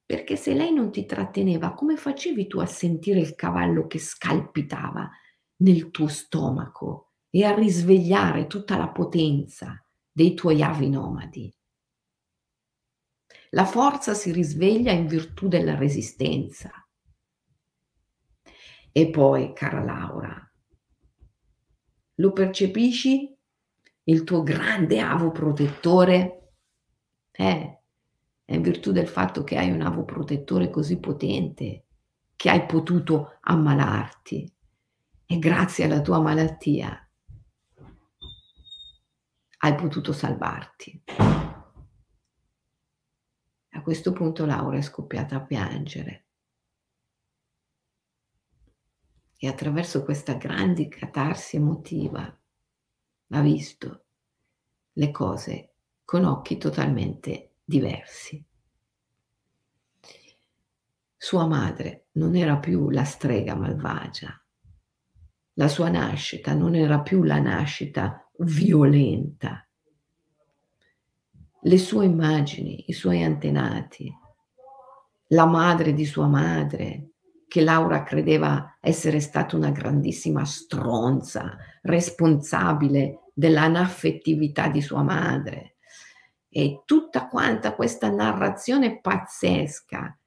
Perché 0.06 0.36
se 0.36 0.54
lei 0.54 0.74
non 0.74 0.92
ti 0.92 1.06
tratteneva, 1.06 1.74
come 1.74 1.98
facevi 1.98 2.48
tu 2.48 2.60
a 2.60 2.66
sentire 2.66 3.20
il 3.20 3.36
cavallo 3.36 3.86
che 3.88 4.00
scalpitava 4.00 5.10
nel 5.58 5.92
tuo 5.92 6.08
stomaco 6.08 7.14
e 7.30 7.44
a 7.44 7.54
risvegliare 7.54 8.48
tutta 8.48 8.78
la 8.78 8.90
potenza 8.90 9.84
dei 10.12 10.34
tuoi 10.34 10.62
avi 10.62 10.90
nomadi? 10.90 11.54
La 13.52 13.66
forza 13.66 14.14
si 14.14 14.32
risveglia 14.32 14.92
in 14.92 15.08
virtù 15.08 15.48
della 15.48 15.76
resistenza. 15.76 16.85
E 18.98 19.10
poi, 19.10 19.52
cara 19.52 19.84
Laura, 19.84 20.52
lo 22.14 22.32
percepisci 22.32 23.38
il 24.04 24.24
tuo 24.24 24.41
grande 24.41 25.02
avo 25.02 25.32
protettore? 25.32 26.54
Eh, 27.30 27.80
è 28.46 28.54
in 28.54 28.62
virtù 28.62 28.93
del 28.93 29.10
fatto 29.10 29.43
che 29.43 29.58
hai 29.58 29.70
un 29.70 29.82
avo 29.82 30.06
protettore 30.06 30.70
così 30.70 30.98
potente 30.98 31.88
che 32.38 32.50
hai 32.50 32.66
potuto 32.66 33.38
ammalarti 33.41 34.50
e 35.26 35.39
grazie 35.39 35.84
alla 35.84 36.00
tua 36.00 36.22
malattia 36.22 36.98
hai 39.58 39.76
potuto 39.76 40.14
salvarti. 40.14 41.04
A 43.72 43.82
questo 43.82 44.14
punto 44.14 44.46
Laura 44.46 44.78
è 44.78 44.82
scoppiata 44.82 45.36
a 45.36 45.41
piangere. 45.41 46.25
E 49.38 49.48
attraverso 49.48 50.04
questa 50.04 50.34
grande 50.36 50.88
catarsi 50.88 51.58
emotiva 51.58 52.40
ha 53.30 53.42
visto 53.42 54.06
le 54.94 55.12
cose 55.12 55.74
con 56.06 56.24
occhi 56.24 56.58
totalmente 56.58 57.56
diversi. 57.64 58.44
Sua 61.18 61.48
madre 61.48 62.08
non 62.14 62.36
era 62.36 62.58
più 62.58 62.90
la 62.90 63.04
strega 63.04 63.56
malvagia, 63.56 64.40
la 65.54 65.68
sua 65.68 65.90
nascita 65.90 66.54
non 66.54 66.76
era 66.76 67.02
più 67.02 67.24
la 67.24 67.40
nascita 67.40 68.30
violenta, 68.40 69.68
le 71.62 71.78
sue 71.80 72.06
immagini, 72.06 72.84
i 72.88 72.94
suoi 72.94 73.24
antenati, 73.24 74.14
la 75.30 75.46
madre 75.48 75.94
di 75.94 76.06
sua 76.06 76.28
madre, 76.28 77.14
che 77.48 77.62
Laura 77.62 78.04
credeva 78.04 78.78
essere 78.82 79.20
stata 79.20 79.56
una 79.56 79.72
grandissima 79.72 80.46
stronza, 80.46 81.58
responsabile 81.84 83.30
dell'anaffettività 83.34 84.68
di 84.68 84.82
sua 84.82 85.04
madre. 85.04 85.76
E 86.50 86.84
tutta 86.86 87.28
quanta 87.28 87.76
questa 87.76 88.10
narrazione 88.10 89.00
pazzesca 89.00 90.18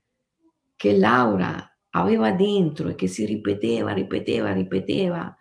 che 0.77 0.97
Laura 0.97 1.77
aveva 1.91 2.33
dentro 2.33 2.89
e 2.89 2.95
che 2.95 3.07
si 3.09 3.25
ripeteva, 3.25 3.93
ripeteva, 3.93 4.53
ripeteva, 4.53 5.37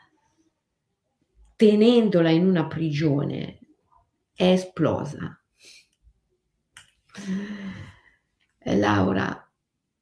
tenendola 1.55 2.29
in 2.29 2.47
una 2.47 2.67
prigione, 2.67 3.59
è 4.33 4.51
esplosa 4.51 5.39
e 8.59 8.75
Laura 8.75 9.46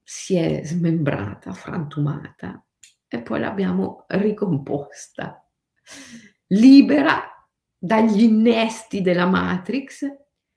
si 0.08 0.36
è 0.36 0.62
smembrata, 0.64 1.52
frantumata 1.52 2.64
e 3.08 3.22
poi 3.24 3.40
l'abbiamo 3.40 4.06
ricomposta, 4.10 5.44
libera 6.48 7.24
dagli 7.76 8.22
innesti 8.22 9.02
della 9.02 9.26
Matrix. 9.26 10.06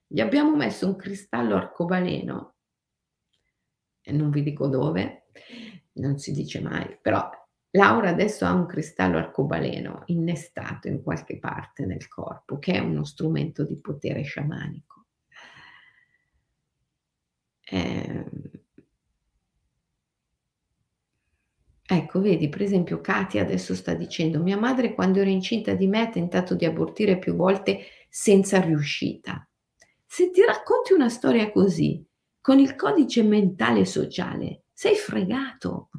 Gli 0.07 0.21
abbiamo 0.21 0.55
messo 0.55 0.87
un 0.87 0.97
cristallo 0.97 1.57
arcobaleno, 1.57 2.57
e 4.03 4.13
non 4.13 4.29
vi 4.31 4.43
dico 4.43 4.67
dove, 4.69 5.29
non 5.95 6.19
si 6.19 6.33
dice 6.33 6.61
mai, 6.61 6.99
però 7.01 7.29
Laura 7.71 8.11
adesso 8.11 8.45
ha 8.45 8.53
un 8.53 8.67
cristallo 8.67 9.19
arcobaleno 9.19 10.03
innestato 10.07 10.89
in 10.89 11.03
qualche 11.03 11.39
parte 11.39 11.87
nel 11.87 12.07
corpo, 12.09 12.59
che 12.59 12.73
è 12.73 12.79
uno 12.81 13.05
strumento 13.05 13.65
di 13.65 13.79
potere 13.81 14.23
sciamanico. 14.23 15.07
Eh, 17.71 18.25
ecco, 21.91 22.20
vedi, 22.20 22.49
per 22.51 22.62
esempio, 22.62 23.01
Katia 23.01 23.43
adesso 23.43 23.74
sta 23.74 23.95
dicendo: 23.95 24.43
Mia 24.43 24.59
madre, 24.59 24.93
quando 24.93 25.20
era 25.20 25.30
incinta 25.30 25.72
di 25.74 25.86
me, 25.86 26.03
ha 26.03 26.11
tentato 26.11 26.55
di 26.55 26.66
abortire 26.66 27.18
più 27.18 27.34
volte 27.34 27.86
senza 28.09 28.61
riuscita. 28.61 29.49
Se 30.05 30.30
ti 30.30 30.45
racconti 30.45 30.93
una 30.93 31.09
storia 31.09 31.51
così, 31.51 32.05
con 32.41 32.59
il 32.59 32.76
codice 32.76 33.22
mentale 33.22 33.84
sociale, 33.84 34.64
sei 34.72 34.97
fregato. 34.97 35.91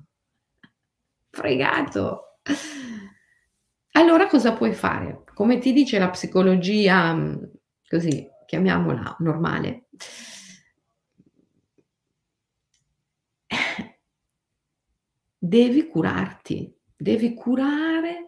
Fregato. 1.29 2.39
Allora 3.91 4.27
cosa 4.27 4.53
puoi 4.53 4.73
fare? 4.73 5.23
Come 5.33 5.57
ti 5.57 5.73
dice 5.73 5.99
la 5.99 6.09
psicologia, 6.09 7.17
così 7.87 8.27
chiamiamola 8.45 9.17
normale, 9.19 9.87
devi 15.49 15.87
curarti, 15.87 16.71
devi 16.95 17.33
curare 17.33 18.27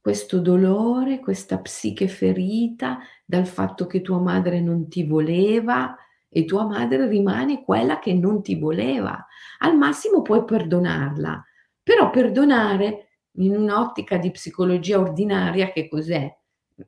questo 0.00 0.38
dolore, 0.38 1.18
questa 1.18 1.58
psiche 1.58 2.06
ferita 2.06 3.00
dal 3.24 3.46
fatto 3.46 3.86
che 3.86 4.02
tua 4.02 4.20
madre 4.20 4.60
non 4.60 4.88
ti 4.88 5.04
voleva 5.04 5.96
e 6.28 6.44
tua 6.44 6.64
madre 6.64 7.08
rimane 7.08 7.64
quella 7.64 7.98
che 7.98 8.14
non 8.14 8.40
ti 8.40 8.56
voleva. 8.56 9.26
Al 9.58 9.76
massimo 9.76 10.22
puoi 10.22 10.44
perdonarla, 10.44 11.44
però 11.82 12.10
perdonare 12.10 13.08
in 13.38 13.56
un'ottica 13.56 14.16
di 14.16 14.30
psicologia 14.30 15.00
ordinaria 15.00 15.72
che 15.72 15.88
cos'è? 15.88 16.32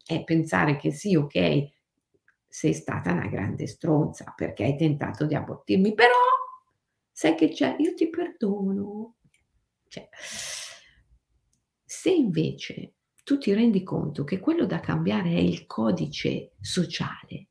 È 0.04 0.22
pensare 0.22 0.76
che 0.76 0.92
sì, 0.92 1.16
ok, 1.16 1.70
sei 2.46 2.72
stata 2.72 3.10
una 3.10 3.26
grande 3.26 3.66
stronza 3.66 4.32
perché 4.36 4.62
hai 4.62 4.76
tentato 4.76 5.26
di 5.26 5.34
abortirmi, 5.34 5.92
però 5.94 6.14
sai 7.10 7.34
che 7.34 7.48
c'è, 7.48 7.74
io 7.78 7.94
ti 7.94 8.08
perdono, 8.08 9.15
cioè, 9.88 10.08
se 11.84 12.10
invece 12.10 12.94
tu 13.24 13.38
ti 13.38 13.52
rendi 13.52 13.82
conto 13.82 14.24
che 14.24 14.38
quello 14.38 14.66
da 14.66 14.80
cambiare 14.80 15.30
è 15.30 15.38
il 15.38 15.66
codice 15.66 16.52
sociale, 16.60 17.48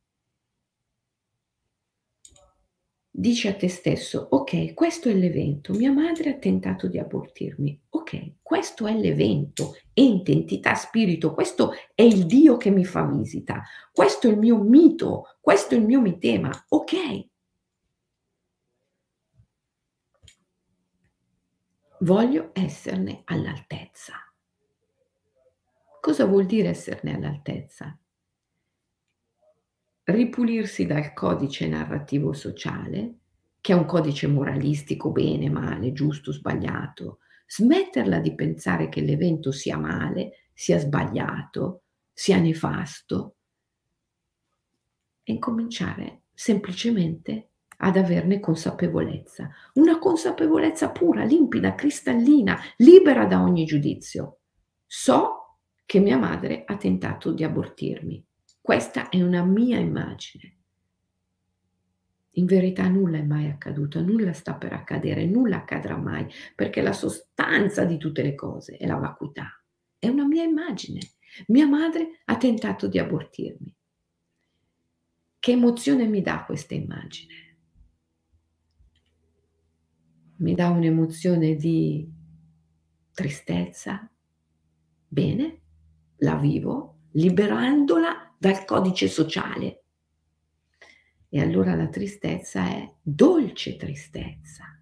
dici 3.10 3.48
a 3.48 3.56
te 3.56 3.70
stesso, 3.70 4.28
ok, 4.30 4.74
questo 4.74 5.08
è 5.10 5.14
l'evento, 5.14 5.74
mia 5.74 5.92
madre 5.92 6.32
ha 6.32 6.38
tentato 6.38 6.88
di 6.88 7.00
abortirmi, 7.00 7.82
ok, 7.90 8.34
questo 8.42 8.88
è 8.88 8.94
l'evento, 8.94 9.76
ente, 9.94 10.34
entità, 10.34 10.76
spirito, 10.76 11.34
questo 11.34 11.72
è 11.94 12.02
il 12.02 12.26
Dio 12.26 12.58
che 12.58 12.70
mi 12.70 12.84
fa 12.84 13.06
visita, 13.06 13.64
questo 13.92 14.28
è 14.28 14.32
il 14.32 14.38
mio 14.38 14.62
mito, 14.62 15.38
questo 15.40 15.76
è 15.76 15.78
il 15.78 15.86
mio 15.86 16.02
mitema, 16.02 16.52
ok, 16.68 17.28
voglio 22.00 22.52
esserne 22.54 23.22
all'altezza. 23.26 24.16
Cosa 26.02 26.26
vuol 26.26 26.46
dire 26.46 26.70
esserne 26.70 27.16
all'altezza? 27.16 27.98
Ripulirsi 30.04 30.86
dal 30.86 31.14
codice 31.14 31.68
narrativo 31.68 32.34
sociale, 32.34 33.16
che 33.60 33.74
è 33.74 33.76
un 33.76 33.86
codice 33.86 34.28
moralistico, 34.28 35.12
bene, 35.12 35.50
male, 35.50 35.94
giusto, 35.94 36.32
sbagliato, 36.32 37.20
smetterla 37.48 38.20
di 38.20 38.36
pensare 38.36 38.90
che 38.90 39.02
l'evento 39.02 39.52
sia 39.52 39.78
male, 39.78 40.50
sia 40.54 40.78
sbagliato, 40.78 41.84
sia 42.14 42.38
nefasto 42.38 43.36
e 45.24 45.34
incominciare 45.34 46.24
semplicemente 46.34 47.50
ad 47.78 47.98
averne 47.98 48.40
consapevolezza, 48.40 49.50
una 49.74 50.00
consapevolezza 50.00 50.92
pura, 50.92 51.24
limpida, 51.24 51.76
cristallina, 51.76 52.60
libera 52.78 53.26
da 53.26 53.42
ogni 53.42 53.66
giudizio. 53.66 54.40
So 54.86 55.60
che 55.86 56.00
mia 56.00 56.18
madre 56.18 56.64
ha 56.66 56.78
tentato 56.78 57.32
di 57.32 57.44
abortirmi. 57.44 58.26
Questa 58.62 59.10
è 59.10 59.22
una 59.22 59.44
mia 59.44 59.78
immagine. 59.78 60.58
In 62.38 62.46
verità 62.46 62.88
nulla 62.88 63.18
è 63.18 63.24
mai 63.24 63.50
accaduto, 63.50 64.02
nulla 64.02 64.34
sta 64.34 64.56
per 64.56 64.74
accadere, 64.74 65.26
nulla 65.26 65.58
accadrà 65.58 65.96
mai, 65.96 66.28
perché 66.54 66.82
la 66.82 66.92
sostanza 66.92 67.86
di 67.86 67.98
tutte 67.98 68.24
le 68.24 68.36
cose 68.36 68.78
è 68.78 68.86
la 68.86 68.98
vacuità. 68.98 69.62
È 69.98 70.08
una 70.08 70.26
mia 70.26 70.44
immagine. 70.44 71.00
Mia 71.48 71.68
madre 71.68 72.22
ha 72.26 72.38
tentato 72.38 72.88
di 72.88 73.00
abortirmi. 73.00 73.74
Che 75.40 75.52
emozione 75.52 76.08
mi 76.08 76.22
dà 76.22 76.44
questa 76.44 76.74
immagine? 76.74 77.45
Mi 80.38 80.54
dà 80.54 80.70
un'emozione 80.70 81.56
di 81.56 82.10
tristezza, 83.12 84.10
bene, 85.08 85.62
la 86.18 86.36
vivo 86.36 86.98
liberandola 87.12 88.36
dal 88.38 88.66
codice 88.66 89.08
sociale. 89.08 89.84
E 91.30 91.42
allora 91.42 91.76
la 91.76 91.88
tristezza 91.88 92.68
è 92.68 92.94
dolce 93.02 93.78
tristezza. 93.78 94.80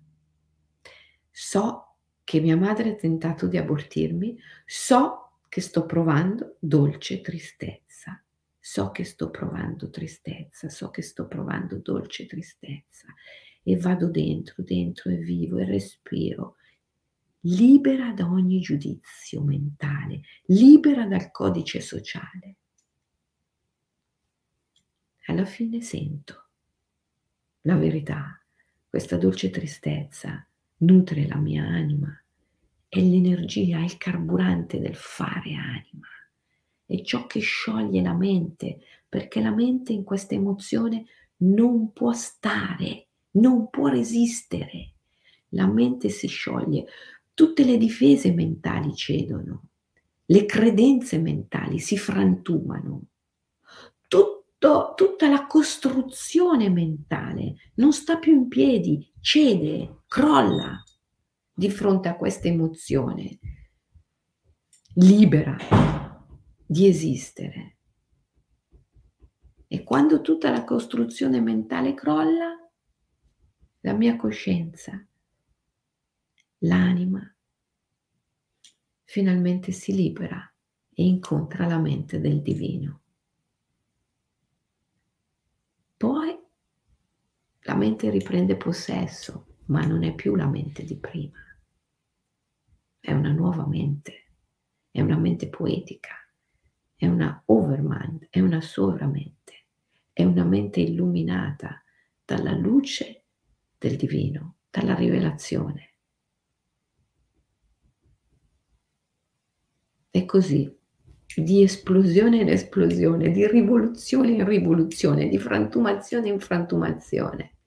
So 1.30 1.98
che 2.24 2.40
mia 2.40 2.58
madre 2.58 2.92
ha 2.92 2.96
tentato 2.96 3.48
di 3.48 3.58
abortirmi, 3.58 4.38
so 4.66 5.40
che 5.50 5.62
sto 5.62 5.86
provando 5.86 6.58
dolce 6.60 7.22
tristezza, 7.22 8.24
so 8.60 8.92
che 8.92 9.04
sto 9.04 9.30
provando 9.30 9.90
tristezza, 9.90 10.70
so 10.70 10.90
che 10.90 11.02
sto 11.02 11.28
provando 11.28 11.78
dolce 11.78 12.26
tristezza 12.26 13.08
e 13.64 13.78
vado 13.78 14.10
dentro, 14.10 14.62
dentro 14.64 15.10
e 15.10 15.18
vivo 15.18 15.58
e 15.58 15.66
respiro, 15.66 16.58
libera 17.42 18.12
da 18.14 18.30
ogni 18.30 18.60
giudizio 18.60 19.42
mentale, 19.42 20.22
libera 20.48 21.06
dal 21.08 21.32
codice 21.32 21.82
sociale. 21.82 22.58
Alla 25.28 25.46
fine 25.46 25.82
sento 25.82 26.50
la 27.62 27.78
verità, 27.78 28.42
questa 28.90 29.18
dolce 29.18 29.50
tristezza 29.50 30.46
nutre 30.78 31.28
la 31.28 31.38
mia 31.38 31.64
anima, 31.64 32.14
è 32.90 33.00
l'energia, 33.00 33.80
è 33.80 33.84
il 33.84 33.98
carburante 33.98 34.80
del 34.80 34.96
fare 34.96 35.54
anima, 35.54 36.08
è 36.86 37.02
ciò 37.02 37.26
che 37.26 37.40
scioglie 37.40 38.02
la 38.02 38.14
mente, 38.14 38.80
perché 39.08 39.42
la 39.42 39.52
mente 39.52 39.94
in 39.94 40.04
questa 40.04 40.36
emozione 40.36 41.06
non 41.38 41.94
può 41.94 42.12
stare, 42.12 43.08
non 43.34 43.70
può 43.70 43.88
resistere. 43.88 44.94
La 45.50 45.68
mente 45.68 46.10
si 46.10 46.28
scioglie, 46.28 46.86
tutte 47.34 47.64
le 47.64 47.78
difese 47.78 48.32
mentali 48.32 48.96
cedono, 48.96 49.70
le 50.26 50.46
credenze 50.46 51.20
mentali 51.20 51.80
si 51.80 51.98
frantumano, 51.98 53.04
tutto, 54.08 54.94
tutta 54.96 55.30
la 55.30 55.46
costruzione 55.46 56.70
mentale 56.70 57.56
non 57.76 57.92
sta 57.94 58.18
più 58.18 58.34
in 58.34 58.48
piedi, 58.48 59.12
cede, 59.20 60.04
crolla 60.08 60.84
di 61.54 61.70
fronte 61.70 62.08
a 62.08 62.16
questa 62.16 62.48
emozione 62.48 63.40
libera 64.96 65.58
di 66.66 66.88
esistere. 66.88 67.78
E 69.68 69.84
quando 69.84 70.22
tutta 70.22 70.52
la 70.52 70.64
costruzione 70.64 71.42
mentale 71.42 71.96
crolla, 71.96 72.63
la 73.86 73.94
mia 73.94 74.16
coscienza, 74.16 75.06
l'anima, 76.60 77.36
finalmente 79.04 79.74
si 79.74 79.94
libera 79.94 80.50
e 80.94 81.04
incontra 81.04 81.68
la 81.68 81.78
mente 81.78 82.22
del 82.22 82.42
divino. 82.42 83.02
Poi 85.98 86.40
la 87.60 87.76
mente 87.76 88.10
riprende 88.10 88.56
possesso, 88.56 89.58
ma 89.66 89.86
non 89.86 90.04
è 90.04 90.16
più 90.16 90.36
la 90.36 90.48
mente 90.48 90.86
di 90.86 90.98
prima. 90.98 91.40
È 93.02 93.12
una 93.12 93.34
nuova 93.34 93.68
mente, 93.68 94.32
è 94.92 95.02
una 95.02 95.18
mente 95.18 95.50
poetica, 95.50 96.16
è 96.96 97.06
una 97.06 97.42
overmind, 97.48 98.28
è 98.30 98.40
una 98.40 98.62
sovramente, 98.62 99.66
è 100.14 100.24
una 100.24 100.46
mente 100.46 100.80
illuminata 100.80 101.84
dalla 102.24 102.54
luce 102.54 103.23
del 103.84 103.98
divino, 103.98 104.60
dalla 104.70 104.96
rivelazione. 104.96 105.96
E 110.10 110.24
così, 110.24 110.74
di 111.36 111.64
esplosione 111.64 112.38
in 112.38 112.48
esplosione, 112.48 113.30
di 113.32 113.46
rivoluzione 113.46 114.32
in 114.32 114.46
rivoluzione, 114.46 115.28
di 115.28 115.38
frantumazione 115.38 116.30
in 116.30 116.40
frantumazione, 116.40 117.58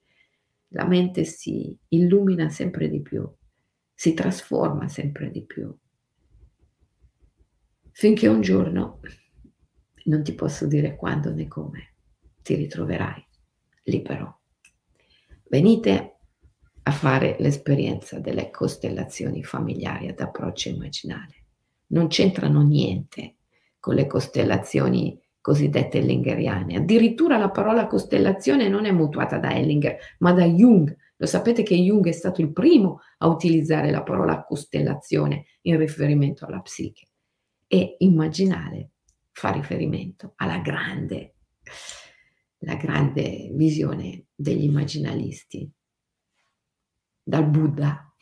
la 0.69 0.87
mente 0.87 1.23
si 1.23 1.77
illumina 1.89 2.49
sempre 2.49 2.89
di 2.89 3.01
più, 3.03 3.31
si 3.93 4.15
trasforma 4.15 4.87
sempre 4.87 5.29
di 5.29 5.45
più, 5.45 5.71
finché 7.91 8.27
un 8.27 8.41
giorno, 8.41 9.01
non 10.05 10.23
ti 10.23 10.33
posso 10.33 10.65
dire 10.65 10.95
quando 10.95 11.31
né 11.31 11.47
come, 11.47 11.93
ti 12.41 12.55
ritroverai 12.55 13.23
libero 13.83 14.36
venite 15.49 16.17
a 16.83 16.91
fare 16.91 17.35
l'esperienza 17.39 18.19
delle 18.19 18.49
costellazioni 18.49 19.43
familiari 19.43 20.07
ad 20.07 20.19
approccio 20.19 20.69
immaginale. 20.69 21.43
Non 21.87 22.07
c'entrano 22.07 22.61
niente 22.61 23.35
con 23.79 23.95
le 23.95 24.07
costellazioni 24.07 25.19
cosiddette 25.41 25.99
ellingeriane. 25.99 26.77
Addirittura 26.77 27.37
la 27.37 27.49
parola 27.49 27.87
costellazione 27.87 28.67
non 28.67 28.85
è 28.85 28.91
mutuata 28.91 29.37
da 29.37 29.55
Ellinger, 29.55 29.97
ma 30.19 30.33
da 30.33 30.45
Jung. 30.45 30.95
Lo 31.17 31.25
sapete 31.25 31.63
che 31.63 31.75
Jung 31.75 32.07
è 32.07 32.11
stato 32.11 32.41
il 32.41 32.51
primo 32.51 32.99
a 33.19 33.27
utilizzare 33.27 33.89
la 33.89 34.03
parola 34.03 34.43
costellazione 34.43 35.45
in 35.61 35.77
riferimento 35.77 36.45
alla 36.45 36.59
psiche. 36.59 37.07
E 37.65 37.95
immaginare 37.99 38.91
fa 39.31 39.51
riferimento 39.51 40.33
alla 40.35 40.59
grande 40.59 41.35
la 42.67 42.75
grande 42.75 43.49
visione 43.53 44.27
degli 44.35 44.65
immaginalisti, 44.65 45.71
dal 47.23 47.49
Buddha 47.49 48.13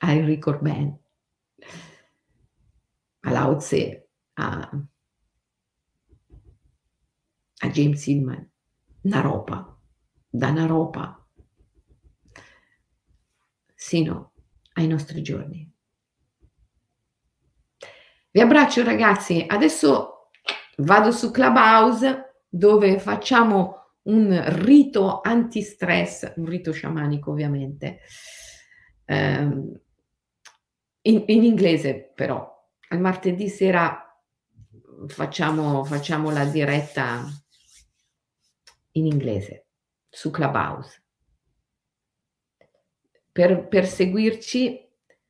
a 0.00 0.12
Enrico 0.12 0.50
Corbin, 0.50 0.94
a 3.20 3.30
Lao 3.30 3.56
Tse, 3.56 4.10
a, 4.34 4.70
a 7.58 7.68
James 7.70 8.06
Hillman, 8.06 8.50
Naropa, 9.04 9.80
da 10.28 10.50
Naropa 10.50 11.26
sino 13.74 14.32
ai 14.74 14.86
nostri 14.86 15.22
giorni. 15.22 15.72
Vi 18.30 18.40
abbraccio 18.42 18.84
ragazzi, 18.84 19.42
adesso 19.48 20.32
vado 20.78 21.10
su 21.12 21.30
Clubhouse 21.30 22.25
dove 22.48 22.98
facciamo 22.98 23.86
un 24.02 24.42
rito 24.64 25.20
anti-stress, 25.20 26.34
un 26.36 26.46
rito 26.46 26.72
sciamanico 26.72 27.30
ovviamente, 27.30 28.00
ehm, 29.04 29.80
in, 31.02 31.24
in, 31.26 31.44
inglese 31.44 32.12
però. 32.14 32.54
Al 32.88 33.00
martedì 33.00 33.48
sera 33.48 34.00
facciamo, 35.08 35.84
facciamo 35.84 36.30
la 36.30 36.44
diretta 36.44 37.24
in 38.92 39.06
inglese 39.06 39.66
su 40.08 40.30
Clubhouse. 40.30 41.02
Per, 43.32 43.68
per 43.68 43.86
seguirci 43.86 44.88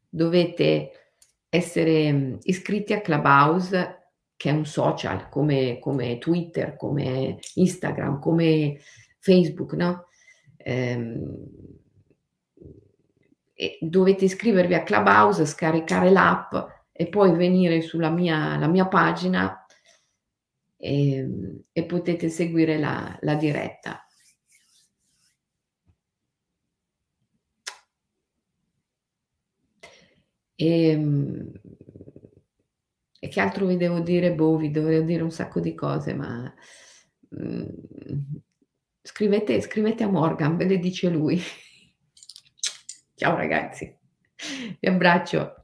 dovete 0.08 1.14
essere 1.48 2.38
iscritti 2.42 2.92
a 2.92 3.00
Clubhouse 3.00 4.05
che 4.37 4.51
è 4.51 4.53
un 4.53 4.66
social 4.66 5.28
come, 5.28 5.78
come 5.78 6.18
Twitter, 6.18 6.76
come 6.76 7.39
Instagram, 7.55 8.20
come 8.20 8.78
Facebook, 9.18 9.72
no? 9.72 10.07
Ehm, 10.59 11.47
dovete 13.80 14.24
iscrivervi 14.24 14.74
a 14.74 14.82
Clubhouse, 14.82 15.47
scaricare 15.47 16.11
l'app 16.11 16.55
e 16.93 17.09
poi 17.09 17.34
venire 17.34 17.80
sulla 17.80 18.11
mia, 18.11 18.66
mia 18.68 18.87
pagina 18.87 19.66
e, 20.76 21.12
ehm, 21.14 21.62
e, 21.72 21.84
potete 21.84 22.28
seguire 22.28 22.78
la, 22.78 23.16
la 23.20 23.34
diretta. 23.34 24.07
E, 30.59 30.89
ehm, 30.91 31.53
e 33.26 33.28
che 33.28 33.40
altro 33.40 33.66
vi 33.66 33.76
devo 33.76 33.98
dire? 33.98 34.32
Boh, 34.32 34.56
vi 34.56 34.70
dovrei 34.70 35.04
dire 35.04 35.22
un 35.24 35.32
sacco 35.32 35.58
di 35.58 35.74
cose, 35.74 36.14
ma 36.14 36.54
mm, 37.40 37.64
scrivete, 39.02 39.60
scrivete 39.60 40.04
a 40.04 40.08
Morgan, 40.08 40.56
ve 40.56 40.64
le 40.66 40.78
dice 40.78 41.08
lui. 41.10 41.42
Ciao 43.16 43.36
ragazzi, 43.36 43.98
vi 44.78 44.88
abbraccio. 44.88 45.62